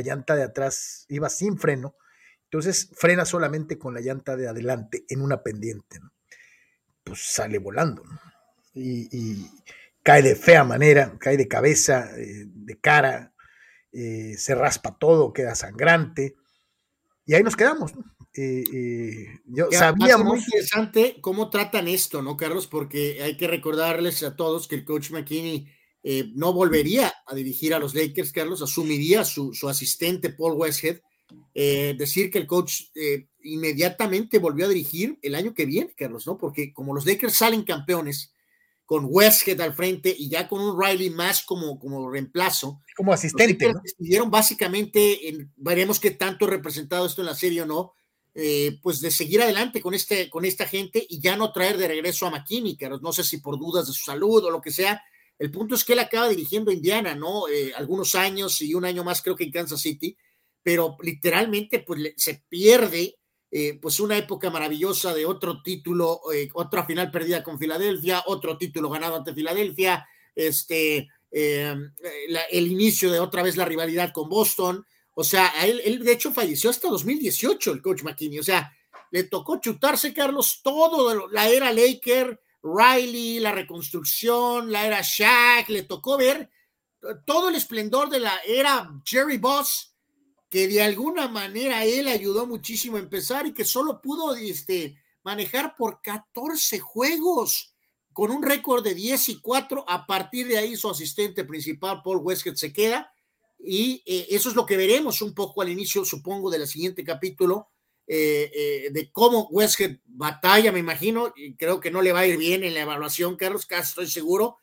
llanta 0.00 0.34
de 0.34 0.42
atrás 0.42 1.06
iba 1.08 1.28
sin 1.28 1.58
freno, 1.58 1.96
entonces 2.44 2.90
frena 2.94 3.24
solamente 3.24 3.78
con 3.78 3.94
la 3.94 4.00
llanta 4.00 4.36
de 4.36 4.48
adelante 4.48 5.04
en 5.08 5.20
una 5.20 5.42
pendiente. 5.42 6.00
Pues 7.04 7.20
sale 7.22 7.58
volando, 7.58 8.02
y 8.74 9.48
cae 10.06 10.22
de 10.22 10.36
fea 10.36 10.62
manera, 10.62 11.16
cae 11.18 11.36
de 11.36 11.48
cabeza, 11.48 12.08
eh, 12.16 12.44
de 12.46 12.78
cara, 12.78 13.34
eh, 13.90 14.34
se 14.38 14.54
raspa 14.54 14.96
todo, 14.96 15.32
queda 15.32 15.56
sangrante. 15.56 16.36
Y 17.26 17.34
ahí 17.34 17.42
nos 17.42 17.56
quedamos. 17.56 17.90
Eh, 18.32 19.26
yo 19.46 19.66
sabíamos. 19.72 20.26
muy 20.26 20.38
interesante 20.38 21.16
cómo 21.20 21.50
tratan 21.50 21.88
esto, 21.88 22.22
¿no, 22.22 22.36
Carlos? 22.36 22.68
Porque 22.68 23.20
hay 23.20 23.36
que 23.36 23.48
recordarles 23.48 24.22
a 24.22 24.36
todos 24.36 24.68
que 24.68 24.76
el 24.76 24.84
coach 24.84 25.10
McKinney 25.10 25.72
no 26.36 26.52
volvería 26.52 27.12
a 27.26 27.34
dirigir 27.34 27.74
a 27.74 27.80
los 27.80 27.92
Lakers, 27.96 28.30
Carlos, 28.30 28.62
asumiría 28.62 29.24
su, 29.24 29.52
su 29.54 29.68
asistente 29.68 30.30
Paul 30.30 30.52
Westhead. 30.52 31.00
decir 31.52 32.30
que 32.30 32.38
el 32.38 32.46
coach 32.46 32.82
inmediatamente 33.42 34.38
volvió 34.38 34.66
a 34.66 34.68
dirigir 34.68 35.18
el 35.22 35.34
año 35.34 35.52
que 35.52 35.66
viene, 35.66 35.94
Carlos, 35.96 36.28
¿no? 36.28 36.38
Porque 36.38 36.72
como 36.72 36.94
los 36.94 37.06
Lakers 37.06 37.34
salen 37.34 37.64
campeones, 37.64 38.35
con 38.86 39.06
Westhead 39.10 39.60
al 39.60 39.74
frente 39.74 40.14
y 40.16 40.28
ya 40.28 40.48
con 40.48 40.60
un 40.60 40.80
Riley 40.80 41.10
más 41.10 41.42
como, 41.42 41.78
como 41.78 42.08
reemplazo. 42.08 42.82
Como 42.96 43.12
asistente. 43.12 43.72
¿no? 43.72 43.80
Decidieron 43.82 44.30
básicamente, 44.30 45.28
en, 45.28 45.52
veremos 45.56 45.98
qué 45.98 46.12
tanto 46.12 46.46
representado 46.46 47.04
esto 47.04 47.20
en 47.20 47.26
la 47.26 47.34
serie 47.34 47.62
o 47.62 47.66
no, 47.66 47.92
eh, 48.32 48.78
pues 48.82 49.00
de 49.00 49.10
seguir 49.10 49.42
adelante 49.42 49.82
con, 49.82 49.92
este, 49.92 50.30
con 50.30 50.44
esta 50.44 50.66
gente 50.66 51.04
y 51.08 51.20
ya 51.20 51.36
no 51.36 51.52
traer 51.52 51.76
de 51.78 51.88
regreso 51.88 52.26
a 52.26 52.30
McKinney, 52.30 52.78
no 53.00 53.12
sé 53.12 53.24
si 53.24 53.38
por 53.38 53.58
dudas 53.58 53.88
de 53.88 53.92
su 53.92 54.04
salud 54.04 54.44
o 54.44 54.50
lo 54.50 54.60
que 54.60 54.70
sea. 54.70 55.02
El 55.38 55.50
punto 55.50 55.74
es 55.74 55.84
que 55.84 55.94
él 55.94 55.98
acaba 55.98 56.28
dirigiendo 56.28 56.70
a 56.70 56.74
Indiana, 56.74 57.14
¿no? 57.14 57.48
Eh, 57.48 57.72
algunos 57.74 58.14
años 58.14 58.62
y 58.62 58.72
un 58.72 58.84
año 58.84 59.04
más 59.04 59.20
creo 59.20 59.34
que 59.34 59.44
en 59.44 59.50
Kansas 59.50 59.80
City, 59.80 60.16
pero 60.62 60.96
literalmente 61.02 61.80
pues 61.80 62.14
se 62.16 62.44
pierde 62.48 63.16
eh, 63.50 63.78
pues 63.80 64.00
una 64.00 64.16
época 64.16 64.50
maravillosa 64.50 65.14
de 65.14 65.24
otro 65.24 65.62
título, 65.62 66.20
eh, 66.32 66.48
otra 66.54 66.84
final 66.84 67.10
perdida 67.10 67.42
con 67.42 67.58
Filadelfia, 67.58 68.24
otro 68.26 68.58
título 68.58 68.90
ganado 68.90 69.16
ante 69.16 69.34
Filadelfia, 69.34 70.06
este, 70.34 71.08
eh, 71.30 71.76
el 72.50 72.66
inicio 72.66 73.10
de 73.10 73.20
otra 73.20 73.42
vez 73.42 73.56
la 73.56 73.64
rivalidad 73.64 74.12
con 74.12 74.28
Boston. 74.28 74.84
O 75.14 75.24
sea, 75.24 75.52
él, 75.64 75.80
él, 75.84 76.04
de 76.04 76.12
hecho 76.12 76.32
falleció 76.32 76.70
hasta 76.70 76.88
2018 76.88 77.72
el 77.72 77.82
coach 77.82 78.02
McKinney. 78.02 78.40
O 78.40 78.44
sea, 78.44 78.72
le 79.10 79.24
tocó 79.24 79.60
chutarse, 79.60 80.12
Carlos, 80.12 80.60
todo 80.62 81.28
la 81.28 81.48
era 81.48 81.72
Laker, 81.72 82.40
Riley, 82.62 83.38
la 83.38 83.52
reconstrucción, 83.52 84.72
la 84.72 84.86
era 84.86 85.00
Shaq, 85.02 85.68
le 85.68 85.84
tocó 85.84 86.18
ver 86.18 86.50
todo 87.24 87.48
el 87.48 87.54
esplendor 87.54 88.10
de 88.10 88.20
la 88.20 88.38
era 88.44 88.90
Jerry 89.04 89.38
Boss 89.38 89.95
que 90.56 90.68
de 90.68 90.80
alguna 90.80 91.28
manera 91.28 91.84
él 91.84 92.08
ayudó 92.08 92.46
muchísimo 92.46 92.96
a 92.96 93.00
empezar 93.00 93.46
y 93.46 93.52
que 93.52 93.62
solo 93.62 94.00
pudo 94.00 94.34
este, 94.36 94.96
manejar 95.22 95.76
por 95.76 96.00
14 96.00 96.78
juegos 96.78 97.74
con 98.14 98.30
un 98.30 98.42
récord 98.42 98.82
de 98.82 98.94
10 98.94 99.28
y 99.28 99.40
4. 99.42 99.84
A 99.86 100.06
partir 100.06 100.48
de 100.48 100.56
ahí 100.56 100.74
su 100.74 100.88
asistente 100.88 101.44
principal, 101.44 102.00
Paul 102.02 102.22
Westgate, 102.22 102.56
se 102.56 102.72
queda 102.72 103.12
y 103.58 104.02
eh, 104.06 104.28
eso 104.30 104.48
es 104.48 104.54
lo 104.54 104.64
que 104.64 104.78
veremos 104.78 105.20
un 105.20 105.34
poco 105.34 105.60
al 105.60 105.68
inicio, 105.68 106.06
supongo, 106.06 106.50
del 106.50 106.66
siguiente 106.66 107.04
capítulo. 107.04 107.68
Eh, 108.06 108.50
eh, 108.54 108.90
de 108.92 109.10
cómo 109.12 109.48
Westgate 109.50 110.00
batalla, 110.06 110.72
me 110.72 110.78
imagino, 110.78 111.34
y 111.36 111.54
creo 111.56 111.80
que 111.80 111.90
no 111.90 112.00
le 112.00 112.12
va 112.12 112.20
a 112.20 112.26
ir 112.26 112.38
bien 112.38 112.64
en 112.64 112.72
la 112.72 112.80
evaluación, 112.80 113.36
Carlos, 113.36 113.66
casi 113.66 113.90
estoy 113.90 114.08
seguro, 114.08 114.56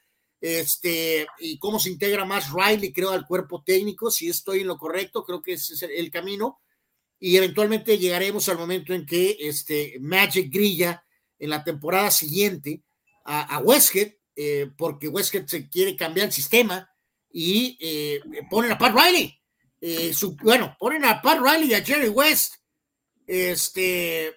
este, 0.43 1.25
y 1.39 1.57
cómo 1.57 1.79
se 1.79 1.89
integra 1.89 2.25
más 2.25 2.51
Riley, 2.51 2.91
creo, 2.91 3.11
al 3.11 3.25
cuerpo 3.25 3.63
técnico, 3.65 4.11
si 4.11 4.27
estoy 4.27 4.59
en 4.59 4.67
lo 4.67 4.77
correcto, 4.77 5.23
creo 5.23 5.41
que 5.41 5.53
ese 5.53 5.73
es 5.73 5.83
el 5.83 6.11
camino, 6.11 6.59
y 7.17 7.37
eventualmente 7.37 7.97
llegaremos 7.97 8.49
al 8.49 8.57
momento 8.57 8.93
en 8.93 9.05
que 9.05 9.37
este, 9.39 9.95
Magic 10.01 10.51
grilla 10.51 11.01
en 11.39 11.49
la 11.49 11.63
temporada 11.63 12.11
siguiente 12.11 12.83
a, 13.23 13.55
a 13.55 13.59
Westhead, 13.59 14.15
eh, 14.35 14.69
porque 14.77 15.07
Westhead 15.07 15.45
se 15.45 15.69
quiere 15.69 15.95
cambiar 15.95 16.27
el 16.27 16.33
sistema 16.33 16.91
y 17.31 17.77
eh, 17.79 18.19
ponen 18.49 18.73
a 18.73 18.77
Pat 18.77 18.93
Riley. 18.93 19.39
Eh, 19.79 20.13
bueno, 20.41 20.75
ponen 20.77 21.05
a 21.05 21.21
Pat 21.21 21.39
Riley 21.39 21.69
y 21.69 21.73
a 21.73 21.85
Jerry 21.85 22.09
West. 22.09 22.55
Este, 23.25 24.33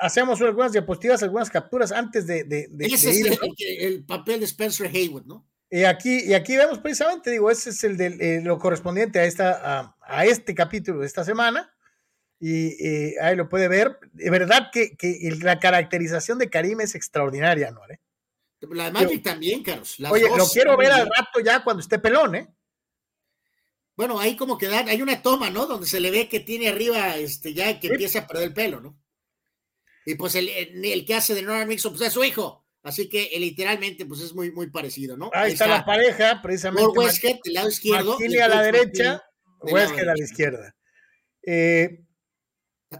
hacemos 0.00 0.40
algunas 0.40 0.72
diapositivas, 0.72 1.22
algunas 1.22 1.50
capturas 1.50 1.92
antes 1.92 2.26
de. 2.26 2.68
ese 2.80 3.10
es 3.10 3.38
el, 3.58 4.04
papel 4.04 4.40
de 4.40 4.46
Spencer 4.46 4.86
Haywood, 4.86 5.24
¿no? 5.24 5.46
Y 5.70 5.84
aquí, 5.84 6.22
y 6.24 6.34
aquí 6.34 6.56
vemos 6.56 6.78
precisamente, 6.78 7.30
digo, 7.30 7.50
ese 7.50 7.70
es 7.70 7.82
el 7.84 7.96
de 7.96 8.06
eh, 8.06 8.40
lo 8.42 8.58
correspondiente 8.58 9.18
a, 9.18 9.24
esta, 9.24 9.96
a, 10.00 10.24
este 10.24 10.54
capítulo 10.54 11.00
de 11.00 11.06
esta 11.06 11.24
semana. 11.24 11.70
Y 12.38 13.16
ahí 13.18 13.34
lo 13.36 13.48
puede 13.48 13.68
ver. 13.68 13.98
De 14.12 14.28
verdad 14.28 14.70
que, 14.70 14.96
la 15.40 15.58
caracterización 15.58 16.38
de 16.38 16.50
Karim 16.50 16.82
es 16.82 16.94
extraordinaria, 16.94 17.70
¿no? 17.70 17.80
¿Eh? 17.88 17.98
La 18.70 18.84
de 18.84 18.92
Magic 18.92 19.22
también, 19.22 19.62
Carlos. 19.62 19.96
oye, 20.10 20.28
lo 20.36 20.46
quiero 20.46 20.76
ver 20.76 20.92
al 20.92 21.06
rato 21.06 21.40
ya 21.44 21.64
cuando 21.64 21.80
esté 21.80 21.98
pelón, 21.98 22.34
¿eh? 22.34 22.54
Bueno, 23.96 24.18
ahí 24.18 24.36
como 24.36 24.58
que 24.58 24.66
hay 24.66 25.00
una 25.02 25.22
toma, 25.22 25.50
¿no? 25.50 25.66
Donde 25.66 25.86
se 25.86 26.00
le 26.00 26.10
ve 26.10 26.28
que 26.28 26.40
tiene 26.40 26.68
arriba, 26.68 27.16
este, 27.16 27.54
ya 27.54 27.78
que 27.78 27.88
empieza 27.88 28.20
a 28.20 28.26
perder 28.26 28.48
el 28.48 28.54
pelo, 28.54 28.80
¿no? 28.80 28.98
Y 30.06 30.14
pues 30.16 30.34
el, 30.34 30.48
el 30.48 31.04
que 31.04 31.14
hace 31.14 31.34
de 31.34 31.42
Norman 31.42 31.68
Mixon, 31.68 31.92
pues 31.92 32.08
es 32.08 32.12
su 32.12 32.24
hijo. 32.24 32.64
Así 32.84 33.08
que 33.08 33.30
eh, 33.32 33.40
literalmente, 33.40 34.04
pues 34.04 34.20
es 34.20 34.34
muy, 34.34 34.52
muy 34.52 34.68
parecido, 34.68 35.16
¿no? 35.16 35.30
Ahí, 35.32 35.52
está, 35.52 35.66
la 35.66 35.86
pareja, 35.86 36.40
precisamente. 36.42 36.84
Por 36.84 36.98
Westgate, 36.98 37.40
del 37.42 37.54
lado 37.54 37.68
izquierdo. 37.70 38.10
Martini 38.10 38.36
a 38.36 38.48
la 38.48 38.62
derecha, 38.62 39.22
Westgate 39.62 40.10
a 40.10 40.14
la 40.14 40.22
izquierda. 40.22 40.76
Eh, 41.42 42.04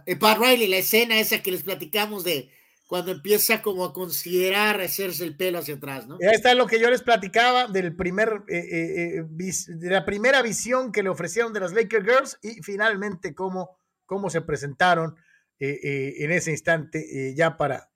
eh, 0.07 0.15
Pat 0.15 0.39
Riley, 0.39 0.67
la 0.67 0.77
escena 0.77 1.19
esa 1.19 1.43
que 1.43 1.51
les 1.51 1.61
platicamos 1.61 2.23
de 2.23 2.51
cuando 2.87 3.11
empieza 3.11 3.61
como 3.61 3.85
a 3.85 3.93
considerar 3.93 4.81
hacerse 4.81 5.23
el 5.23 5.37
pelo 5.37 5.59
hacia 5.59 5.75
atrás, 5.75 6.07
¿no? 6.07 6.17
Ya 6.19 6.31
está 6.31 6.55
lo 6.55 6.65
que 6.65 6.79
yo 6.79 6.89
les 6.89 7.03
platicaba 7.03 7.67
del 7.67 7.95
primer, 7.95 8.41
eh, 8.47 9.23
de 9.27 9.89
la 9.89 10.03
primera 10.03 10.41
visión 10.41 10.91
que 10.91 11.03
le 11.03 11.09
ofrecieron 11.09 11.53
de 11.53 11.59
las 11.59 11.73
Lakers 11.73 12.05
Girls 12.05 12.39
y 12.41 12.63
finalmente 12.63 13.35
cómo, 13.35 13.77
cómo 14.07 14.31
se 14.31 14.41
presentaron 14.41 15.15
en 15.59 16.31
ese 16.31 16.51
instante 16.51 17.33
ya 17.35 17.57
para, 17.57 17.89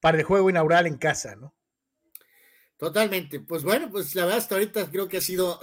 para 0.00 0.18
el 0.18 0.24
juego 0.24 0.50
inaugural 0.50 0.86
en 0.86 0.96
casa, 0.96 1.36
¿no? 1.36 1.54
Totalmente. 2.76 3.40
Pues 3.40 3.62
bueno, 3.62 3.90
pues 3.90 4.14
la 4.14 4.24
verdad 4.24 4.38
hasta 4.38 4.54
ahorita 4.56 4.90
creo 4.90 5.08
que 5.08 5.18
ha 5.18 5.20
sido 5.20 5.60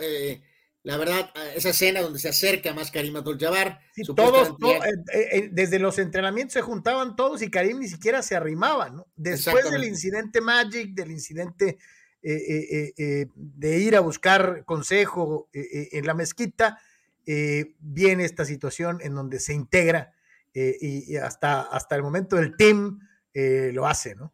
la 0.84 0.98
verdad, 0.98 1.32
eh, 1.36 1.54
esa 1.56 1.70
escena 1.70 2.02
donde 2.02 2.20
se 2.20 2.30
acerca 2.30 2.74
más 2.74 2.92
Karim 2.92 3.16
Abdul-Jabbar. 3.18 3.80
todos, 4.16 4.56
eh, 4.64 4.90
eh, 5.14 5.50
desde 5.52 5.78
los 5.78 6.00
entrenamientos 6.00 6.54
se 6.54 6.62
juntaban 6.62 7.16
todos 7.16 7.42
y 7.42 7.52
Karim 7.52 7.80
ni 7.80 7.88
siquiera 7.88 8.22
se 8.22 8.36
arrimaba, 8.36 8.90
¿no? 8.90 9.08
Después 9.16 9.70
del 9.70 9.84
incidente 9.84 10.42
Magic, 10.42 10.94
del 10.94 11.12
incidente 11.12 11.78
de 12.22 13.80
ir 13.80 13.96
a 13.96 14.02
buscar 14.02 14.66
consejo 14.66 15.50
en 15.54 16.06
la 16.06 16.14
mezquita, 16.14 16.80
viene 17.26 18.26
esta 18.26 18.46
situación 18.46 19.00
en 19.02 19.16
donde 19.16 19.40
se 19.40 19.54
integra 19.54 20.14
y, 20.54 21.16
hasta, 21.18 21.62
hasta 21.62 21.96
el 21.96 22.04
momento 22.04 22.36
del 22.36 22.56
team 22.56 23.00
lo 23.34 23.86
hace, 23.86 24.16
¿no? 24.16 24.34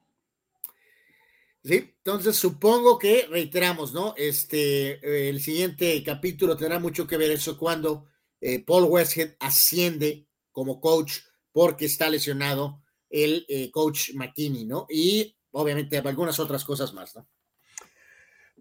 Sí, 1.65 1.95
entonces 1.97 2.35
supongo 2.35 2.99
que 2.99 3.25
reiteramos, 3.27 3.91
¿no? 3.91 4.13
Este, 4.17 5.29
el 5.29 5.41
siguiente 5.41 6.03
capítulo 6.03 6.55
tendrá 6.55 6.77
mucho 6.77 7.07
que 7.07 7.17
ver 7.17 7.31
eso 7.31 7.57
cuando 7.57 8.05
eh, 8.39 8.63
Paul 8.63 8.83
Westhead 8.83 9.35
asciende 9.39 10.27
como 10.51 10.79
coach 10.79 11.21
porque 11.51 11.85
está 11.85 12.07
lesionado 12.07 12.83
el 13.09 13.47
eh, 13.49 13.71
coach 13.71 14.11
McKinney, 14.13 14.65
¿no? 14.65 14.85
Y 14.87 15.35
obviamente 15.49 15.97
algunas 15.97 16.39
otras 16.39 16.63
cosas 16.63 16.93
más, 16.93 17.15
¿no? 17.15 17.27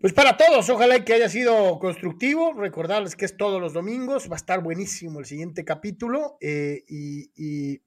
Pues 0.05 0.13
para 0.13 0.37
todos, 0.37 0.69
ojalá 0.69 1.03
que 1.03 1.15
haya 1.15 1.31
sido 1.31 1.79
constructivo. 1.79 2.53
Recordarles 2.53 3.17
que 3.17 3.25
es 3.25 3.39
todos 3.39 3.59
los 3.59 3.73
domingos, 3.73 4.29
va 4.29 4.35
a 4.35 4.37
estar 4.37 4.63
buenísimo 4.63 5.19
el 5.19 5.25
siguiente 5.25 5.65
capítulo. 5.65 6.37
Eh, 6.43 6.85
y, 6.87 7.81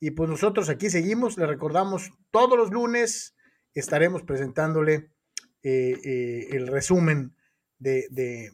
y, 0.00 0.10
pues 0.12 0.30
nosotros 0.30 0.70
aquí 0.70 0.88
seguimos, 0.88 1.36
le 1.36 1.46
recordamos 1.46 2.12
todos 2.30 2.56
los 2.56 2.70
lunes 2.70 3.36
estaremos 3.74 4.22
presentándole 4.22 5.10
eh, 5.62 6.00
eh, 6.02 6.48
el 6.52 6.66
resumen 6.66 7.36
de, 7.78 8.50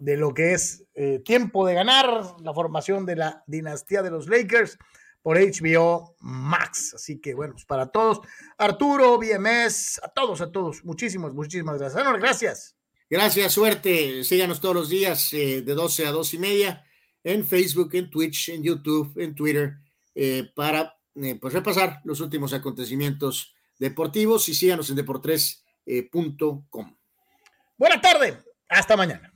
lo 0.00 0.34
que 0.34 0.54
es 0.54 0.86
tiempo 1.24 1.68
de 1.68 1.74
ganar, 1.74 2.08
la 2.40 2.52
formación 2.52 3.06
de 3.06 3.14
la 3.14 3.44
dinastía 3.46 4.02
de 4.02 4.10
los 4.10 4.26
Lakers 4.26 4.76
por 5.22 5.38
HBO 5.38 6.16
Max. 6.20 6.94
Así 6.94 7.20
que 7.20 7.34
bueno, 7.34 7.54
pues 7.54 7.64
para 7.64 7.86
todos, 7.86 8.20
Arturo, 8.56 9.18
BMS, 9.18 10.00
a 10.02 10.08
todos, 10.08 10.40
a 10.40 10.50
todos, 10.50 10.84
muchísimas, 10.84 11.32
muchísimas 11.32 11.78
gracias. 11.78 12.04
gracias. 12.18 12.74
Gracias, 13.10 13.52
suerte. 13.52 14.24
Síganos 14.24 14.60
todos 14.60 14.74
los 14.74 14.88
días 14.90 15.30
de 15.30 15.62
12 15.62 16.06
a 16.06 16.12
2 16.12 16.34
y 16.34 16.38
media 16.38 16.84
en 17.24 17.46
Facebook, 17.46 17.94
en 17.94 18.10
Twitch, 18.10 18.50
en 18.50 18.62
YouTube, 18.62 19.12
en 19.16 19.34
Twitter, 19.34 19.78
para 20.54 20.94
pues 21.40 21.54
repasar 21.54 22.00
los 22.04 22.20
últimos 22.20 22.52
acontecimientos 22.52 23.54
deportivos 23.78 24.48
y 24.48 24.54
síganos 24.54 24.90
en 24.90 24.96
deportres.com. 24.96 26.96
Buena 27.76 28.00
tarde, 28.00 28.42
hasta 28.68 28.96
mañana. 28.96 29.32